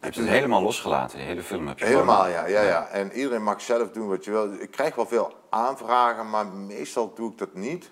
Je 0.00 0.04
hebt 0.04 0.16
het 0.16 0.28
helemaal 0.28 0.62
losgelaten, 0.62 1.18
de 1.18 1.24
hele 1.24 1.42
film 1.42 1.68
heb 1.68 1.78
je 1.78 1.84
Helemaal, 1.84 2.16
gewoon- 2.16 2.30
ja, 2.30 2.46
ja, 2.46 2.62
ja. 2.62 2.86
En 2.88 3.12
iedereen 3.12 3.42
mag 3.42 3.60
zelf 3.60 3.90
doen 3.90 4.08
wat 4.08 4.24
je 4.24 4.30
wil. 4.30 4.52
Ik 4.52 4.70
krijg 4.70 4.94
wel 4.94 5.06
veel 5.06 5.32
aanvragen, 5.50 6.30
maar 6.30 6.46
meestal 6.46 7.14
doe 7.14 7.30
ik 7.30 7.38
dat 7.38 7.54
niet. 7.54 7.90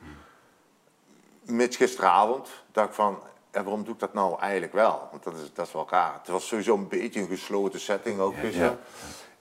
Mitch 1.44 1.76
gisteravond 1.76 2.48
dacht 2.72 2.88
ik 2.88 2.94
van, 2.94 3.18
ja, 3.52 3.62
waarom 3.62 3.84
doe 3.84 3.94
ik 3.94 4.00
dat 4.00 4.14
nou 4.14 4.38
eigenlijk 4.40 4.72
wel? 4.72 5.08
Want 5.10 5.22
dat 5.24 5.34
is, 5.34 5.52
dat 5.52 5.66
is 5.66 5.72
wel 5.72 5.86
raar. 5.90 6.14
Het 6.18 6.28
was 6.28 6.46
sowieso 6.46 6.74
een 6.74 6.88
beetje 6.88 7.20
een 7.20 7.28
gesloten 7.28 7.80
setting 7.80 8.20
ook 8.20 8.34
gisteren. 8.36 8.78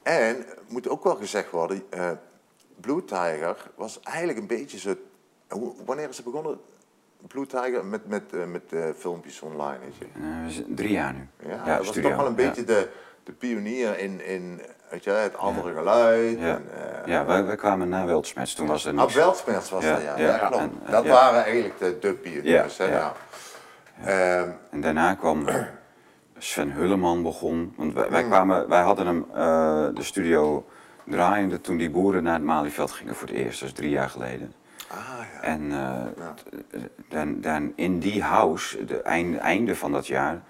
En, 0.04 0.46
moet 0.68 0.90
ook 0.90 1.04
wel 1.04 1.16
gezegd 1.16 1.52
worden, 1.52 1.84
eh 1.90 2.12
Blue 2.82 3.04
Tiger 3.04 3.72
was 3.76 4.00
eigenlijk 4.00 4.38
een 4.38 4.48
beetje 4.48 4.78
zo... 4.80 4.96
Wanneer 5.86 6.10
is 6.10 6.16
het 6.16 6.26
begonnen? 6.26 6.60
Blue 7.28 7.46
met, 7.84 8.08
met, 8.08 8.24
eh, 8.34 8.46
met 8.46 8.62
eh, 8.70 8.84
filmpjes 8.98 9.42
online, 9.42 9.78
weet 9.80 9.96
je? 9.98 10.06
Eh, 10.16 10.76
drie 10.76 10.92
jaar 10.92 11.14
nu. 11.14 11.28
Ja, 11.50 11.56
Ja, 11.56 11.66
dat 11.66 11.78
was 11.78 11.88
studio, 11.88 12.10
toch 12.10 12.18
wel 12.18 12.28
een 12.28 12.36
ja. 12.38 12.48
beetje 12.48 12.64
de, 12.64 12.90
de 13.24 13.32
pionier 13.32 14.00
in, 14.00 14.26
in 14.26 14.62
weet 14.90 15.04
je, 15.04 15.10
het 15.10 15.38
andere 15.38 15.74
geluid. 15.74 16.40
Ja, 16.40 16.46
En, 16.46 16.64
ja 17.06 17.26
wij, 17.26 17.46
wij 17.46 17.56
kwamen 17.56 17.90
na 17.90 18.06
Wildsmets, 18.06 18.54
toen 18.54 18.68
was 18.68 18.86
er 18.86 18.94
Ah, 18.94 19.00
niks. 19.00 19.14
Weltsmets 19.14 19.70
was 19.70 19.84
dat, 19.84 20.02
ja. 20.02 20.18
ja, 20.18 20.38
klopt. 20.38 20.56
en- 20.56 20.72
dat 20.90 21.06
waren 21.08 21.44
eigenlijk 21.44 21.80
de, 21.80 21.98
de 22.00 22.14
pioniers. 22.14 22.78
Ja, 22.78 22.86
hè, 22.86 22.92
ja. 22.92 23.14
ja. 24.04 24.40
Ehm, 24.42 24.50
En 24.72 24.82
daarna 24.82 25.14
kwam 25.14 25.46
Sven 26.38 26.72
Hulleman 26.72 27.24
begon. 27.24 27.74
Want 27.78 27.94
wij, 27.94 28.10
wij, 28.10 28.24
kwamen, 28.24 28.70
wij 28.70 28.82
hadden 28.82 29.06
hem 29.08 29.26
de 29.96 30.04
studio 30.04 30.66
draaiende 31.06 31.62
toen 31.62 31.78
die 31.78 31.90
boeren 31.90 32.24
naar 32.24 32.34
het 32.34 32.44
Malieveld 32.44 32.92
gingen 32.92 33.16
voor 33.16 33.28
het 33.28 33.38
eerst. 33.38 33.60
Dat 33.60 33.70
is 33.70 33.76
drie 33.76 33.90
jaar 33.90 34.10
geleden. 34.10 34.54
Ah, 34.88 34.98
ja. 35.34 35.42
En 35.42 35.72
eh, 35.72 36.82
dan, 37.10 37.42
dan 37.42 37.74
in 37.76 38.00
die 38.00 38.24
house, 38.24 38.86
de 38.86 39.02
einde, 39.02 39.38
einde 39.38 39.76
van 39.76 39.92
dat 39.92 40.08
jaar, 40.08 40.42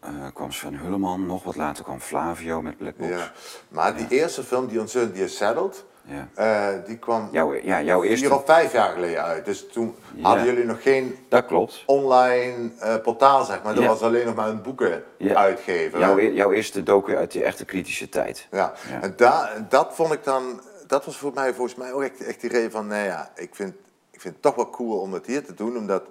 eh, 0.00 0.10
kwam 0.34 0.52
Sven 0.52 0.74
Hulleman. 0.78 1.26
Nog 1.26 1.44
wat 1.44 1.56
later 1.56 1.84
kwam 1.84 2.00
Flavio 2.00 2.62
met 2.62 2.76
Black 2.76 2.96
Box. 2.96 3.10
ja. 3.10 3.32
Maar 3.68 3.96
die 3.96 4.06
eerste 4.08 4.42
film, 4.44 4.66
die 4.66 4.78
Uncertain 4.78 5.12
die 5.12 5.24
is 5.24 5.36
Settled, 5.36 5.84
Ja. 6.06 6.28
eh, 6.34 6.86
die 6.86 6.98
kwam 6.98 7.28
Jouw, 7.32 7.54
ja, 7.54 7.82
jouw 7.82 8.02
eerste... 8.02 8.26
vier 8.26 8.34
of 8.36 8.44
vijf 8.44 8.72
jaar 8.72 8.92
geleden 8.92 9.22
uit. 9.22 9.44
Dus 9.44 9.68
toen 9.72 9.94
Ja. 10.14 10.22
hadden 10.22 10.44
jullie 10.44 10.64
nog 10.64 10.82
geen 10.82 11.16
Dat 11.28 11.46
klopt. 11.46 11.82
online 11.86 12.70
eh, 12.78 12.94
portaal, 13.02 13.44
zeg 13.44 13.62
maar. 13.62 13.74
Dat 13.74 13.82
Ja. 13.82 13.88
was 13.88 14.02
alleen 14.02 14.26
nog 14.26 14.34
maar 14.34 14.48
een 14.48 14.62
boeken 14.62 15.04
uitgeven. 15.34 15.98
Jouw, 15.98 16.18
e- 16.18 16.32
jouw 16.32 16.52
eerste 16.52 16.82
docu 16.82 17.16
uit 17.16 17.32
die 17.32 17.44
echte 17.44 17.64
kritische 17.64 18.08
tijd. 18.08 18.46
Ja, 18.50 18.72
Ja. 18.90 19.00
en 19.02 19.12
da, 19.16 19.50
dat 19.68 19.94
vond 19.94 20.12
ik 20.12 20.24
dan, 20.24 20.60
dat 20.86 21.04
was 21.04 21.18
voor 21.18 21.32
mij 21.34 21.54
volgens 21.54 21.76
mij 21.76 21.92
ook 21.92 22.02
echt, 22.02 22.20
echt 22.20 22.40
die 22.40 22.50
reden 22.50 22.70
van, 22.70 22.86
nou 22.86 23.04
ja, 23.04 23.32
ik 23.34 23.54
vind, 23.54 23.74
ik 24.10 24.20
vind 24.20 24.34
het 24.34 24.42
toch 24.42 24.54
wel 24.54 24.70
cool 24.70 25.00
om 25.00 25.12
het 25.12 25.26
hier 25.26 25.44
te 25.44 25.54
doen, 25.54 25.76
omdat 25.76 26.08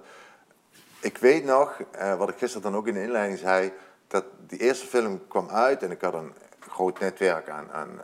ik 1.00 1.18
weet 1.18 1.44
nog, 1.44 1.80
eh, 1.90 2.16
wat 2.16 2.28
ik 2.28 2.38
gisteren 2.38 2.62
dan 2.70 2.76
ook 2.76 2.86
in 2.86 2.94
de 2.94 3.02
inleiding 3.02 3.38
zei, 3.38 3.72
dat 4.06 4.24
die 4.46 4.58
eerste 4.58 4.86
film 4.86 5.28
kwam 5.28 5.48
uit 5.48 5.82
en 5.82 5.90
ik 5.90 6.00
had 6.00 6.14
een 6.14 6.32
groot 6.60 6.98
netwerk 6.98 7.48
aan, 7.48 7.72
aan 7.72 8.00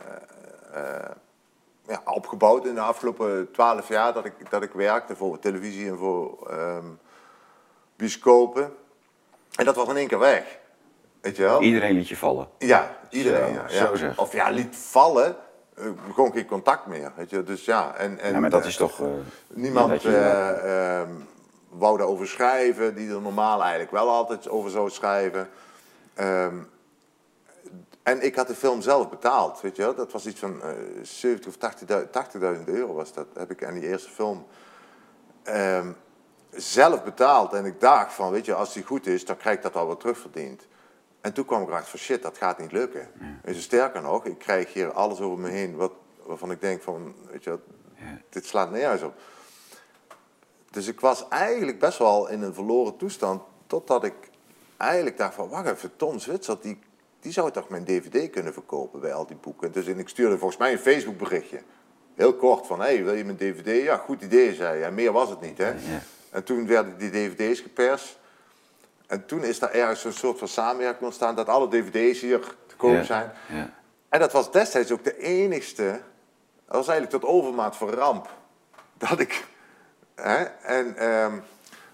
eh, 0.73 0.95
eh, 0.95 1.11
ja, 1.87 2.01
opgebouwd 2.05 2.65
in 2.65 2.75
de 2.75 2.81
afgelopen 2.81 3.51
twaalf 3.51 3.87
jaar 3.87 4.13
dat 4.13 4.25
ik, 4.25 4.49
dat 4.49 4.63
ik 4.63 4.71
werkte 4.71 5.15
voor 5.15 5.39
televisie 5.39 5.89
en 5.89 5.97
voor 5.97 6.47
ehm 6.49 6.85
bioscopen. 8.01 8.75
En 9.55 9.65
dat 9.65 9.75
was 9.75 9.87
in 9.87 9.97
één 9.97 10.07
keer 10.07 10.19
weg. 10.19 10.59
Weet 11.21 11.35
je 11.35 11.43
wel? 11.43 11.61
Iedereen 11.61 11.95
liet 11.95 12.07
je 12.07 12.17
vallen. 12.17 12.47
Ja, 12.57 12.97
iedereen. 13.09 13.53
Zo, 13.53 13.61
ja, 13.61 13.65
ja. 13.69 13.85
zo 13.85 13.95
zeg. 13.95 14.17
Of 14.17 14.33
ja, 14.33 14.49
liet 14.49 14.75
vallen, 14.75 15.35
gewoon 16.13 16.31
geen 16.31 16.45
contact 16.45 16.85
meer. 16.85 17.11
Weet 17.15 17.29
je? 17.29 17.43
Dus 17.43 17.65
ja, 17.65 17.95
en, 17.95 18.19
en, 18.19 18.33
Ja, 18.33 18.39
maar 18.39 18.49
dat 18.49 18.61
eh, 18.61 18.67
is 18.67 18.75
toch... 18.75 18.99
eh, 18.99 19.07
Niemand 19.47 20.01
je- 20.01 20.17
eh, 20.17 21.09
wou 21.69 21.97
daarover 21.97 22.27
schrijven, 22.27 22.95
die 22.95 23.09
er 23.13 23.21
normaal 23.21 23.61
eigenlijk 23.61 23.91
wel 23.91 24.09
altijd 24.09 24.49
over 24.49 24.69
zou 24.71 24.89
schrijven. 24.89 25.49
Ehm, 26.13 26.55
en 28.03 28.21
ik 28.25 28.35
had 28.35 28.47
de 28.47 28.55
film 28.55 28.81
zelf 28.81 29.09
betaald, 29.09 29.61
weet 29.61 29.75
je 29.75 29.81
wel. 29.81 29.95
Dat 29.95 30.11
was 30.11 30.25
iets 30.25 30.39
van 30.39 30.61
eh 30.61 30.69
70 31.01 31.47
of 31.47 31.55
80.000 31.57 32.09
80.000 32.57 32.63
euro 32.65 32.93
was 32.93 33.13
dat. 33.13 33.27
Heb 33.37 33.51
ik 33.51 33.65
aan 33.65 33.73
die 33.73 33.87
eerste 33.87 34.09
film 34.09 34.45
ehm, 35.43 35.87
zelf 36.51 37.03
betaald. 37.03 37.53
En 37.53 37.65
ik 37.65 37.79
dacht 37.79 38.13
van, 38.13 38.31
weet 38.31 38.45
je, 38.45 38.53
als 38.53 38.73
die 38.73 38.83
goed 38.83 39.07
is, 39.07 39.25
dan 39.25 39.37
krijg 39.37 39.55
ik 39.57 39.63
dat 39.63 39.75
al 39.75 39.87
wat 39.87 39.99
terugverdiend. 39.99 40.67
En 41.21 41.33
toen 41.33 41.45
kwam 41.45 41.61
ik 41.61 41.67
erachter 41.67 41.89
van, 41.89 41.99
shit, 41.99 42.21
dat 42.21 42.37
gaat 42.37 42.59
niet 42.59 42.71
lukken. 42.71 43.07
Weet 43.43 43.55
je, 43.55 43.61
sterker 43.61 44.01
nog, 44.01 44.25
ik 44.25 44.37
krijg 44.37 44.73
hier 44.73 44.91
alles 44.91 45.19
over 45.19 45.39
me 45.39 45.49
heen 45.49 45.75
wat, 45.75 45.91
waarvan 46.25 46.51
ik 46.51 46.61
denk 46.61 46.81
van, 46.81 47.15
weet 47.31 47.43
je, 47.43 47.49
wat, 47.49 47.59
dit 48.29 48.45
slaat 48.45 48.71
nergens 48.71 49.01
op. 49.01 49.13
Dus 50.71 50.87
ik 50.87 50.99
was 50.99 51.27
eigenlijk 51.27 51.79
best 51.79 51.97
wel 51.97 52.29
in 52.29 52.41
een 52.41 52.53
verloren 52.53 52.97
toestand, 52.97 53.41
totdat 53.67 54.03
ik 54.03 54.13
eigenlijk 54.77 55.17
dacht 55.17 55.33
van, 55.33 55.49
wacht 55.49 55.69
even, 55.69 55.95
Tom 55.95 56.19
Zwitser, 56.19 56.57
die, 56.61 56.79
die 57.19 57.31
zou 57.31 57.51
toch 57.51 57.69
mijn 57.69 57.85
dvd 57.85 58.29
kunnen 58.29 58.53
verkopen 58.53 58.99
bij 58.99 59.13
al 59.13 59.25
die 59.27 59.35
boeken. 59.35 59.71
Dus 59.71 59.87
en 59.87 59.99
ik 59.99 60.09
stuurde 60.09 60.37
volgens 60.37 60.59
mij 60.59 60.71
een 60.71 60.79
Facebook 60.79 61.17
berichtje. 61.17 61.61
Heel 62.15 62.33
kort 62.33 62.67
van, 62.67 62.79
hey, 62.79 63.03
wil 63.03 63.13
je 63.13 63.25
mijn 63.25 63.37
dvd? 63.37 63.83
Ja, 63.83 63.97
goed 63.97 64.21
idee, 64.21 64.53
zei 64.53 64.77
hij. 64.77 64.83
En 64.83 64.93
meer 64.93 65.11
was 65.11 65.29
het 65.29 65.41
niet, 65.41 65.57
hè. 65.57 65.73
En 66.29 66.43
toen 66.43 66.67
werden 66.67 66.97
die 66.97 67.09
dvd's 67.09 67.59
geperst. 67.59 68.19
En 69.11 69.25
toen 69.25 69.43
is 69.43 69.59
daar 69.59 69.71
ergens 69.71 70.03
een 70.03 70.13
soort 70.13 70.39
van 70.39 70.47
samenwerking 70.47 71.03
ontstaan 71.03 71.35
dat 71.35 71.47
alle 71.47 71.67
dvd's 71.67 72.21
hier 72.21 72.39
te 72.67 72.75
koop 72.75 72.93
Ja, 72.93 73.03
zijn. 73.03 73.31
ja. 73.47 73.69
En 74.09 74.19
dat 74.19 74.31
was 74.31 74.51
destijds 74.51 74.91
ook 74.91 75.03
de 75.03 75.17
enigste, 75.17 76.01
dat 76.65 76.75
was 76.75 76.87
eigenlijk 76.87 77.23
tot 77.23 77.31
overmaat 77.31 77.75
van 77.75 77.89
ramp, 77.89 78.29
dat 78.97 79.19
ik, 79.19 79.47
hè, 80.15 80.43
en, 80.43 80.97
ehm, 80.97 81.39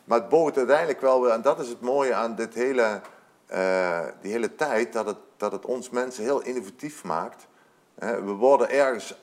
maar 0.04 0.20
het 0.20 0.30
bood 0.30 0.58
uiteindelijk 0.58 1.02
wel 1.02 1.22
weer, 1.22 1.32
en 1.32 1.42
dat 1.42 1.60
is 1.60 1.68
het 1.70 1.82
mooie 1.82 2.14
aan 2.14 2.36
dit 2.36 2.54
hele, 2.54 3.02
eh, 3.46 4.06
die 4.22 4.32
hele 4.32 4.56
tijd, 4.56 4.94
dat 4.94 5.06
het, 5.06 5.18
dat 5.38 5.52
het 5.52 5.66
ons 5.66 5.90
mensen 5.90 6.24
heel 6.24 6.42
innovatief 6.42 7.04
maakt. 7.04 7.48
Hè. 8.00 8.24
We 8.24 8.32
worden 8.32 8.70
ergens 8.70 9.16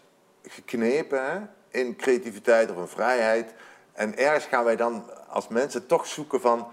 geknepen 0.43 1.25
hè, 1.25 1.41
in 1.81 1.97
creativiteit 1.97 2.71
of 2.71 2.77
in 2.77 2.89
vrijheid. 2.89 3.55
En 3.93 4.17
ergens 4.19 4.45
gaan 4.45 4.65
wij 4.65 4.77
dan 4.77 5.11
als 5.29 5.49
mensen 5.49 5.87
toch 5.87 6.07
zoeken 6.07 6.41
van, 6.41 6.69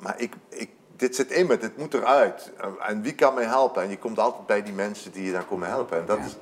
maar 0.00 0.14
ik, 0.20 0.32
ik, 0.48 0.70
dit 0.96 1.16
zit 1.16 1.30
in 1.30 1.46
me, 1.46 1.58
dit 1.58 1.76
moet 1.76 1.94
eruit. 1.94 2.52
En 2.86 3.02
wie 3.02 3.14
kan 3.14 3.34
mij 3.34 3.44
helpen? 3.44 3.82
En 3.82 3.90
je 3.90 3.98
komt 3.98 4.18
altijd 4.18 4.46
bij 4.46 4.62
die 4.62 4.72
mensen 4.72 5.12
die 5.12 5.24
je 5.24 5.32
dan 5.32 5.46
komen 5.46 5.68
helpen. 5.68 5.98
En 5.98 6.06
dat 6.06 6.18
is, 6.18 6.36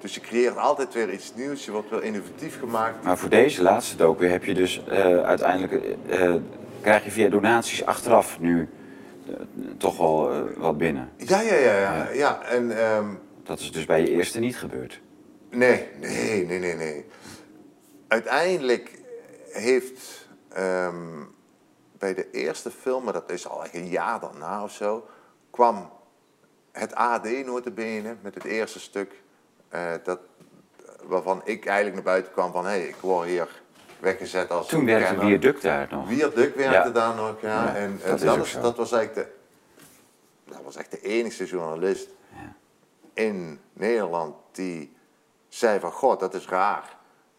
dus 0.00 0.14
je 0.14 0.20
creëert 0.20 0.56
altijd 0.56 0.94
weer 0.94 1.12
iets 1.12 1.32
nieuws, 1.34 1.64
je 1.64 1.70
wordt 1.72 1.90
weer 1.90 2.02
innovatief 2.02 2.58
gemaakt. 2.58 3.04
Maar 3.04 3.18
voor 3.18 3.28
deze 3.28 3.62
laatste 3.62 3.96
docu 3.96 4.26
heb 4.26 4.44
je 4.44 4.54
dus 4.54 4.84
eh, 4.84 5.22
uiteindelijk... 5.22 5.96
eh, 6.08 6.34
krijg 6.80 7.04
je 7.04 7.10
via 7.10 7.28
donaties 7.28 7.84
achteraf 7.84 8.40
nu 8.40 8.68
eh, 9.26 9.34
toch 9.78 9.96
wel 9.98 10.32
eh, 10.32 10.40
wat 10.56 10.78
binnen. 10.78 11.10
Ja, 11.16 11.40
ja, 11.40 11.54
ja. 11.54 11.78
ja. 11.78 12.08
ja 12.12 12.42
en, 12.42 12.78
ehm, 12.78 13.08
Dat 13.42 13.58
is 13.60 13.72
dus 13.72 13.84
bij 13.84 14.00
je 14.00 14.10
eerste 14.10 14.38
niet 14.38 14.56
gebeurd. 14.56 15.00
Nee, 15.50 15.88
nee, 16.00 16.46
nee, 16.46 16.58
nee, 16.58 16.74
nee. 16.74 17.04
Uiteindelijk 18.08 18.90
heeft 19.50 20.28
ehm, 20.48 21.22
bij 21.98 22.14
de 22.14 22.30
eerste 22.30 22.70
film, 22.70 23.04
maar 23.04 23.12
dat 23.12 23.30
is 23.30 23.48
al 23.48 23.64
een 23.72 23.88
jaar 23.88 24.20
daarna 24.20 24.62
of 24.62 24.72
zo, 24.72 25.06
kwam 25.50 25.90
het 26.72 26.94
AD 26.94 27.44
notabene 27.44 28.16
met 28.20 28.34
het 28.34 28.44
eerste 28.44 28.80
stuk. 28.80 29.24
eh, 29.68 29.92
dat, 30.04 30.20
waarvan 31.02 31.40
ik 31.44 31.66
eigenlijk 31.66 31.94
naar 31.94 32.04
buiten 32.04 32.32
kwam 32.32 32.52
van, 32.52 32.64
hé, 32.64 32.70
hey, 32.70 32.88
ik 32.88 32.96
word 33.00 33.28
hier 33.28 33.62
weggezet 33.98 34.50
als 34.50 34.68
Toen 34.68 34.84
werkte. 34.84 35.20
Viaduct 35.20 35.62
daar 35.62 35.88
nog. 35.90 36.08
Viaduct 36.08 36.56
werkte 36.56 36.88
Ja. 36.88 36.90
daar 36.90 37.14
nog, 37.14 37.40
ja. 37.40 37.64
Ja, 37.64 37.74
en 37.74 38.00
eh, 38.02 38.10
dat 38.10 38.20
dat, 38.20 38.46
is 38.46 38.76
was 38.76 38.92
eigenlijk 38.92 39.14
de, 39.14 39.26
dat 40.52 40.62
was 40.64 40.76
echt 40.76 40.90
de 40.90 41.00
enige 41.00 41.44
journalist 41.44 42.08
in 43.14 43.60
Nederland 43.72 44.34
die 44.52 44.96
zei 45.48 45.80
van, 45.80 45.92
god, 45.92 46.20
dat 46.20 46.34
is 46.34 46.48
raar. 46.48 46.96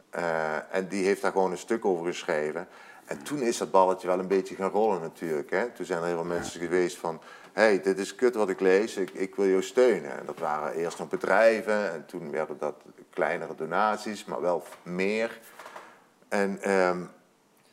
Eh, 0.09 0.75
en 0.75 0.87
die 0.87 1.05
heeft 1.05 1.21
daar 1.21 1.31
gewoon 1.31 1.51
een 1.51 1.57
stuk 1.57 1.85
over 1.85 2.05
geschreven. 2.05 2.67
En 3.07 3.23
toen 3.23 3.41
is 3.41 3.57
dat 3.57 3.71
balletje 3.71 4.07
wel 4.07 4.19
een 4.19 4.27
beetje 4.27 4.55
gaan 4.55 4.69
rollen 4.69 5.01
natuurlijk. 5.01 5.49
Hè? 5.49 5.65
Toen 5.69 5.85
zijn 5.85 5.99
er 5.99 6.05
heel 6.05 6.15
veel 6.15 6.23
mensen 6.23 6.59
geweest 6.59 6.97
van... 6.97 7.21
hé, 7.53 7.61
hey, 7.61 7.81
dit 7.81 7.99
is 7.99 8.15
kut 8.15 8.35
wat 8.35 8.49
ik 8.49 8.59
lees, 8.59 8.95
ik, 8.95 9.09
ik 9.09 9.35
wil 9.35 9.47
jou 9.47 9.63
steunen. 9.63 10.19
En 10.19 10.25
dat 10.25 10.39
waren 10.39 10.73
eerst 10.73 10.99
nog 10.99 11.09
bedrijven 11.09 11.93
en 11.93 12.05
toen 12.05 12.31
werden 12.31 12.57
dat 12.59 12.75
kleinere 13.09 13.55
donaties, 13.55 14.25
maar 14.25 14.41
wel 14.41 14.63
meer. 14.83 15.39
En 16.27 16.61
ehm, 16.61 17.01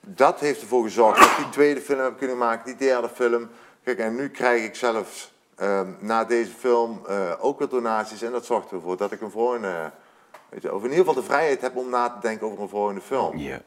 dat 0.00 0.40
heeft 0.40 0.60
ervoor 0.60 0.82
gezorgd 0.82 1.18
dat 1.18 1.30
ik 1.30 1.36
die 1.36 1.48
tweede 1.48 1.80
film 1.80 2.00
heb 2.00 2.18
kunnen 2.18 2.38
maken, 2.38 2.66
die 2.66 2.88
derde 2.88 3.08
film. 3.08 3.48
Kijk, 3.82 3.98
en 3.98 4.14
nu 4.14 4.28
krijg 4.28 4.64
ik 4.64 4.74
zelfs 4.74 5.32
ehm, 5.54 5.92
na 5.98 6.24
deze 6.24 6.52
film 6.52 7.00
eh, 7.06 7.32
ook 7.40 7.58
weer 7.58 7.68
donaties. 7.68 8.22
En 8.22 8.32
dat 8.32 8.44
zorgt 8.44 8.70
ervoor 8.70 8.96
dat 8.96 9.12
ik 9.12 9.20
een 9.20 9.30
volgende, 9.30 9.90
weet 10.48 10.62
je, 10.62 10.74
of 10.74 10.82
in 10.82 10.90
ieder 10.90 11.04
geval 11.04 11.22
de 11.22 11.28
vrijheid 11.28 11.60
heb 11.60 11.76
om 11.76 11.88
na 11.88 12.08
te 12.08 12.20
denken 12.20 12.46
over 12.46 12.62
een 12.62 12.68
volgende 12.68 13.00
film. 13.00 13.38
Ja. 13.38 13.60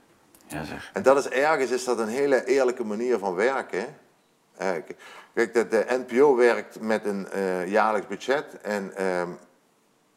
Ja, 0.47 0.63
zeg. 0.63 0.89
En 0.93 1.03
dat 1.03 1.17
is 1.17 1.29
ergens 1.29 1.71
is 1.71 1.83
dat 1.83 1.99
een 1.99 2.07
hele 2.07 2.45
eerlijke 2.45 2.83
manier 2.83 3.17
van 3.17 3.35
werken. 3.35 3.95
Eh, 4.57 4.69
Kijk, 5.33 5.53
de, 5.53 5.67
de 5.67 5.85
NPO 6.07 6.35
werkt 6.35 6.79
met 6.79 7.05
een 7.05 7.29
eh, 7.29 7.67
jaarlijks 7.67 8.07
budget. 8.07 8.61
En 8.61 8.95
ehm, 8.95 9.29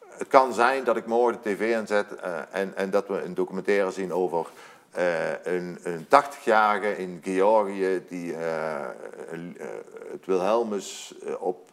het 0.09 0.27
kan 0.27 0.53
zijn 0.53 0.83
dat 0.83 0.97
ik 0.97 1.05
morgen 1.05 1.41
de 1.43 1.55
tv 1.55 1.75
aanzet 1.75 2.15
eh, 2.15 2.39
en, 2.51 2.75
en 2.75 2.89
dat 2.89 3.07
we 3.07 3.21
een 3.21 3.33
documentaire 3.33 3.91
zien 3.91 4.13
over 4.13 4.47
een, 5.43 5.79
een 5.83 6.05
80-jarige 6.05 6.97
in 6.97 7.19
Georgië 7.23 8.03
die 8.09 8.35
het 10.11 10.25
Wilhelmus 10.25 11.13
op 11.39 11.69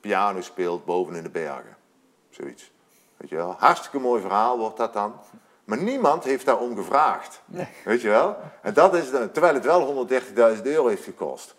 piano 0.00 0.40
speelt 0.40 0.84
boven 0.84 1.14
in 1.14 1.22
de 1.22 1.30
bergen. 1.30 1.76
Zoiets. 2.30 2.70
Weet 3.16 3.28
je 3.28 3.36
wel? 3.36 3.54
Hartstikke 3.58 3.98
mooi 3.98 4.20
verhaal 4.20 4.58
wordt 4.58 4.76
dat 4.76 4.92
dan. 4.92 5.14
Maar 5.64 5.78
niemand 5.78 6.24
heeft 6.24 6.44
daarom 6.46 6.76
gevraagd. 6.76 7.42
Weet 7.84 8.00
je 8.00 8.08
wel? 8.08 8.36
En 8.62 8.74
dat 8.74 8.94
is, 8.94 9.04
terwijl 9.32 9.54
het 9.54 9.64
wel 9.64 10.06
130.000 10.56 10.62
euro 10.62 10.86
heeft 10.86 11.04
gekost. 11.04 11.54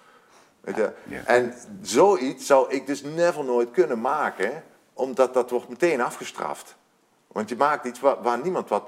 Weet 0.62 0.76
je? 0.76 0.92
En 1.26 1.54
zoiets 1.82 2.46
zou 2.46 2.72
ik 2.72 2.88
dus 2.88 3.04
never 3.04 3.44
nooit 3.44 3.72
kunnen 3.72 4.02
maken, 4.02 4.64
omdat 4.94 5.34
dat 5.34 5.50
wordt 5.50 5.70
meteen 5.70 6.02
afgestraft. 6.02 6.76
Want 7.28 7.50
je 7.50 7.56
maakt 7.56 7.86
iets 7.86 8.00
waar, 8.00 8.22
waar 8.22 8.40
niemand 8.44 8.70
wat 8.70 8.84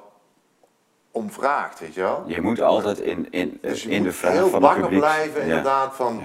om 1.11 1.31
vraagt, 1.31 1.79
weet 1.79 1.93
je 1.93 2.01
wel? 2.01 2.23
Je 2.27 2.41
moet 2.41 2.61
altijd 2.61 2.99
in, 2.99 3.27
in, 3.31 3.57
Dus 3.61 3.83
je 3.83 3.89
in 3.89 4.03
de 4.03 4.11
vraag 4.11 4.31
heel 4.31 4.49
van 4.49 4.63
het 4.63 4.81
publiek. 4.81 4.99
blijven, 4.99 5.39
Ja. 5.41 5.47
inderdaad, 5.47 5.95
van 5.95 6.21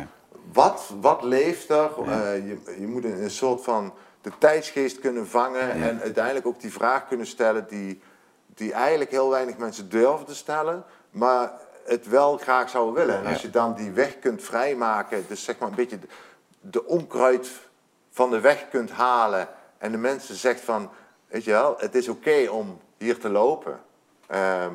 wat, 0.53 0.93
wat 1.01 1.23
leeft 1.23 1.71
er? 1.71 1.91
Eh, 2.07 2.35
je, 2.49 2.77
je 2.81 2.87
moet 2.87 3.05
een, 3.05 3.23
een 3.23 3.31
soort 3.31 3.63
van 3.65 3.95
de 4.21 4.31
tijdsgeest 4.39 4.99
kunnen 5.01 5.29
vangen 5.29 5.71
en 5.71 6.01
uiteindelijk 6.01 6.47
ook 6.47 6.61
die 6.61 6.73
vraag 6.73 7.09
kunnen 7.09 7.27
stellen 7.27 7.67
die, 7.69 8.01
die 8.61 8.73
eigenlijk 8.73 9.11
heel 9.11 9.31
weinig 9.31 9.57
mensen 9.57 9.89
durven 9.89 10.27
te 10.27 10.35
stellen, 10.35 10.85
maar 11.11 11.53
het 11.85 12.09
wel 12.09 12.37
graag 12.37 12.69
zouden 12.69 12.95
willen. 12.95 13.19
En 13.19 13.27
als 13.27 13.43
je 13.43 13.51
dan 13.51 13.75
die 13.75 13.91
weg 13.91 14.19
kunt 14.19 14.43
vrijmaken, 14.43 15.25
dus 15.29 15.45
zeg 15.45 15.59
maar 15.59 15.69
een 15.69 15.75
beetje 15.75 15.99
de, 16.61 16.87
onkruid 16.87 17.51
van 18.11 18.31
de 18.31 18.41
weg 18.41 18.69
kunt 18.69 18.91
halen 18.91 19.49
en 19.79 19.91
de 19.91 19.99
mensen 19.99 20.35
zegt 20.35 20.61
van, 20.61 20.91
weet 21.29 21.45
je 21.45 21.51
wel, 21.51 21.75
het 21.79 21.95
is 21.95 22.09
oké 22.09 22.49
om 22.51 22.81
hier 22.99 23.19
te 23.19 23.29
lopen. 23.29 23.81
Ehm, 24.27 24.75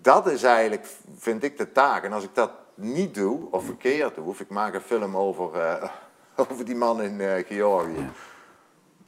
dat 0.00 0.26
is 0.26 0.42
eigenlijk, 0.42 0.86
vind 1.18 1.42
ik, 1.42 1.58
de 1.58 1.72
taak. 1.72 2.04
En 2.04 2.12
als 2.12 2.24
ik 2.24 2.34
dat 2.34 2.50
niet 2.74 3.14
doe, 3.14 3.50
of 3.50 3.64
verkeerd 3.64 4.14
doe, 4.14 4.28
of 4.28 4.40
ik 4.40 4.48
maak 4.48 4.74
een 4.74 4.80
film 4.80 5.16
over, 5.16 5.60
eh, 5.60 5.90
over 6.50 6.64
die 6.64 6.76
man 6.76 7.02
in 7.02 7.20
eh, 7.20 7.46
Georgië, 7.46 8.10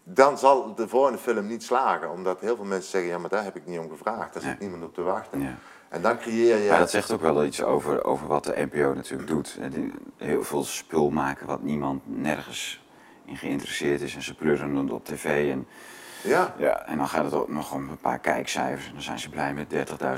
dan 0.09 0.39
zal 0.39 0.75
de 0.75 0.89
volgende 0.89 1.19
film 1.19 1.47
niet 1.47 1.63
slagen. 1.63 2.11
Omdat 2.11 2.41
heel 2.41 2.57
veel 2.57 2.65
mensen 2.65 2.91
zeggen, 2.91 3.11
ja, 3.11 3.19
maar 3.19 3.31
daar 3.31 3.45
heb 3.45 3.57
ik 3.57 3.67
niet 3.67 3.79
om 3.79 3.91
gevraagd. 3.91 4.33
Daar 4.33 4.43
zit 4.43 4.61
niemand 4.61 4.83
op 4.83 4.95
te 4.95 5.03
wachten. 5.03 5.59
En 5.89 6.03
dan 6.03 6.19
creëer 6.19 6.57
je... 6.57 6.69
Maar 6.69 6.79
dat 6.79 6.91
zegt 6.91 7.13
ook 7.13 7.21
wel 7.21 7.45
iets 7.45 7.63
over, 7.63 8.05
over 8.05 8.27
wat 8.27 8.45
de 8.45 8.69
NPO 8.71 8.95
natuurlijk 8.95 9.29
doet. 9.29 9.59
Heel 10.17 10.45
veel 10.45 10.65
spul 10.65 11.11
maken 11.11 11.47
wat 11.47 11.63
niemand 11.63 12.03
nergens 12.05 12.85
in 13.25 13.37
geïnteresseerd 13.37 14.01
is. 14.01 14.15
En 14.15 14.23
ze 14.23 14.35
pleuren 14.35 14.75
het 14.75 14.93
op 14.93 15.05
tv. 15.05 15.51
En, 15.51 15.67
Ja. 16.27 16.55
ja, 16.59 16.87
en 16.87 16.99
dan 16.99 17.09
gaat 17.09 17.25
het 17.25 17.35
ook 17.35 17.49
nog 17.49 17.73
om 17.73 17.89
een 17.89 17.99
paar 17.99 18.19
kijkcijfers. 18.19 18.87
En 18.87 18.93
dan 18.93 19.03
zijn 19.03 19.19
ze 19.19 19.29
blij 19.29 19.55
met 19.55 19.67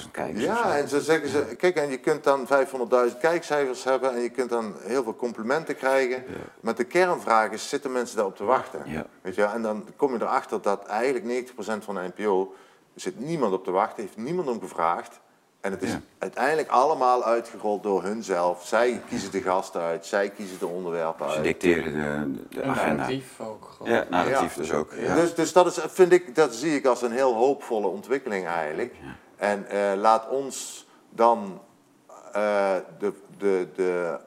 30.000 0.05 0.11
kijkers. 0.11 0.45
Ja, 0.45 0.77
en 0.77 0.89
zo 0.89 1.01
zeggen 1.01 1.29
ze, 1.29 1.55
kijk, 1.59 1.77
en 1.77 1.91
je 1.91 1.99
kunt 1.99 2.25
dan 2.25 2.47
500.000 3.11 3.19
kijkcijfers 3.21 3.85
hebben 3.85 4.15
en 4.15 4.21
je 4.21 4.31
kunt 4.31 4.51
dan 4.51 4.75
heel 4.81 5.03
veel 5.03 5.17
complimenten 5.17 5.77
krijgen. 5.77 6.25
Maar 6.61 6.75
de 6.75 6.85
kernvraag 6.85 7.51
is, 7.51 7.69
zitten 7.69 7.93
mensen 7.93 8.17
daarop 8.17 8.37
te 8.37 8.45
wachten? 8.45 8.83
Ja. 8.85 9.07
Weet 9.21 9.35
je, 9.35 9.45
en 9.45 9.63
dan 9.63 9.87
kom 9.97 10.13
je 10.13 10.23
erachter 10.23 10.63
dat 10.63 10.87
eigenlijk 10.87 11.49
90% 11.51 11.55
van 11.85 11.95
de 11.95 12.13
NPO 12.17 12.55
zit 12.95 13.19
niemand 13.19 13.53
op 13.53 13.65
te 13.65 13.71
wachten, 13.71 14.03
heeft 14.03 14.17
niemand 14.17 14.49
om 14.49 14.61
gevraagd. 14.61 15.21
En 15.61 15.71
het 15.71 15.83
is 15.83 15.97
uiteindelijk 16.19 16.69
allemaal 16.69 17.25
uitgerold 17.25 17.83
door 17.83 18.03
hunzelf. 18.03 18.67
Zij 18.67 19.03
kiezen 19.09 19.31
de 19.31 19.41
gasten 19.41 19.81
uit, 19.81 20.07
zij 20.07 20.31
kiezen 20.31 20.59
de 20.59 20.67
onderwerpen 20.67 21.29
Ze 21.31 21.35
uit. 21.37 21.45
dicteren 21.45 21.93
de, 21.93 22.43
de 22.49 22.61
En 22.61 22.71
agenda. 22.71 22.93
narratief 22.95 23.41
ook 23.41 23.75
gewoon. 23.77 23.93
Ja, 23.93 24.07
narratief 24.11 24.55
Ja. 24.55 24.61
dus 24.61 24.73
ook. 24.73 24.93
Ja. 24.95 25.15
Dus, 25.15 25.35
dus 25.35 25.53
dat, 25.53 25.67
is, 25.67 25.79
vind 25.93 26.13
ik, 26.13 26.35
dat 26.35 26.55
zie 26.55 26.75
ik 26.77 26.87
als 26.87 27.03
een 27.03 27.13
heel 27.13 27.35
hoopvolle 27.35 27.87
ontwikkeling 27.87 28.47
eigenlijk. 28.47 28.95
En 29.37 29.67
eh, 29.69 29.93
laat 30.01 30.29
ons 30.29 30.87
dan 31.11 31.61
eh, 32.33 32.75
de, 32.99 33.13
de, 33.39 33.69
de, 33.75 34.19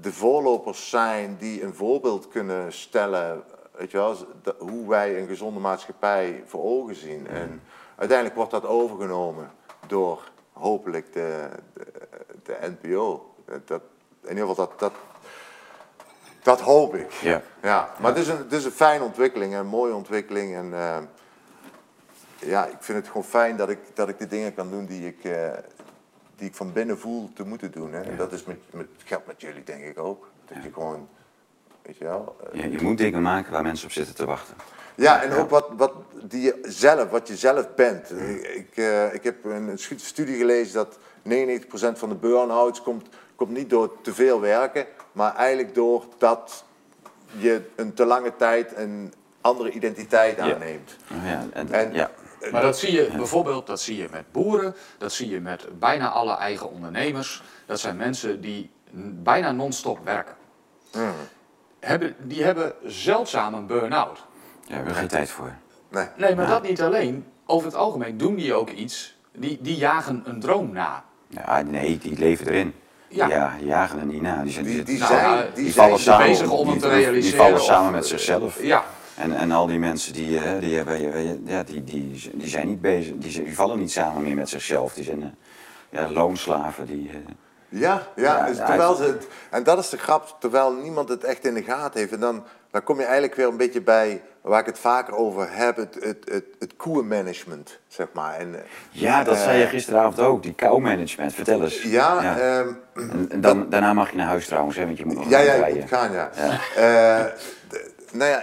de 0.00 0.12
voorlopers 0.12 0.90
zijn 0.90 1.36
die 1.38 1.62
een 1.62 1.74
voorbeeld 1.74 2.28
kunnen 2.28 2.72
stellen. 2.72 3.42
Weet 3.76 3.90
je 3.90 3.96
wel, 3.96 4.16
hoe 4.58 4.88
wij 4.88 5.18
een 5.20 5.26
gezonde 5.26 5.60
maatschappij 5.60 6.42
voor 6.46 6.62
ogen 6.64 6.94
zien. 6.94 7.26
En 7.26 7.62
uiteindelijk 7.96 8.36
wordt 8.36 8.50
dat 8.50 8.64
overgenomen 8.64 9.50
door 9.86 10.30
hopelijk 10.52 11.12
de, 11.12 11.48
de, 11.72 11.86
de 12.42 12.58
NPO. 12.60 13.34
Dat, 13.64 13.82
in 14.22 14.28
ieder 14.28 14.48
geval 14.48 14.66
dat, 14.68 14.78
dat, 14.78 14.92
dat 16.42 16.60
hoop 16.60 16.94
ik. 16.94 17.12
Ja. 17.12 17.42
Ja, 17.62 17.94
maar 18.00 18.10
het 18.10 18.20
is 18.20 18.28
een, 18.28 18.38
het 18.38 18.52
is 18.52 18.64
een 18.64 18.70
fijne 18.70 19.04
ontwikkeling, 19.04 19.54
een 19.54 19.66
mooie 19.66 19.94
ontwikkeling. 19.94 20.54
En 20.54 20.74
eh, 20.74 20.98
ja, 22.38 22.66
ik 22.66 22.76
vind 22.80 22.98
het 22.98 23.06
gewoon 23.06 23.24
fijn 23.24 23.56
dat 23.56 23.68
ik, 23.68 23.78
dat 23.94 24.08
ik 24.08 24.18
de 24.18 24.26
dingen 24.26 24.54
kan 24.54 24.70
doen 24.70 24.86
die 24.86 25.06
ik, 25.06 25.24
eh, 25.24 25.52
die 26.36 26.48
ik 26.48 26.54
van 26.54 26.72
binnen 26.72 26.98
voel 26.98 27.30
te 27.34 27.44
moeten 27.44 27.70
doen. 27.70 27.92
Hè. 27.92 28.00
En 28.00 28.16
dat 28.16 28.32
is 28.32 28.44
met, 28.44 28.58
met, 28.70 28.86
geldt 29.04 29.26
met 29.26 29.40
jullie 29.40 29.64
denk 29.64 29.84
ik 29.84 29.98
ook. 29.98 30.28
Dat 30.44 30.62
je 30.62 30.72
gewoon, 30.72 31.08
weet 31.84 31.96
je 31.96 32.04
wel... 32.04 32.36
Je, 32.52 32.70
je 32.70 32.82
moet 32.82 32.98
dingen 32.98 33.22
maken 33.22 33.52
waar 33.52 33.62
mensen 33.62 33.86
op 33.86 33.92
zitten 33.92 34.14
te 34.14 34.24
wachten. 34.24 34.54
ja, 34.94 35.22
en 35.22 35.32
ook 35.32 35.50
wat, 35.50 35.68
wat, 35.76 35.92
die 36.22 36.42
je 36.42 36.58
zelf, 36.62 37.10
wat 37.10 37.28
je 37.28 37.36
zelf 37.36 37.74
bent. 37.74 38.10
Ik, 38.42 38.70
eh, 38.74 39.14
ik 39.14 39.24
heb 39.24 39.44
een 39.44 39.68
een 39.68 39.78
stu- 39.78 39.98
studie 39.98 40.36
gelezen 40.36 40.74
dat 40.74 40.98
99% 41.22 41.98
van 41.98 42.08
de 42.08 42.14
burn-outs 42.14 42.82
komt, 42.82 43.06
komt 43.34 43.50
niet 43.50 43.70
door 43.70 44.00
te 44.02 44.14
veel 44.14 44.40
werken, 44.40 44.86
maar 45.12 45.34
eigenlijk 45.34 45.74
door 45.74 46.04
dat 46.18 46.64
je 47.36 47.62
een 47.76 47.94
te 47.94 48.04
lange 48.04 48.36
tijd 48.36 48.76
een 48.76 49.12
andere 49.40 49.70
identiteit 49.70 50.38
aanneemt. 50.38 50.96
Oh 51.12 51.26
ja, 51.26 51.44
en, 51.52 51.72
En- 51.72 51.92
ja. 51.92 52.10
Maar 52.52 52.62
dat 52.62 52.78
zie 52.78 52.92
je 52.92 53.10
bijvoorbeeld 53.16 53.66
dat 53.66 53.80
zie 53.80 53.96
je 53.96 54.08
met 54.10 54.32
boeren, 54.32 54.74
dat 54.98 55.12
zie 55.12 55.28
je 55.30 55.40
met 55.40 55.78
bijna 55.78 56.08
alle 56.10 56.36
eigen 56.36 56.70
ondernemers. 56.70 57.42
Dat 57.66 57.80
zijn 57.80 57.96
mensen 57.96 58.40
die 58.40 58.70
bijna 59.22 59.52
non-stop 59.52 59.98
werken. 60.04 60.34
Hebben, 61.84 62.14
die 62.22 62.42
hebben 62.44 62.72
zeldzaam 62.84 63.54
een 63.54 63.66
burn-out. 63.66 64.16
Daar 64.66 64.76
hebben 64.76 64.92
we 64.92 64.98
geen 64.98 65.08
tijd 65.08 65.30
voor. 65.30 65.52
Nee. 65.90 66.06
Nee, 66.16 66.34
maar 66.34 66.46
dat 66.46 66.62
niet 66.62 66.82
alleen. 66.82 67.24
Over 67.46 67.66
het 67.66 67.76
algemeen 67.76 68.16
doen 68.16 68.34
die 68.34 68.54
ook 68.54 68.70
iets. 68.70 69.16
Die, 69.32 69.58
die 69.62 69.76
jagen 69.76 70.22
een 70.26 70.40
droom 70.40 70.72
na. 70.72 71.04
Ja, 71.28 71.62
nee, 71.62 71.98
die 71.98 72.18
leven 72.18 72.46
erin. 72.46 72.74
Ja. 73.08 73.28
Ja, 73.28 73.54
die 73.58 73.66
jagen 73.66 73.98
er 73.98 74.06
niet 74.06 74.22
na. 74.22 74.42
Die, 74.42 74.52
zijn, 74.52 74.64
Die- 74.64 74.82
die 74.82 74.98
Nou, 74.98 75.12
zijn, 75.12 75.44
die 75.54 75.64
die 75.64 75.72
zijn 75.72 75.86
vallen 75.86 76.00
samen, 76.02 76.26
bezig 76.26 76.50
om 76.50 76.68
het 76.68 76.80
die- 76.80 76.80
te 76.82 76.88
realiseren 76.88 77.20
Die 77.22 77.34
vallen 77.34 77.54
of, 77.54 77.64
samen 77.64 77.92
met 77.92 78.02
eh, 78.02 78.08
zichzelf. 78.08 78.62
ja. 78.62 78.84
En, 79.14 79.36
en 79.36 79.52
al 79.52 79.66
die 79.66 79.78
mensen 79.78 80.12
die, 80.12 80.38
eh, 80.38 80.60
die, 80.60 80.76
hebben, 80.76 81.42
ja, 81.46 81.62
die, 81.62 81.84
die, 81.84 82.30
die 82.34 82.48
zijn 82.48 82.68
niet 82.68 82.80
bezig, 82.80 83.12
die, 83.16 83.54
vallen 83.54 83.78
niet 83.78 83.92
samen 83.92 84.22
meer 84.22 84.34
met 84.34 84.48
zichzelf. 84.48 84.94
Die 84.94 85.04
zijn 85.04 85.22
eh, 85.22 85.28
ja, 86.00 86.10
loonslaven. 86.10 86.86
Die, 86.86 87.08
eh, 87.10 87.16
Ja, 87.78 88.06
ja, 88.16 88.22
Ja, 88.38 88.46
dus 88.46 88.56
ja, 88.56 88.64
terwijl 88.66 88.88
het- 88.88 88.98
ze 88.98 89.04
het, 89.04 89.26
en 89.50 89.62
dat 89.62 89.78
is 89.78 89.88
de 89.88 89.98
grap, 89.98 90.36
terwijl 90.38 90.72
niemand 90.72 91.08
het 91.08 91.24
echt 91.24 91.44
in 91.44 91.54
de 91.54 91.62
gaten 91.62 92.00
heeft. 92.00 92.12
En 92.12 92.20
dan, 92.20 92.44
dan 92.70 92.82
kom 92.82 92.96
je 92.98 93.02
eigenlijk 93.04 93.34
weer 93.34 93.46
een 93.46 93.56
beetje 93.56 93.80
bij 93.82 94.22
waar 94.40 94.60
ik 94.60 94.66
het 94.66 94.78
vaker 94.78 95.14
over 95.14 95.46
heb, 95.50 95.76
het, 95.76 95.94
het, 96.00 96.16
het, 96.30 96.44
het 96.58 96.74
zeg 97.88 98.06
maar. 98.12 98.34
En, 98.34 98.54
eh, 98.54 98.60
ja, 98.90 99.24
dat 99.24 99.34
eh, 99.36 99.42
zei 99.42 99.58
je 99.58 99.66
gisteravond 99.66 100.18
ook, 100.20 100.42
die 100.42 100.54
kou-management. 100.54 101.34
Vertel 101.34 101.62
eens. 101.62 101.82
Ja, 101.82 102.38
ehm, 102.38 102.68
en, 102.94 103.26
en 103.30 103.40
dan, 103.40 103.68
daarna 103.68 103.92
mag 103.92 104.10
je 104.10 104.16
naar 104.16 104.26
huis 104.26 104.46
trouwens, 104.46 104.76
hè, 104.76 104.84
want 104.84 104.98
je 104.98 105.06
moet 105.06 105.14
nog 105.14 105.28
Ja, 105.28 105.38
ja, 105.38 105.54
rijden. 105.54 105.78
moet 105.80 105.88
gaan, 105.88 106.12
ja. 106.12 106.30
Eh, 106.76 107.24
d- 107.68 108.12
nou 108.12 108.30
ja, 108.30 108.42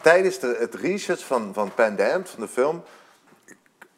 tijdens 0.00 0.38
de, 0.38 0.56
het 0.58 0.74
research 0.74 1.24
van, 1.24 1.50
van 1.54 1.74
Pandemic, 1.74 2.26
van 2.26 2.40
de 2.40 2.48
film, 2.48 2.82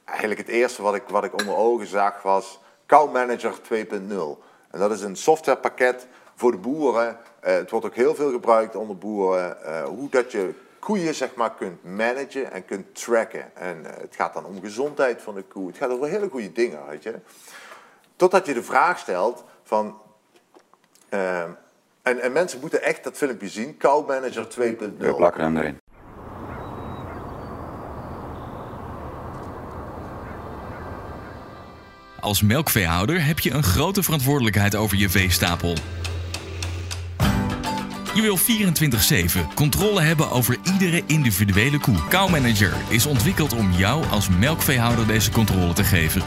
eigenlijk 0.04 0.40
het 0.40 0.48
eerste 0.48 0.82
wat 0.82 0.94
ik, 0.94 1.02
wat 1.08 1.24
ik 1.24 1.40
onder 1.40 1.56
ogen 1.56 1.86
zag 1.86 2.22
was 2.22 2.60
Cow 2.86 3.12
Manager 3.12 3.52
2.0. 3.62 4.42
En 4.72 4.78
dat 4.78 4.90
is 4.92 5.00
een 5.02 5.16
softwarepakket 5.16 6.06
voor 6.34 6.50
de 6.50 6.56
boeren. 6.56 7.16
Eh, 7.40 7.54
het 7.54 7.70
wordt 7.70 7.86
ook 7.86 7.94
heel 7.94 8.14
veel 8.14 8.30
gebruikt 8.30 8.76
onder 8.76 8.98
boeren. 8.98 9.64
eh, 9.64 9.84
hoe 9.84 10.08
dat 10.10 10.32
je 10.32 10.54
koeien 10.78 11.14
zeg 11.14 11.34
maar 11.34 11.54
kunt 11.54 11.84
managen 11.84 12.52
en 12.52 12.64
kunt 12.64 12.94
tracken. 12.94 13.56
En 13.56 13.86
eh, 13.86 14.00
het 14.00 14.14
gaat 14.16 14.34
dan 14.34 14.44
om 14.44 14.60
gezondheid 14.60 15.22
van 15.22 15.34
de 15.34 15.42
koe. 15.42 15.66
Het 15.66 15.76
gaat 15.76 15.90
over 15.90 16.08
hele 16.08 16.28
goede 16.28 16.52
dingen, 16.52 16.86
weet 16.88 17.02
je. 17.02 17.14
Totdat 18.16 18.46
je 18.46 18.54
de 18.54 18.62
vraag 18.62 18.98
stelt 18.98 19.44
van... 19.62 19.98
ehm, 21.08 21.50
en, 22.02 22.20
en 22.20 22.32
mensen 22.32 22.60
moeten 22.60 22.82
echt 22.82 23.04
dat 23.04 23.16
filmpje 23.16 23.48
zien. 23.48 23.76
Cow 23.76 24.08
Manager 24.08 24.44
2.0. 24.44 24.96
We 24.98 25.14
plakken 25.14 25.42
hem 25.42 25.56
erin. 25.56 25.80
Als 32.22 32.42
melkveehouder 32.42 33.24
heb 33.24 33.38
je 33.38 33.50
een 33.50 33.62
grote 33.62 34.02
verantwoordelijkheid 34.02 34.76
over 34.76 34.96
je 34.96 35.08
veestapel. 35.08 35.76
Je 38.14 38.20
wil 38.22 38.38
24-7 38.38 39.54
controle 39.54 40.00
hebben 40.00 40.30
over 40.30 40.56
iedere 40.72 41.02
individuele 41.06 41.78
koe. 41.78 42.08
Cow 42.08 42.30
Manager 42.30 42.72
is 42.88 43.06
ontwikkeld 43.06 43.52
om 43.52 43.72
jou 43.72 44.06
als 44.06 44.28
melkveehouder 44.28 45.06
deze 45.06 45.30
controle 45.30 45.72
te 45.72 45.84
geven. 45.84 46.22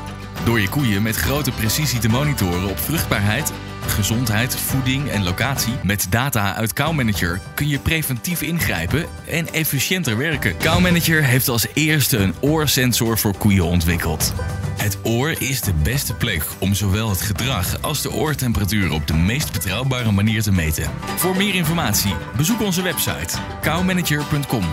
Door 0.46 0.60
je 0.60 0.70
koeien 0.70 1.02
met 1.02 1.16
grote 1.16 1.52
precisie 1.52 2.00
te 2.00 2.10
monitoren 2.10 2.70
op 2.70 2.80
vruchtbaarheid, 2.80 3.52
gezondheid, 3.88 4.56
voeding 4.56 5.10
en 5.10 5.24
locatie 5.24 5.74
met 5.84 6.08
data 6.10 6.56
uit 6.56 6.74
Cow 6.74 6.94
Manager 6.94 7.40
kun 7.54 7.68
je 7.68 7.80
preventief 7.80 8.42
ingrijpen 8.42 9.06
en 9.28 9.54
efficiënter 9.54 10.18
werken. 10.18 10.58
Cow 10.58 10.80
Manager 10.80 11.24
heeft 11.24 11.48
als 11.48 11.68
eerste 11.74 12.18
een 12.18 12.34
oorsensor 12.40 13.18
voor 13.18 13.38
koeien 13.38 13.66
ontwikkeld. 13.66 14.34
Het 14.76 14.98
oor 15.04 15.30
is 15.42 15.62
de 15.62 15.74
beste 15.74 16.16
plek 16.16 16.44
om 16.60 16.74
zowel 16.74 17.10
het 17.10 17.22
gedrag 17.22 17.82
als 17.82 18.02
de 18.02 18.12
oortemperatuur 18.12 18.92
op 18.92 19.08
de 19.08 19.14
meest 19.14 19.52
betrouwbare 19.54 20.12
manier 20.12 20.42
te 20.42 20.52
meten. 20.52 20.92
Voor 21.16 21.36
meer 21.36 21.56
informatie 21.56 22.16
bezoek 22.38 22.62
onze 22.62 22.82
website 22.82 23.38
cowmanager.com. 23.62 24.64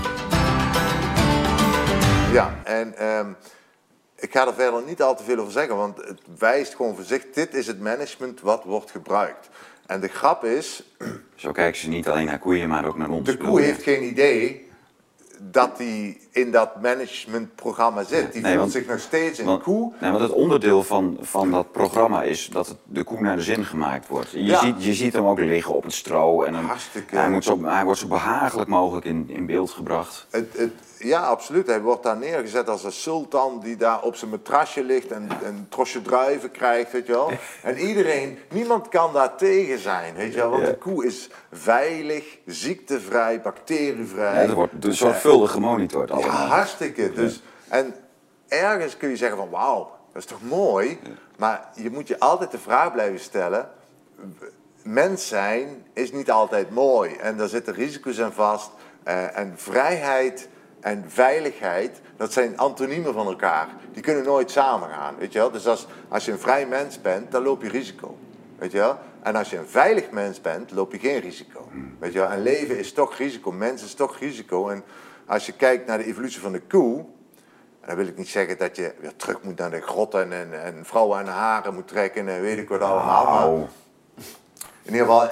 Ja, 2.32 2.60
en 2.64 2.96
ehm, 2.98 3.26
ik 4.18 4.32
ga 4.32 4.46
er 4.46 4.54
verder 4.54 4.82
niet 4.86 5.02
al 5.02 5.16
te 5.16 5.24
veel 5.24 5.38
over 5.38 5.52
zeggen, 5.52 5.76
want 5.76 5.96
het 5.96 6.20
wijst 6.38 6.74
gewoon 6.74 6.94
voor 6.94 7.04
zich, 7.04 7.22
dit 7.34 7.54
is 7.54 7.66
het 7.66 7.80
management 7.80 8.40
wat 8.40 8.64
wordt 8.64 8.90
gebruikt. 8.90 9.48
En 9.86 10.00
de 10.00 10.08
grap 10.08 10.44
is, 10.44 10.82
Zo 11.34 11.52
kijken 11.52 11.80
ze 11.80 11.88
niet 11.88 12.08
alleen 12.08 12.26
naar 12.26 12.38
koeien, 12.38 12.68
maar 12.68 12.84
ook 12.84 12.98
naar 12.98 13.08
ons. 13.08 13.26
de 13.26 13.36
koe 13.36 13.60
heeft 13.60 13.82
geen 13.82 14.02
idee 14.04 14.70
dat 15.38 15.78
hij 15.78 16.18
in 16.32 16.50
dat 16.50 16.80
managementprogramma 16.82 18.02
zit. 18.04 18.32
Die 18.32 18.42
Nee, 18.42 18.58
voelt 18.58 18.72
zich 18.72 18.86
nog 18.86 18.98
steeds 19.00 19.38
een 19.38 19.44
Want, 19.46 19.62
koe. 19.62 19.92
nee, 20.00 20.10
want 20.10 20.22
het 20.22 20.32
onderdeel 20.32 20.82
van, 20.82 21.16
van 21.20 21.50
dat 21.50 21.72
programma 21.72 22.22
is 22.22 22.48
dat 22.52 22.66
het, 22.68 22.76
de 22.84 23.04
koe 23.04 23.20
naar 23.20 23.36
de 23.36 23.42
zin 23.42 23.64
gemaakt 23.64 24.08
wordt. 24.08 24.30
Je, 24.30 24.44
Ja. 24.44 24.58
ziet, 24.60 24.84
je 24.84 24.94
ziet 24.94 25.12
hem 25.12 25.26
ook 25.26 25.38
liggen 25.38 25.74
op 25.74 25.82
het 25.82 25.92
stro 25.92 26.42
en 26.42 26.54
Hartstikke. 26.54 27.16
hij, 27.16 27.30
moet 27.30 27.44
zo, 27.44 27.64
hij 27.64 27.84
wordt 27.84 28.00
zo 28.00 28.06
behagelijk 28.06 28.68
mogelijk 28.68 29.06
in, 29.06 29.24
in 29.28 29.46
beeld 29.46 29.70
gebracht. 29.70 30.26
Het, 30.30 30.46
het, 30.56 30.72
ja, 30.98 31.20
absoluut. 31.20 31.66
Hij 31.66 31.80
wordt 31.80 32.02
daar 32.02 32.16
neergezet 32.16 32.68
als 32.68 32.84
een 32.84 32.92
sultan 32.92 33.60
die 33.62 33.76
daar 33.76 34.02
op 34.02 34.16
zijn 34.16 34.30
matrasje 34.30 34.84
ligt 34.84 35.10
en 35.10 35.28
een 35.44 35.66
trosje 35.68 36.02
druiven 36.02 36.50
krijgt, 36.50 36.92
weet 36.92 37.06
je 37.06 37.12
wel. 37.12 37.30
En 37.62 37.78
iedereen, 37.78 38.38
niemand 38.52 38.88
kan 38.88 39.12
daar 39.12 39.36
tegen 39.36 39.78
zijn, 39.78 40.14
weet 40.14 40.32
je 40.32 40.38
wel. 40.40 40.50
Want 40.50 40.66
de 40.66 40.76
koe 40.78 41.06
is 41.06 41.28
veilig, 41.52 42.24
ziektevrij, 42.46 43.40
bacterievrij. 43.40 44.40
Ja, 44.40 44.46
dat 44.46 44.56
wordt 44.56 44.82
dus 44.82 44.98
zorgvuldig 44.98 45.50
gemonitord 45.50 46.10
Ja, 46.24 46.46
hartstikke. 46.46 47.12
Dus, 47.12 47.42
en 47.68 47.94
ergens 48.48 48.96
kun 48.96 49.08
je 49.08 49.16
zeggen 49.16 49.38
van 49.38 49.50
wauw, 49.50 49.90
dat 50.12 50.22
is 50.22 50.28
toch 50.28 50.42
mooi. 50.42 51.00
Maar 51.36 51.68
je 51.74 51.90
moet 51.90 52.08
je 52.08 52.18
altijd 52.18 52.50
de 52.50 52.58
vraag 52.58 52.92
blijven 52.92 53.20
stellen. 53.20 53.70
Mens 54.82 55.28
zijn 55.28 55.86
is 55.92 56.12
niet 56.12 56.30
altijd 56.30 56.70
mooi. 56.70 57.14
En 57.14 57.36
daar 57.36 57.48
zitten 57.48 57.74
risico's 57.74 58.20
aan 58.20 58.32
vast. 58.32 58.70
Eh, 59.02 59.38
en 59.38 59.52
vrijheid 59.56 60.48
en 60.80 61.04
veiligheid, 61.08 62.00
dat 62.16 62.32
zijn 62.32 62.58
antoniemen 62.58 63.12
van 63.12 63.26
elkaar. 63.26 63.68
Die 63.92 64.02
kunnen 64.02 64.24
nooit 64.24 64.50
samengaan. 64.50 65.16
Weet 65.18 65.32
je 65.32 65.38
wel? 65.38 65.50
Dus 65.50 65.66
als, 65.66 65.86
als 66.08 66.24
je 66.24 66.32
een 66.32 66.38
vrij 66.38 66.66
mens 66.66 67.00
bent, 67.00 67.30
dan 67.30 67.42
loop 67.42 67.62
je 67.62 67.68
risico. 67.68 68.18
Weet 68.58 68.72
je 68.72 68.78
wel? 68.78 68.98
En 69.22 69.36
als 69.36 69.50
je 69.50 69.56
een 69.56 69.68
veilig 69.68 70.10
mens 70.10 70.40
bent, 70.40 70.70
loop 70.70 70.92
je 70.92 70.98
geen 70.98 71.20
risico. 71.20 71.68
Weet 71.98 72.12
je 72.12 72.18
wel? 72.18 72.28
En 72.28 72.42
leven 72.42 72.78
is 72.78 72.92
toch 72.92 73.16
risico, 73.16 73.52
mens 73.52 73.84
is 73.84 73.94
toch 73.94 74.18
risico. 74.18 74.68
En 74.68 74.84
als 75.26 75.46
je 75.46 75.52
kijkt 75.52 75.86
naar 75.86 75.98
de 75.98 76.04
evolutie 76.04 76.40
van 76.40 76.52
de 76.52 76.60
koe, 76.60 76.98
en 77.80 77.88
dan 77.88 77.96
wil 77.96 78.06
ik 78.06 78.16
niet 78.16 78.28
zeggen 78.28 78.58
dat 78.58 78.76
je 78.76 78.94
weer 79.00 79.16
terug 79.16 79.42
moet 79.42 79.58
naar 79.58 79.70
de 79.70 79.80
grotten 79.80 80.32
en, 80.32 80.64
en 80.64 80.84
vrouwen 80.84 81.18
aan 81.18 81.24
de 81.24 81.30
haren 81.30 81.74
moet 81.74 81.88
trekken 81.88 82.28
en 82.28 82.40
weet 82.40 82.58
ik 82.58 82.68
wat 82.68 82.80
allemaal. 82.80 83.24
Maar 83.24 83.40
Nou, 83.40 83.66
in 84.82 84.92
ieder 84.92 85.06
geval 85.06 85.28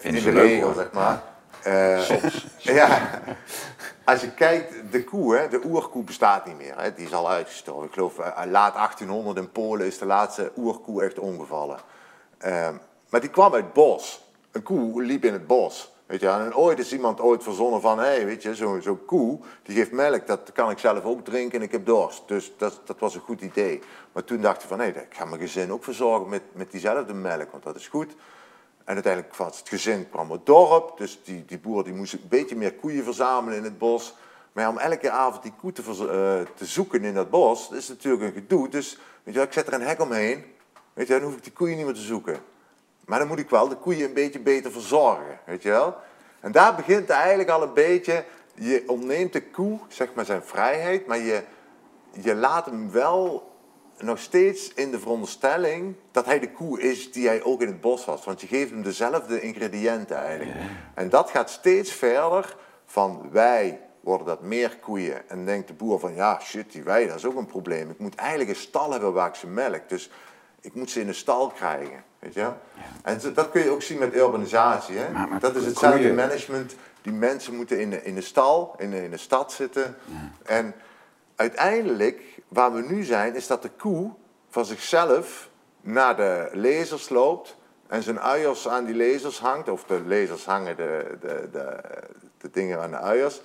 in 0.00 0.14
de 0.14 0.30
regel, 0.30 0.74
zeg 0.74 0.92
maar. 0.92 1.22
Eh, 1.62 2.08
Ja. 2.74 3.20
Als 4.04 4.20
je 4.20 4.30
kijkt, 4.34 4.74
de 4.90 5.04
koe, 5.04 5.36
hè, 5.36 5.48
de 5.48 5.60
oerkoe 5.64 6.04
bestaat 6.04 6.46
niet 6.46 6.56
meer. 6.56 6.74
Hè, 6.76 6.94
die 6.94 7.06
is 7.06 7.12
al 7.12 7.30
uitgestorven. 7.30 7.86
Ik 7.86 7.92
geloof, 7.92 8.18
eh, 8.18 8.42
laat 8.46 8.74
1800 8.74 9.36
in 9.36 9.52
Polen 9.52 9.86
is 9.86 9.98
de 9.98 10.06
laatste 10.06 10.52
oerkoe 10.56 11.04
echt 11.04 11.18
omgevallen. 11.18 11.78
Ehm, 12.38 12.74
maar 13.08 13.20
die 13.20 13.30
kwam 13.30 13.54
uit 13.54 13.64
het 13.64 13.72
bos. 13.72 14.22
Een 14.50 14.62
koe 14.62 15.02
liep 15.02 15.24
in 15.24 15.32
het 15.32 15.46
bos. 15.46 15.92
Weet 16.06 16.20
je, 16.20 16.28
en 16.28 16.54
ooit 16.54 16.78
is 16.78 16.92
iemand 16.92 17.20
ooit 17.20 17.42
verzonnen 17.42 17.80
van, 17.80 17.98
hé, 17.98 18.04
hey, 18.04 18.26
weet 18.26 18.42
je, 18.42 18.54
zo'n 18.54 18.82
zo'n 18.82 19.04
koe, 19.04 19.38
die 19.62 19.76
geeft 19.76 19.92
melk, 19.92 20.26
dat 20.26 20.52
kan 20.52 20.70
ik 20.70 20.78
zelf 20.78 21.04
ook 21.04 21.24
drinken 21.24 21.58
en 21.58 21.64
ik 21.64 21.72
heb 21.72 21.86
dorst. 21.86 22.22
Dus 22.26 22.52
dat, 22.56 22.80
dat 22.84 22.98
was 22.98 23.14
een 23.14 23.20
goed 23.20 23.40
idee. 23.40 23.80
Maar 24.12 24.24
toen 24.24 24.40
dacht 24.40 24.62
je 24.62 24.68
van, 24.68 24.80
hé, 24.80 24.86
ik 24.86 25.14
ga 25.14 25.24
mijn 25.24 25.40
gezin 25.40 25.72
ook 25.72 25.84
verzorgen 25.84 26.28
met, 26.28 26.42
met 26.52 26.70
diezelfde 26.70 27.14
melk, 27.14 27.50
want 27.50 27.62
dat 27.62 27.76
is 27.76 27.88
goed. 27.88 28.14
En 28.84 28.94
uiteindelijk 28.94 29.36
was 29.36 29.58
het 29.58 29.68
gezin 29.68 30.08
kwam 30.10 30.30
het 30.30 30.46
dorp, 30.46 30.98
dus 30.98 31.20
die, 31.24 31.44
die 31.44 31.58
boer 31.58 31.84
die 31.84 31.92
moest 31.92 32.12
een 32.12 32.24
beetje 32.28 32.56
meer 32.56 32.74
koeien 32.74 33.04
verzamelen 33.04 33.58
in 33.58 33.64
het 33.64 33.78
bos. 33.78 34.14
Maar 34.52 34.68
om 34.68 34.78
elke 34.78 35.10
avond 35.10 35.42
die 35.42 35.52
koe 35.60 35.72
te, 35.72 35.82
eh, 35.82 36.56
te 36.56 36.64
zoeken 36.64 37.04
in 37.04 37.14
dat 37.14 37.30
bos, 37.30 37.68
dat 37.68 37.78
is 37.78 37.88
natuurlijk 37.88 38.22
een 38.22 38.32
gedoe. 38.32 38.68
Dus 38.68 38.98
weet 39.22 39.34
je 39.34 39.40
ik 39.40 39.52
zet 39.52 39.66
er 39.66 39.72
een 39.72 39.80
hek 39.80 40.00
omheen, 40.00 40.44
weet 40.92 41.06
je, 41.06 41.12
dan 41.12 41.22
hoef 41.22 41.36
ik 41.36 41.42
die 41.42 41.52
koeien 41.52 41.76
niet 41.76 41.84
meer 41.86 41.94
te 41.94 42.00
zoeken. 42.00 42.38
Maar 43.08 43.18
dan 43.18 43.28
moet 43.28 43.38
ik 43.38 43.50
wel 43.50 43.68
de 43.68 43.76
koeien 43.76 44.04
een 44.04 44.14
beetje 44.14 44.38
beter 44.38 44.72
verzorgen, 44.72 45.40
weet 45.44 45.62
je 45.62 45.68
wel. 45.68 45.96
En 46.40 46.52
daar 46.52 46.74
begint 46.74 47.10
eigenlijk 47.10 47.48
al 47.48 47.62
een 47.62 47.74
beetje, 47.74 48.24
je 48.54 48.84
ontneemt 48.86 49.32
de 49.32 49.42
koe, 49.42 49.78
zeg 49.88 50.14
maar, 50.14 50.24
zijn 50.24 50.42
vrijheid, 50.42 51.06
maar 51.06 51.18
je, 51.18 51.42
je 52.10 52.34
laat 52.34 52.66
hem 52.66 52.90
wel 52.90 53.52
nog 53.98 54.18
steeds 54.18 54.74
in 54.74 54.90
de 54.90 54.98
veronderstelling 54.98 55.94
dat 56.10 56.24
hij 56.24 56.38
de 56.38 56.52
koe 56.52 56.80
is 56.80 57.12
die 57.12 57.26
hij 57.26 57.42
ook 57.42 57.60
in 57.60 57.66
het 57.66 57.80
bos 57.80 58.04
was. 58.04 58.24
Want 58.24 58.40
je 58.40 58.46
geeft 58.46 58.70
hem 58.70 58.82
dezelfde 58.82 59.40
ingrediënten 59.40 60.16
eigenlijk. 60.16 60.56
En 60.94 61.08
dat 61.08 61.30
gaat 61.30 61.50
steeds 61.50 61.92
verder 61.92 62.56
van 62.84 63.28
wij 63.30 63.80
worden 64.00 64.26
dat 64.26 64.42
meer 64.42 64.78
koeien. 64.80 65.28
En 65.28 65.44
denkt 65.44 65.68
de 65.68 65.74
boer 65.74 65.98
van 65.98 66.14
ja, 66.14 66.40
shit, 66.40 66.72
die 66.72 66.82
wij, 66.82 67.06
dat 67.06 67.16
is 67.16 67.24
ook 67.24 67.36
een 67.36 67.46
probleem. 67.46 67.90
Ik 67.90 67.98
moet 67.98 68.14
eigenlijk 68.14 68.50
een 68.50 68.56
stal 68.56 68.90
hebben 68.92 69.12
waar 69.12 69.28
ik 69.28 69.34
ze 69.34 69.46
melk. 69.46 69.88
Dus 69.88 70.10
ik 70.60 70.74
moet 70.74 70.90
ze 70.90 71.00
in 71.00 71.08
een 71.08 71.14
stal 71.14 71.48
krijgen. 71.48 72.04
Weet 72.18 72.34
je? 72.34 72.48
En 73.02 73.20
zo- 73.20 73.32
dat 73.32 73.50
kun 73.50 73.62
je 73.62 73.70
ook 73.70 73.82
zien 73.82 73.98
met 73.98 74.14
urbanisatie. 74.14 74.96
Hè? 74.98 75.10
Maar- 75.12 75.28
maar 75.28 75.40
dat 75.40 75.56
is 75.56 75.64
hetzelfde 75.64 75.98
management. 76.16 76.74
Die 77.02 77.12
mensen 77.12 77.54
moeten 77.54 77.80
in 77.80 77.90
de, 77.90 78.02
in 78.02 78.14
de 78.14 78.20
stal, 78.20 78.74
in 78.78 78.90
de, 78.90 79.02
in 79.04 79.10
de 79.10 79.16
stad 79.16 79.52
zitten. 79.52 79.96
En 80.44 80.74
uiteindelijk, 81.36 82.22
waar 82.48 82.72
we 82.72 82.80
nu 82.82 83.04
zijn, 83.04 83.34
is 83.34 83.46
dat 83.46 83.62
de 83.62 83.70
koe 83.76 84.10
van 84.48 84.64
zichzelf 84.64 85.48
naar 85.80 86.16
de 86.16 86.48
lezers 86.52 87.08
loopt 87.08 87.56
en 87.86 88.02
zijn 88.02 88.20
uiers 88.20 88.68
aan 88.68 88.84
die 88.84 88.94
lezers 88.94 89.38
hangt, 89.40 89.68
of 89.68 89.84
de 89.84 90.02
lezers 90.06 90.44
hangen 90.44 90.76
de, 90.76 91.16
de, 91.20 91.48
de, 91.52 91.76
de 92.38 92.50
dingen 92.50 92.80
aan 92.80 92.90
de 92.90 92.96
uiers. 92.98 93.40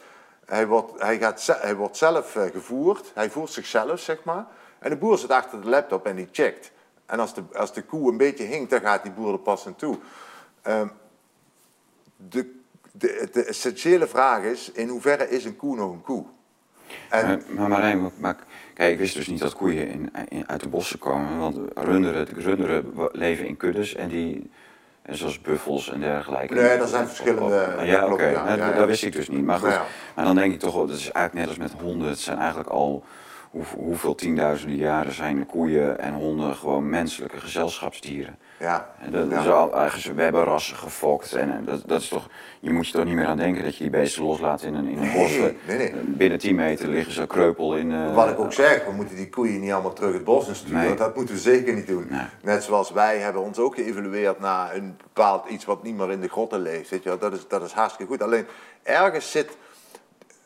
Hij 0.46 0.68
wordt, 0.68 1.02
hij, 1.02 1.18
gaat, 1.18 1.58
hij 1.62 1.76
wordt 1.76 1.98
zelf 1.98 2.36
eh, 2.36 2.44
gevoerd, 2.52 3.12
hij 3.14 3.30
voert 3.30 3.52
zichzelf, 3.52 4.00
zeg 4.00 4.24
maar. 4.24 4.46
En 4.80 4.90
de 4.90 4.96
boer 4.96 5.18
zit 5.18 5.32
achter 5.32 5.62
de 5.62 5.70
laptop 5.70 6.06
en 6.06 6.16
die 6.16 6.30
checkt. 6.32 6.72
En 7.14 7.20
als 7.20 7.34
de, 7.34 7.44
als 7.54 7.74
de 7.74 7.82
koe 7.82 8.12
een 8.12 8.18
beetje 8.18 8.44
hinkt, 8.44 8.70
dan 8.70 8.80
gaat 8.82 9.04
die 9.04 9.12
boer 9.12 9.32
er 9.34 9.40
pas 9.40 9.68
aan 9.68 9.76
toe. 9.76 9.98
Ehm, 10.62 10.88
de, 12.16 12.56
de, 12.92 13.30
de 13.32 13.44
essentiële 13.44 14.08
vraag 14.08 14.44
is, 14.44 14.72
in 14.72 14.88
hoeverre 14.88 15.30
is 15.30 15.46
een 15.46 15.56
koe 15.56 15.76
nog 15.76 15.92
een 15.92 16.02
koe? 16.02 16.26
En, 17.10 17.26
Maar, 17.28 17.40
maar 17.56 17.70
Marijn, 17.70 18.12
maar, 18.18 18.36
kijk, 18.74 18.92
ik 18.94 18.98
wist 19.00 19.16
dus 19.16 19.28
niet 19.28 19.40
dat 19.40 19.56
koeien 19.56 19.88
in, 19.88 20.12
in- 20.28 20.50
uit 20.50 20.62
de 20.62 20.68
bossen 20.70 21.00
komen. 21.00 21.40
Want 21.40 21.58
runderen, 21.76 22.26
de 22.26 22.42
runderen 22.42 22.94
leven 23.12 23.48
in 23.48 23.58
kuddes 23.58 23.96
en 23.96 24.08
die, 24.10 24.50
en 25.02 25.18
zoals 25.18 25.42
buffels 25.42 25.92
en 25.92 26.00
dergelijke. 26.00 26.54
Nee, 26.54 26.64
er 26.64 26.88
zijn 26.88 27.08
verschillende- 27.08 27.78
Ja, 27.84 28.08
oké, 28.12 28.24
ja, 28.30 28.48
ja, 28.48 28.56
ja. 28.56 28.72
dat 28.72 28.88
wist 28.88 29.04
ik 29.04 29.14
dus 29.14 29.30
niet. 29.30 29.44
Maar 29.46 29.60
goed, 29.60 29.70
Nou 29.70 29.82
maar 30.16 30.26
dan 30.26 30.36
denk 30.36 30.54
ik 30.54 30.60
toch 30.60 30.74
dat 30.76 30.90
is 30.90 31.12
eigenlijk 31.12 31.34
net 31.34 31.48
als 31.48 31.72
met 31.72 31.82
honden. 31.82 32.08
Het 32.08 32.20
zijn 32.20 32.38
eigenlijk 32.38 32.70
al 32.70 33.04
hoe, 33.54 33.64
hoeveel 33.78 34.16
tienduizenden 34.16 34.78
jaren 34.78 35.14
zijn 35.14 35.40
de 35.40 35.46
koeien 35.46 36.00
en 36.00 36.14
honden 36.14 36.56
gewoon 36.56 36.90
menselijke 36.90 37.38
gezelschapsdieren. 37.40 38.38
Ja. 38.60 38.90
En 39.00 39.12
dat 39.12 39.30
Ja. 39.30 39.40
is 39.42 39.48
al, 39.48 39.76
eigenlijk, 39.78 40.16
we 40.18 40.24
hebben 40.24 40.44
rassen 40.44 40.76
gefokt 40.76 41.34
en 41.34 41.52
eh, 41.52 41.66
dat, 41.66 41.84
dat 41.86 42.02
is 42.02 42.08
toch, 42.08 42.28
je 42.60 42.70
moet 42.72 42.88
je 42.88 42.94
toch 42.94 43.06
niet 43.06 43.14
meer 43.16 43.26
aan 43.26 43.38
denken 43.38 43.64
dat 43.64 43.76
je 43.76 43.82
die 43.84 43.92
beesten 43.92 44.24
loslaat 44.24 44.62
in 44.62 44.74
een, 44.74 44.88
in 44.88 44.98
een 44.98 45.04
Nee, 45.04 45.18
bos. 45.42 45.52
nee, 45.68 45.78
nee. 45.78 45.94
Binnen 46.06 46.40
10 46.40 46.56
meter 46.56 46.88
liggen 46.88 47.14
ze 47.14 47.28
kreupel 47.28 47.76
in. 47.78 47.92
eh, 47.92 48.16
Wat 48.16 48.30
ik 48.30 48.40
ook 48.40 48.54
zeg, 48.54 48.86
we 48.86 48.92
moeten 48.92 49.16
die 49.16 49.30
koeien 49.30 49.60
niet 49.62 49.72
allemaal 49.72 49.94
terug 49.94 50.14
het 50.14 50.24
bos 50.24 50.48
in 50.48 50.56
sturen. 50.56 50.98
Dat 50.98 51.16
moeten 51.16 51.36
we 51.36 51.42
zeker 51.42 51.74
niet 51.74 51.88
doen. 51.88 52.12
Net 52.42 52.64
zoals 52.64 52.92
wij 52.92 53.18
hebben 53.20 53.42
ons 53.42 53.58
ook 53.60 53.76
geëvalueerd 53.76 54.40
naar 54.40 54.76
een 54.76 54.98
bepaald 55.04 55.50
iets 55.50 55.66
wat 55.66 55.84
niet 55.84 55.96
meer 55.98 56.12
in 56.12 56.22
de 56.22 56.30
grotten 56.30 56.60
leeft. 56.62 56.90
Weet 56.90 57.04
je. 57.04 57.18
Dat, 57.20 57.34
is, 57.34 57.48
dat 57.48 57.64
is 57.64 57.72
hartstikke 57.72 58.12
goed. 58.12 58.22
Alleen 58.22 58.46
ergens 58.84 59.32
zit, 59.32 59.58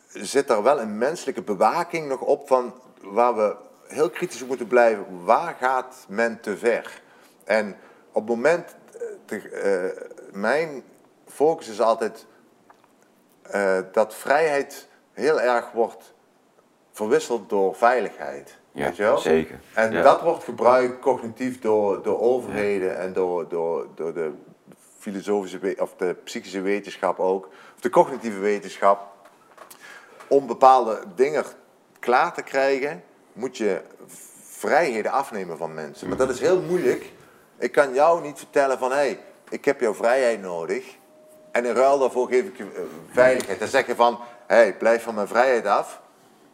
zit 0.08 0.49
er 0.49 0.64
wel 0.64 0.82
een 0.82 0.97
menselijke 0.97 1.41
bewaking 1.41 2.08
nog 2.08 2.20
op 2.22 2.47
van 2.47 2.74
waar 3.12 3.36
we 3.36 3.55
heel 3.88 4.10
kritisch 4.10 4.41
op 4.41 4.47
moeten 4.47 4.68
blijven. 4.68 5.05
Waar 5.26 5.55
gaat 5.60 6.05
men 6.08 6.39
te 6.39 6.58
ver? 6.58 7.01
En 7.43 7.78
op 8.12 8.28
het 8.28 8.36
moment, 8.36 8.76
eh, 8.93 9.01
te- 9.26 9.49
eh, 9.49 10.08
mijn 10.39 10.84
focus 11.28 11.68
is 11.68 11.82
altijd 11.82 12.26
eh, 13.41 13.80
dat 13.91 14.16
vrijheid 14.16 14.88
heel 15.14 15.41
erg 15.41 15.72
wordt 15.72 16.14
verwisseld 16.91 17.49
door 17.49 17.76
veiligheid. 17.76 18.58
Ja, 18.72 18.84
weet 18.86 18.95
je 18.95 19.03
wel? 19.03 19.18
zeker. 19.18 19.60
En 19.74 19.91
Ja. 19.91 20.01
dat 20.01 20.22
wordt 20.22 20.43
gebruikt 20.43 20.99
cognitief 20.99 21.60
door, 21.60 22.03
door 22.03 22.20
overheden 22.20 22.97
en 22.97 23.14
door, 23.14 23.47
door, 23.47 23.88
door 23.95 24.14
de 24.14 24.32
filosofische 24.99 25.76
of 25.80 25.95
de 25.95 26.16
psychische 26.24 26.62
wetenschap 26.62 27.20
ook, 27.20 27.45
of 27.76 27.82
de 27.82 27.89
cognitieve 27.89 28.39
wetenschap. 28.39 29.08
Om 30.28 30.47
bepaalde 30.47 30.99
dingen 31.16 31.43
klaar 32.08 32.34
te 32.34 32.41
krijgen, 32.41 33.03
moet 33.34 33.58
je 33.58 33.82
vrijheden 34.43 35.12
afnemen 35.12 35.58
van 35.58 35.74
mensen. 35.74 36.08
Maar 36.08 36.18
dat 36.18 36.30
is 36.30 36.39
heel 36.39 36.62
moeilijk. 36.62 37.12
Ik 37.58 37.72
kan 37.72 37.93
jou 37.93 38.22
niet 38.22 38.38
vertellen 38.38 38.78
van 38.78 38.89
hé, 38.89 38.97
hey, 38.97 39.20
ik 39.49 39.66
heb 39.66 39.80
jouw 39.80 39.93
vrijheid 39.93 40.41
nodig. 40.41 40.86
En 41.51 41.66
in 41.66 41.74
ruil 41.74 41.99
daarvoor 41.99 42.28
geef 42.28 42.43
ik 42.43 42.58
je 42.58 42.64
eh, 42.64 42.82
veiligheid. 43.12 43.60
Dan 43.60 43.68
zeg 43.68 43.88
je 43.88 43.95
van 43.95 44.20
hé, 44.45 44.55
hey, 44.55 44.78
blijf 44.78 45.03
van 45.03 45.16
mijn 45.16 45.28
vrijheid 45.28 45.66
af. 45.66 46.01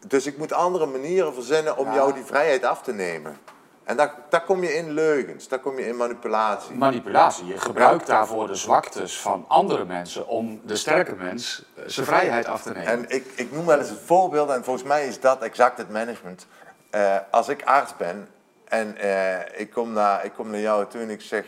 Dus 0.06 0.26
ik 0.26 0.38
moet 0.38 0.52
andere 0.52 0.86
manieren 0.86 1.34
verzinnen 1.34 1.76
om 1.76 1.92
jou 1.92 2.12
die 2.12 2.24
vrijheid 2.24 2.64
af 2.64 2.82
te 2.82 2.92
nemen. 2.92 3.38
En 3.84 3.96
daar, 3.96 4.14
daar 4.28 4.44
kom 4.44 4.62
je 4.62 4.74
in 4.76 4.90
leugens, 4.90 5.48
daar 5.48 5.58
kom 5.58 5.78
je 5.78 5.86
in 5.86 5.96
manipulatie. 5.96 6.74
Manipulatie. 6.76 7.46
Je 7.46 7.58
gebruikt 7.58 8.06
daarvoor 8.06 8.46
de 8.46 8.54
zwaktes 8.54 9.20
van 9.20 9.44
andere 9.48 9.84
mensen 9.84 10.26
om 10.26 10.60
de 10.64 10.76
sterke 10.76 11.14
mens 11.14 11.64
eh, 11.74 11.82
zijn 11.86 12.06
vrijheid 12.06 12.46
af 12.46 12.62
te 12.62 12.72
nemen. 12.72 12.86
En 12.86 13.04
ik, 13.08 13.26
ik 13.36 13.52
noem 13.52 13.66
wel 13.66 13.78
eens 13.78 13.90
een 13.90 13.96
voorbeeld, 14.04 14.50
en 14.50 14.64
volgens 14.64 14.88
mij 14.88 15.06
is 15.06 15.20
dat 15.20 15.42
exact 15.42 15.78
het 15.78 15.90
management. 15.90 16.46
eh, 16.90 17.16
als 17.30 17.48
ik 17.48 17.62
arts 17.64 17.96
ben 17.96 18.28
en 18.64 18.96
eh, 18.96 19.60
ik, 19.60 19.70
kom 19.70 19.92
naar, 19.92 20.24
ik 20.24 20.32
kom 20.32 20.50
naar 20.50 20.60
jou 20.60 20.86
toe 20.86 21.00
en 21.00 21.10
ik 21.10 21.20
zeg, 21.20 21.44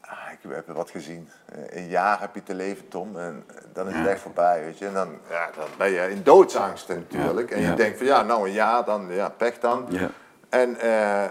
ah, 0.00 0.32
ik 0.32 0.38
heb 0.48 0.66
wat 0.66 0.90
gezien. 0.90 1.28
Een 1.68 1.88
jaar 1.88 2.20
heb 2.20 2.34
je 2.34 2.42
te 2.42 2.54
leven, 2.54 2.88
Tom, 2.88 3.18
en 3.18 3.44
dan 3.72 3.88
is 3.88 3.94
het 3.94 4.06
echt 4.06 4.20
voorbij, 4.20 4.64
weet 4.64 4.78
je. 4.78 4.86
En 4.86 4.94
dan, 4.94 5.18
ja, 5.30 5.50
dan 5.56 5.66
ben 5.78 5.90
je 5.90 6.10
in 6.10 6.22
doodsangst 6.22 6.88
natuurlijk. 6.88 7.48
Ja, 7.50 7.56
En 7.56 7.62
je 7.62 7.68
ja. 7.68 7.74
denkt 7.74 7.98
van, 7.98 8.06
ja, 8.06 8.22
nou 8.22 8.46
een 8.46 8.52
jaar, 8.54 8.84
dan, 8.84 9.06
ja, 9.10 9.28
pech 9.28 9.58
dan. 9.58 9.86
Ja. 9.88 10.10
En, 10.54 10.80
eh, 10.80 11.24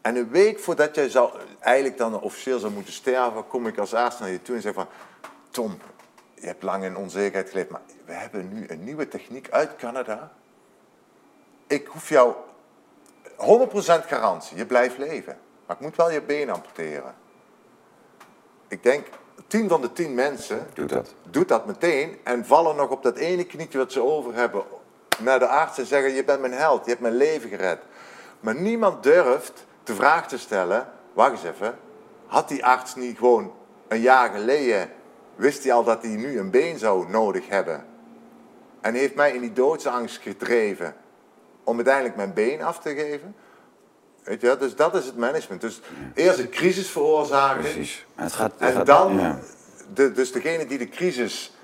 en 0.00 0.16
een 0.16 0.30
week 0.30 0.58
voordat 0.58 0.94
jij 0.94 1.08
zou, 1.08 1.30
eigenlijk 1.60 1.98
dan 1.98 2.20
officieel 2.20 2.58
zou 2.58 2.72
moeten 2.72 2.92
sterven, 2.92 3.46
kom 3.46 3.66
ik 3.66 3.78
als 3.78 3.94
arts 3.94 4.18
naar 4.18 4.30
je 4.30 4.42
toe 4.42 4.54
en 4.54 4.62
zeg 4.62 4.74
van, 4.74 4.86
Tom, 5.50 5.78
je 6.34 6.46
hebt 6.46 6.62
lang 6.62 6.84
in 6.84 6.96
onzekerheid 6.96 7.48
geleefd, 7.48 7.70
maar 7.70 7.80
we 8.04 8.12
hebben 8.12 8.52
nu 8.52 8.64
een 8.68 8.84
nieuwe 8.84 9.08
techniek 9.08 9.50
uit 9.50 9.76
Canada. 9.76 10.32
Ik 11.66 11.86
hoef 11.86 12.08
jou 12.08 12.34
100% 13.36 14.06
garantie, 14.06 14.56
je 14.56 14.66
blijft 14.66 14.98
leven. 14.98 15.38
Maar 15.66 15.76
ik 15.76 15.82
moet 15.82 15.96
wel 15.96 16.10
je 16.10 16.22
been 16.22 16.50
amputeren. 16.50 17.14
Ik 18.68 18.82
denk, 18.82 19.06
10 19.46 19.68
van 19.68 19.80
de 19.80 19.92
10 19.92 20.14
mensen 20.14 20.66
Doe 20.74 20.86
dat. 20.86 21.14
doet 21.30 21.48
dat 21.48 21.66
meteen 21.66 22.18
en 22.24 22.46
vallen 22.46 22.76
nog 22.76 22.90
op 22.90 23.02
dat 23.02 23.16
ene 23.16 23.44
knietje 23.44 23.78
wat 23.78 23.92
ze 23.92 24.02
over 24.02 24.34
hebben 24.34 24.64
naar 25.18 25.38
de 25.38 25.46
arts 25.48 25.78
en 25.78 25.86
zeggen, 25.86 26.12
je 26.12 26.24
bent 26.24 26.40
mijn 26.40 26.52
held, 26.52 26.84
je 26.84 26.90
hebt 26.90 27.02
mijn 27.02 27.16
leven 27.16 27.48
gered. 27.48 27.78
Maar 28.40 28.54
niemand 28.54 29.02
durft 29.02 29.66
de 29.84 29.94
vraag 29.94 30.28
te 30.28 30.38
stellen, 30.38 30.88
wacht 31.12 31.30
eens 31.32 31.42
even, 31.44 31.78
had 32.26 32.48
die 32.48 32.64
arts 32.64 32.94
niet 32.94 33.18
gewoon 33.18 33.52
een 33.88 34.00
jaar 34.00 34.30
geleden, 34.30 34.90
wist 35.34 35.62
hij 35.64 35.72
al 35.72 35.84
dat 35.84 36.02
hij 36.02 36.10
nu 36.10 36.38
een 36.38 36.50
been 36.50 36.78
zou 36.78 37.08
nodig 37.08 37.48
hebben? 37.48 37.84
En 38.80 38.94
heeft 38.94 39.14
mij 39.14 39.32
in 39.32 39.40
die 39.40 39.52
doodsangst 39.52 40.16
gedreven 40.22 40.94
om 41.64 41.74
uiteindelijk 41.76 42.16
mijn 42.16 42.32
been 42.32 42.62
af 42.62 42.78
te 42.78 42.94
geven? 42.94 43.34
Weet 44.22 44.40
je, 44.40 44.56
dus 44.58 44.76
dat 44.76 44.94
is 44.94 45.04
het 45.06 45.16
management. 45.16 45.60
Dus 45.60 45.80
eerst 46.14 46.38
een 46.38 46.48
crisis 46.50 46.90
veroorzaken. 46.90 47.60
Precies. 47.62 48.06
Het 48.14 48.32
gaat, 48.32 48.52
het 48.52 48.60
En 48.68 48.72
gaat- 48.76 48.86
dan, 48.86 49.18
ja. 49.20 49.38
de, 49.94 50.12
dus 50.12 50.32
degene 50.32 50.66
die 50.66 50.78
de 50.78 50.88
crisis 50.88 51.55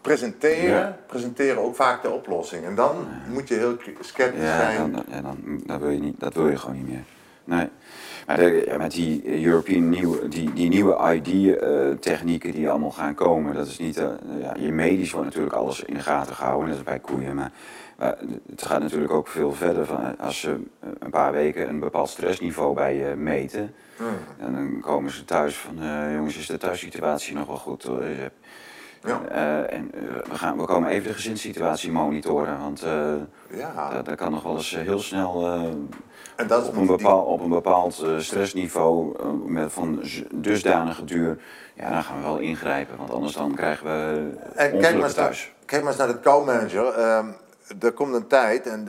presenteren, 0.00 0.68
Ja. 0.68 0.98
presenteren 1.06 1.62
ook 1.62 1.74
vaak 1.74 2.02
de 2.02 2.10
oplossing. 2.10 2.64
En 2.64 2.74
dan 2.74 2.94
moet 3.28 3.48
je 3.48 3.54
heel 3.54 3.76
sceptisch 4.00 4.42
Ja, 4.42 4.56
zijn. 4.56 4.92
dan, 4.92 5.04
ja, 5.10 5.20
dan, 5.20 5.60
dat, 5.66 5.80
wil 5.80 5.90
je 5.90 6.00
niet, 6.00 6.20
dat 6.20 6.34
wil 6.34 6.48
je 6.48 6.56
gewoon 6.56 6.76
niet 6.76 6.88
meer. 6.88 7.04
Nee. 7.44 7.68
Maar 8.26 8.36
de- 8.36 8.74
met 8.78 8.90
die 8.92 9.44
European 9.44 9.88
nieuwe, 9.88 10.28
die, 10.28 10.52
die 10.52 10.68
nieuwe 10.68 11.12
ID-technieken 11.14 12.52
die 12.52 12.70
allemaal 12.70 12.90
gaan 12.90 13.14
komen, 13.14 13.54
dat 13.54 13.66
is 13.66 13.78
niet. 13.78 13.96
eh, 13.96 14.08
ja, 14.40 14.54
je 14.58 14.72
medisch 14.72 15.10
wordt 15.12 15.26
natuurlijk 15.26 15.54
alles 15.54 15.82
in 15.84 15.94
de 15.94 16.00
gaten 16.00 16.34
gehouden, 16.34 16.68
dat 16.68 16.76
is 16.78 16.82
bij 16.84 16.98
koeien. 16.98 17.34
Maar, 17.34 17.52
maar 17.98 18.16
het 18.50 18.62
gaat 18.62 18.80
natuurlijk 18.82 19.12
ook 19.12 19.28
veel 19.28 19.52
verder. 19.52 19.86
Van, 19.86 20.18
als 20.18 20.40
ze 20.40 20.50
eh, 20.80 20.88
een 20.98 21.10
paar 21.10 21.32
weken 21.32 21.68
een 21.68 21.78
bepaald 21.80 22.08
stressniveau 22.08 22.74
bij 22.74 22.94
je 22.96 23.14
meten, 23.16 23.74
en 24.38 24.52
dan 24.54 24.80
komen 24.80 25.10
ze 25.10 25.24
thuis 25.24 25.56
van: 25.56 25.82
eh, 25.82 26.14
jongens, 26.14 26.36
is 26.36 26.46
de 26.46 26.58
thuissituatie 26.58 27.34
nog 27.34 27.46
wel 27.46 27.56
goed? 27.56 27.82
hoor? 27.82 28.02
Ja. 29.04 29.20
Eh, 29.28 29.76
en 29.76 29.90
eh, 29.94 30.00
we, 30.30 30.34
gaan, 30.34 30.56
we 30.56 30.64
komen 30.64 30.88
even 30.90 31.08
de 31.08 31.14
gezinssituatie 31.14 31.92
monitoren, 31.92 32.58
want 32.58 32.82
eh, 32.82 33.12
Ja. 33.50 33.90
dat, 33.90 34.04
dat 34.04 34.14
kan 34.14 34.32
nog 34.32 34.42
wel 34.42 34.56
eens 34.56 34.76
heel 34.76 34.98
snel 34.98 35.46
En 36.36 36.46
dat 36.46 36.68
op, 36.68 36.76
een 36.76 36.86
bepaald, 36.86 37.26
op 37.26 37.40
een 37.40 37.48
bepaald 37.48 38.04
stressniveau 38.18 39.16
met 39.46 39.72
van 39.72 40.02
dusdanige 40.34 41.04
duur. 41.04 41.38
Ja, 41.74 41.90
dan 41.90 42.02
gaan 42.02 42.16
we 42.16 42.22
wel 42.22 42.38
ingrijpen, 42.38 42.96
want 42.96 43.10
anders 43.10 43.32
dan 43.32 43.54
krijgen 43.54 43.86
we 43.86 44.30
En 44.38 44.54
kijk 44.54 44.56
maar, 44.56 44.74
ongelukken 44.74 45.04
eens 45.04 45.14
naar, 45.14 45.24
thuis. 45.24 45.52
kijk 45.64 45.82
maar 45.82 45.90
eens 45.90 46.00
naar 46.00 46.08
de 46.08 46.14
accountmanager. 46.14 46.86
Ehm 46.86 47.26
er 47.80 47.92
komt 47.92 48.14
een 48.14 48.26
tijd, 48.26 48.66
en 48.66 48.88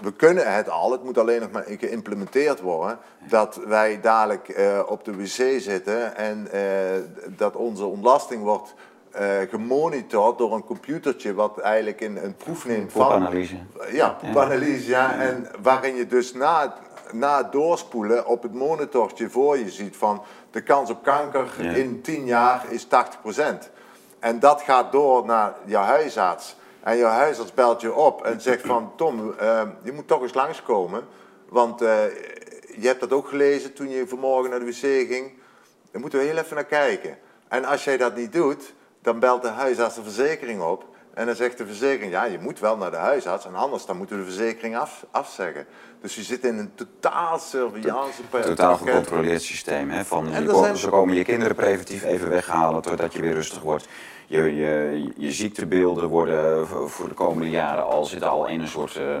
we 0.00 0.12
kunnen 0.12 0.54
het 0.54 0.68
al, 0.68 0.92
het 0.92 1.04
moet 1.04 1.18
alleen 1.18 1.40
nog 1.40 1.50
maar 1.50 1.64
geïmplementeerd 1.78 2.60
worden, 2.60 2.98
dat 3.28 3.60
wij 3.66 4.00
dadelijk 4.00 4.54
op 4.88 5.04
de 5.04 5.16
wc 5.16 5.60
zitten 5.60 6.16
en 6.16 6.48
dat 7.36 7.56
onze 7.56 7.84
ontlasting 7.84 8.42
wordt 8.42 8.74
eh, 9.12 9.48
gemonitord 9.50 10.38
door 10.38 10.54
een 10.54 10.64
computertje 10.64 11.34
wat 11.34 11.58
eigenlijk 11.58 12.00
in 12.00 12.16
een 12.16 12.34
proef 12.36 12.66
neemt 12.66 12.92
van... 12.92 13.00
Ja, 13.90 14.08
poepanalyse, 14.10 14.86
ja. 14.86 15.18
En 15.18 15.46
waarin 15.62 15.94
je 15.94 16.06
dus 16.06 16.32
na, 16.34 16.74
na 17.12 17.38
het 17.38 17.52
doorspoelen 17.52 18.26
op 18.26 18.42
het 18.42 18.54
monitortje 18.54 19.30
voor 19.30 19.58
je 19.58 19.70
ziet 19.70 19.96
van 19.96 20.22
de 20.50 20.62
kans 20.62 20.90
op 20.90 21.02
kanker 21.02 21.46
Ja. 21.58 21.70
in 21.70 22.00
10 22.00 22.26
jaar 22.26 22.64
is 22.68 22.86
80%. 22.86 22.88
En 24.18 24.38
dat 24.40 24.62
gaat 24.62 24.92
door 24.92 25.26
naar 25.26 25.54
jouw 25.64 25.82
huisarts. 25.82 26.56
En 26.80 26.96
jouw 26.96 27.10
huisarts 27.10 27.54
belt 27.54 27.80
je 27.80 27.94
op 27.94 28.24
en 28.24 28.40
zegt 28.40 28.66
van 28.66 28.92
Tom, 28.96 29.34
eh, 29.38 29.62
je 29.82 29.92
moet 29.92 30.08
toch 30.08 30.22
eens 30.22 30.34
langskomen. 30.34 31.02
Want 31.48 31.82
eh, 31.82 32.04
je 32.76 32.86
hebt 32.86 33.00
dat 33.00 33.12
ook 33.12 33.28
gelezen 33.28 33.72
toen 33.72 33.88
je 33.88 34.08
vanmorgen 34.08 34.50
naar 34.50 34.58
de 34.58 34.64
wc 34.66 35.08
ging. 35.08 35.32
Daar 35.90 36.00
moeten 36.00 36.18
we 36.18 36.24
heel 36.24 36.36
even 36.36 36.54
naar 36.54 36.64
kijken. 36.64 37.18
En 37.48 37.64
als 37.64 37.84
jij 37.84 37.96
dat 37.96 38.16
niet 38.16 38.32
doet, 38.32 38.72
dan 39.02 39.18
belt 39.18 39.42
de 39.42 39.48
huisarts 39.48 39.94
de 39.94 40.02
verzekering 40.02 40.60
op. 40.62 40.84
En 41.14 41.26
dan 41.26 41.34
zegt 41.34 41.58
de 41.58 41.66
verzekering, 41.66 42.12
ja, 42.12 42.24
je 42.24 42.38
moet 42.38 42.60
wel 42.60 42.76
naar 42.76 42.90
de 42.90 42.96
huisarts. 42.96 43.46
En 43.46 43.54
anders 43.54 43.86
dan 43.86 43.96
moeten 43.96 44.16
we 44.18 44.24
de 44.24 44.30
verzekering 44.30 44.76
af, 44.76 45.04
afzeggen. 45.10 45.66
Dus 46.00 46.14
je 46.14 46.22
zit 46.22 46.44
in 46.44 46.58
een 46.58 46.72
totaal 46.74 47.38
surveillance 47.38 48.20
Totaal 48.30 48.76
gecontroleerd 48.76 49.42
systeem. 49.42 49.90
Hè, 49.90 50.04
van, 50.04 50.32
En 50.32 50.42
je 50.42 50.54
zijn- 50.54 50.76
Ze 50.76 50.88
komen 50.88 51.14
je 51.14 51.24
kinderen 51.24 51.54
preventief 51.56 52.04
even 52.04 52.28
weghalen 52.28 52.82
totdat 52.82 53.12
je 53.12 53.20
weer 53.20 53.32
rustig 53.34 53.62
wordt. 53.62 53.88
Je, 54.26 54.54
je, 54.54 55.04
je 55.16 55.32
ziektebeelden 55.32 56.08
worden 56.08 56.66
voor 56.68 56.90
voor 56.90 57.08
de 57.08 57.14
komende 57.14 57.50
jaren 57.50 57.84
al, 57.86 58.04
zitten 58.04 58.28
al 58.30 58.46
in 58.46 58.60
een 58.60 58.68
soort 58.68 58.96
eh, 58.96 59.18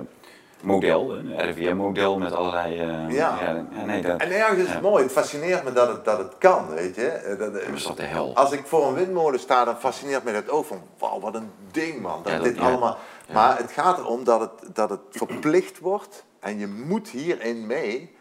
model, 0.62 1.14
een 1.16 1.40
RIVM-model 1.40 2.18
met 2.18 2.32
allerlei... 2.32 2.78
eh, 2.78 3.10
Ja. 3.10 3.38
ja, 3.42 3.66
nee, 3.84 4.02
dat, 4.02 4.20
En 4.20 4.30
ergens 4.30 4.58
is 4.60 4.66
ja. 4.66 4.72
het 4.72 4.82
mooi, 4.82 5.02
het 5.02 5.12
fascineert 5.12 5.64
me 5.64 5.72
dat 5.72 5.88
het, 5.88 6.04
dat 6.04 6.18
het 6.18 6.32
kan, 6.38 6.68
weet 6.74 6.94
je. 6.94 7.06
Eh, 7.08 7.38
Dat, 7.38 7.52
Dat 7.52 7.62
is 7.74 7.82
toch 7.82 7.96
de 7.96 8.02
hel. 8.02 8.34
Als 8.36 8.52
ik 8.52 8.66
voor 8.66 8.86
een 8.86 8.94
windmolen 8.94 9.40
sta, 9.40 9.64
dan 9.64 9.76
fascineert 9.78 10.24
me 10.24 10.32
dat 10.32 10.50
ook 10.50 10.64
van, 10.64 10.82
wauw, 10.98 11.20
wat 11.20 11.34
een 11.34 11.50
ding 11.70 12.00
man. 12.00 12.20
Dat 12.22 12.32
Ja, 12.32 12.38
dat- 12.38 12.46
dit 12.46 12.56
ja. 12.56 12.62
allemaal... 12.62 12.98
Maar 13.32 13.58
het 13.58 13.72
gaat 13.72 13.98
erom 13.98 14.24
dat 14.24 14.40
het, 14.40 14.74
dat 14.74 14.90
het 14.90 15.00
verplicht 15.10 15.78
wordt 15.78 16.24
en 16.40 16.58
je 16.58 16.66
moet 16.66 17.08
hierin 17.08 17.66
mee. 17.66 18.14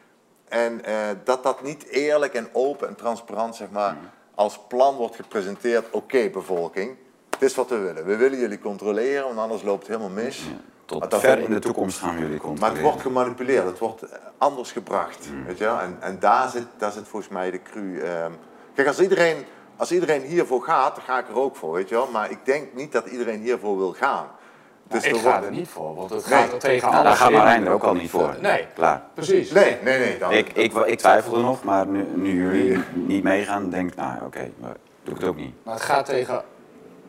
En 0.50 0.84
eh, 0.86 0.94
dat 1.24 1.44
dat 1.44 1.64
niet 1.64 1.88
eerlijk 1.88 2.34
en 2.34 2.48
open 2.54 2.88
en 2.88 2.96
transparant, 2.96 3.56
zeg 3.56 3.70
maar, 3.70 3.92
Mm. 3.94 4.00
als 4.36 4.60
plan 4.68 4.96
wordt 4.96 5.16
gepresenteerd. 5.16 5.86
Oké, 5.92 6.30
bevolking, 6.30 6.96
dit 7.30 7.42
is 7.50 7.56
wat 7.56 7.70
we 7.70 7.78
willen. 7.78 8.06
We 8.06 8.16
willen 8.16 8.40
jullie 8.40 8.60
controleren, 8.60 9.24
want 9.26 9.38
anders 9.38 9.64
loopt 9.64 9.88
het 9.88 9.98
helemaal 9.98 10.24
mis. 10.24 10.44
Tot 10.92 11.00
Maar 11.00 11.10
dat 11.10 11.20
ver 11.20 11.40
in 11.40 11.52
de 11.54 11.60
toekomst 11.60 12.00
gaan 12.00 12.14
jullie 12.14 12.30
maar 12.30 12.40
controleren. 12.40 12.74
het 12.76 12.84
wordt 12.86 13.02
gemanipuleerd, 13.02 13.66
het 13.66 13.80
wordt 13.80 14.04
anders 14.38 14.72
gebracht. 14.72 15.28
Weet 15.46 15.58
je 15.58 15.64
wel? 15.64 15.80
En, 15.80 15.98
en 16.00 16.20
daar, 16.20 16.50
zit, 16.50 16.66
daar 16.78 16.92
zit 16.92 17.08
volgens 17.08 17.32
mij 17.32 17.52
de 17.52 17.62
cru. 17.62 18.00
ehm. 18.00 18.32
Kijk, 18.76 18.88
als 18.88 19.00
iedereen, 19.00 19.46
als 19.78 19.92
iedereen 19.92 20.22
hiervoor 20.22 20.62
gaat, 20.64 20.96
dan 20.96 21.04
ga 21.06 21.20
ik 21.20 21.28
er 21.28 21.36
ook 21.40 21.56
voor, 21.56 21.74
weet 21.74 21.90
je 21.90 21.96
wel. 21.96 22.08
Maar 22.12 22.32
ik 22.32 22.38
denk 22.44 22.74
niet 22.74 22.92
dat 22.92 23.06
iedereen 23.06 23.40
hiervoor 23.42 23.78
wil 23.78 23.94
gaan. 23.94 24.26
Dus 24.88 25.04
ik 25.06 25.14
er 25.16 25.20
ga 25.20 25.44
er 25.44 25.52
niet 25.52 25.68
voor, 25.70 25.96
want 25.96 26.10
het 26.10 26.30
Nee. 26.30 26.40
gaat 26.40 26.52
er 26.52 26.60
tegen 26.60 26.92
Nou, 26.92 27.04
daar 27.04 27.16
gaat. 27.16 27.32
Marijn 27.32 27.66
er 27.66 27.72
ook 27.72 27.84
al 27.84 27.94
niet 27.94 28.10
voor. 28.10 28.36
Nee, 28.42 28.66
Klaar. 28.74 29.04
precies. 29.14 29.52
Nee, 29.52 29.78
nee, 29.84 30.00
nee. 30.00 30.18
Dan, 30.18 30.32
Ik, 30.32 30.50
ik, 30.54 30.74
ik 30.74 30.98
twijfelde 30.98 31.42
nog, 31.42 31.64
maar 31.64 31.88
nu, 31.88 32.06
nu 32.16 32.44
jullie 32.44 32.84
niet 32.94 33.24
meegaan, 33.24 33.70
denk 33.70 33.90
ik, 33.92 33.96
nou 33.96 34.26
oké, 34.26 34.52
maar 34.60 34.76
doe 35.04 35.14
ik 35.14 35.20
het 35.20 35.30
ook 35.30 35.36
niet. 35.36 35.54
Maar 35.64 35.74
het 35.74 35.84
gaat 35.84 36.06
tegen 36.06 36.44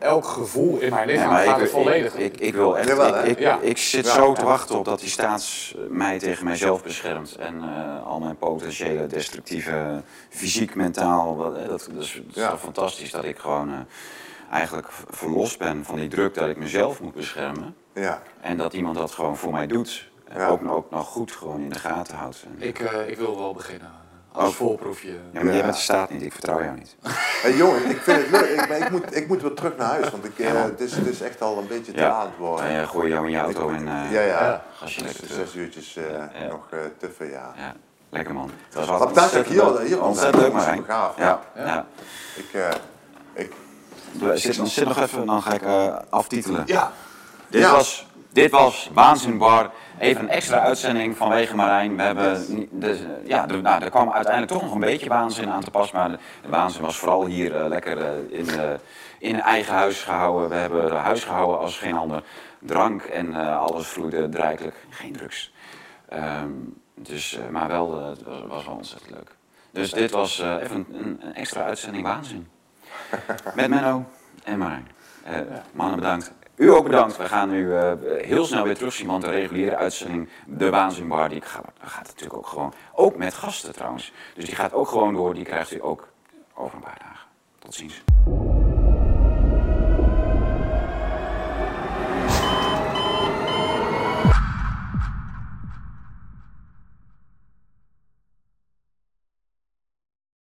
elk 0.03 0.25
gevoel 0.25 0.77
in 0.79 0.89
mijn 0.89 1.07
lichaam. 1.07 1.29
gaat 1.35 1.55
ik, 1.55 1.61
het 1.61 1.71
volledig. 1.71 2.13
ik, 2.15 2.33
ik, 2.33 2.39
ik 2.39 2.53
wil 2.53 2.77
echt, 2.77 2.87
Jawel, 2.87 3.17
ik, 3.17 3.25
ik, 3.25 3.39
Ja. 3.39 3.59
ik 3.61 3.77
zit 3.77 4.05
Ja. 4.05 4.13
zo 4.13 4.33
te 4.33 4.45
wachten 4.45 4.77
op 4.77 4.85
dat 4.85 4.99
die 4.99 5.09
staats 5.09 5.75
mij 5.89 6.19
tegen 6.19 6.45
mijzelf 6.45 6.83
beschermt. 6.83 7.35
En 7.35 7.61
eh, 7.63 8.05
al 8.05 8.19
mijn 8.19 8.37
potentiële 8.37 9.07
destructieve, 9.07 10.01
fysiek, 10.29 10.75
mentaal, 10.75 11.37
dat, 11.37 11.67
dat 11.69 11.79
is, 11.79 11.85
dat 11.93 12.03
is 12.03 12.21
Ja. 12.33 12.49
toch 12.49 12.59
fantastisch 12.59 13.11
dat 13.11 13.23
ik 13.23 13.37
gewoon 13.37 13.69
eh, 13.69 13.79
eigenlijk 14.51 14.87
verlost 15.09 15.57
ben 15.59 15.85
van 15.85 15.95
die 15.95 16.07
druk 16.09 16.33
dat 16.33 16.49
ik 16.49 16.57
mezelf 16.57 17.01
moet 17.01 17.13
beschermen. 17.13 17.75
ja. 17.93 18.21
En 18.41 18.57
dat 18.57 18.73
iemand 18.73 18.97
dat 18.97 19.11
gewoon 19.11 19.37
voor 19.37 19.51
mij 19.51 19.67
doet. 19.67 20.11
En 20.27 20.39
Ja. 20.39 20.47
ook, 20.47 20.69
ook 20.71 20.91
nog 20.91 21.07
goed 21.07 21.31
gewoon 21.31 21.61
in 21.61 21.69
de 21.69 21.79
gaten 21.79 22.15
houdt. 22.17 22.43
En- 22.59 22.67
Ik, 22.67 22.79
eh, 22.79 23.07
ik 23.09 23.17
wil 23.17 23.37
wel 23.37 23.53
beginnen. 23.53 23.91
Als 24.33 24.49
Oh. 24.49 24.55
voorproefje. 24.55 25.09
ja, 25.31 25.43
maar 25.43 25.53
jij 25.53 25.61
bent 25.61 25.73
de 25.73 25.79
staat 25.81 26.09
niet, 26.09 26.21
ik 26.21 26.31
vertrouw 26.31 26.63
jou 26.63 26.77
niet. 26.77 26.95
Hey, 27.43 27.55
jongen, 27.55 27.89
ik 27.89 28.01
vind 28.01 28.17
het 28.21 28.29
leuk. 28.31 28.49
Ik, 28.59 28.67
maar 28.69 28.77
ik, 28.77 28.89
moet, 28.89 29.15
ik 29.15 29.27
moet 29.27 29.41
weer 29.41 29.53
terug 29.53 29.77
naar 29.77 29.87
huis, 29.87 30.09
want 30.09 30.25
ik, 30.25 30.39
eh, 30.39 30.63
het, 30.63 30.79
is, 30.79 30.95
het 30.95 31.07
is 31.07 31.21
echt 31.21 31.41
al 31.41 31.57
een 31.57 31.67
beetje 31.67 31.91
te 31.91 32.01
laat 32.01 32.29
worden. 32.37 32.65
En 32.65 32.79
je 32.79 32.87
gooi 32.87 33.09
jou 33.09 33.25
in 33.25 33.31
je 33.31 33.37
auto 33.39 33.69
en 33.69 33.87
eh 33.87 34.11
Ja, 34.11 34.21
ja. 34.21 34.63
Gas 34.77 34.95
je 34.95 35.03
zes 35.27 35.55
uurtjes 35.55 35.95
eh, 35.95 36.03
Ja. 36.11 36.47
nog 36.49 36.67
eh 36.71 36.79
te 36.97 37.09
veel, 37.17 37.27
ja. 37.27 37.53
Ja, 37.57 37.73
lekker 38.09 38.33
man. 38.33 38.51
Het 38.65 38.75
was 38.75 38.99
Wat 38.99 39.15
dat 39.15 39.31
hier, 39.45 39.63
ontzettend 39.65 39.79
hier 39.79 39.87
zijn. 39.87 40.01
Ontzettend 40.01 40.35
leuk 40.41 40.51
Dat 40.51 40.53
Marijn. 40.61 40.77
super 40.77 40.93
gaaf. 40.93 41.17
Ja, 41.17 41.41
Ja. 41.55 41.65
ja. 41.65 41.85
Ik, 42.35 42.53
eh, 42.53 42.69
ik, 43.43 43.51
Zit, 44.39 44.57
nog- 44.57 44.67
zit 44.67 44.87
nog 44.87 44.99
even, 44.99 45.25
dan 45.25 45.41
ga 45.41 45.53
ik 45.53 45.61
eh, 45.61 45.95
aftitelen. 46.09 46.63
ja. 46.65 46.91
Dit, 47.47 47.61
Ja. 47.61 47.71
was, 47.71 48.07
dit 48.29 48.51
was 48.51 48.89
Waanzin 48.93 49.37
Bar. 49.37 49.71
Even 50.03 50.23
een 50.23 50.29
extra 50.29 50.59
uitzending 50.59 51.17
vanwege 51.17 51.55
Marijn. 51.55 51.95
We 51.95 52.01
hebben, 52.01 52.67
ja, 53.25 53.47
er, 53.47 53.61
nou, 53.61 53.83
er 53.83 53.89
kwam 53.89 54.11
uiteindelijk 54.11 54.51
toch 54.53 54.61
nog 54.61 54.73
een 54.73 54.79
beetje 54.79 55.09
waanzin 55.09 55.49
aan 55.49 55.63
te 55.63 55.71
pas. 55.71 55.91
Maar 55.91 56.11
de, 56.11 56.17
de 56.41 56.49
waanzin 56.49 56.81
was 56.81 56.97
vooral 56.97 57.25
hier 57.25 57.55
eh, 57.55 57.67
lekker 57.67 57.97
eh, 57.97 58.39
in, 58.39 58.49
eh, 58.49 58.69
in 59.19 59.41
eigen 59.41 59.73
huis 59.73 60.03
gehouden. 60.03 60.49
We 60.49 60.55
hebben 60.55 60.95
huis 60.95 61.23
gehouden 61.23 61.59
als 61.59 61.77
geen 61.77 61.95
ander. 61.95 62.23
Drank 62.59 63.01
en 63.01 63.35
alles 63.35 63.87
vloeide 63.87 64.27
rijkelijk. 64.31 64.75
Geen 64.89 65.13
drugs. 65.13 65.53
Ehm, 66.09 66.51
dus, 66.95 67.39
maar 67.51 67.67
wel, 67.67 68.05
het 68.05 68.23
was, 68.23 68.41
was 68.47 68.65
wel 68.65 68.75
ontzettend 68.75 69.11
leuk. 69.11 69.35
Dus 69.71 69.91
dit 69.91 70.11
was 70.11 70.39
even 70.39 70.85
een, 70.91 71.19
een 71.21 71.33
extra 71.33 71.63
uitzending 71.63 72.03
waanzin. 72.03 72.47
Met 73.55 73.69
Menno 73.69 74.05
en 74.43 74.57
Marijn. 74.57 74.87
Mannen 75.71 75.95
bedankt. 75.95 76.33
U 76.55 76.71
ook 76.71 76.83
bedankt. 76.83 77.17
We 77.17 77.27
gaan 77.27 77.49
nu 77.49 77.75
eh, 77.75 77.91
heel 78.17 78.45
snel 78.45 78.63
weer 78.63 78.75
terugzien, 78.75 79.07
want 79.07 79.23
de 79.23 79.29
reguliere 79.29 79.75
uitzending, 79.75 80.29
de 80.45 80.69
Waanzinbar, 80.69 81.29
die 81.29 81.41
gaat, 81.41 81.65
gaat 81.81 82.07
natuurlijk 82.07 82.37
ook 82.37 82.47
gewoon, 82.47 82.73
ook 82.95 83.15
met 83.17 83.33
gasten 83.33 83.73
trouwens. 83.73 84.13
Dus 84.35 84.45
die 84.45 84.55
gaat 84.55 84.73
ook 84.73 84.87
gewoon 84.87 85.13
door, 85.13 85.33
die 85.33 85.45
krijgt 85.45 85.71
u 85.71 85.83
ook 85.83 86.07
over 86.53 86.75
een 86.75 86.83
paar 86.83 86.99
dagen. 86.99 87.27
Tot 87.59 87.73
ziens. 87.73 88.03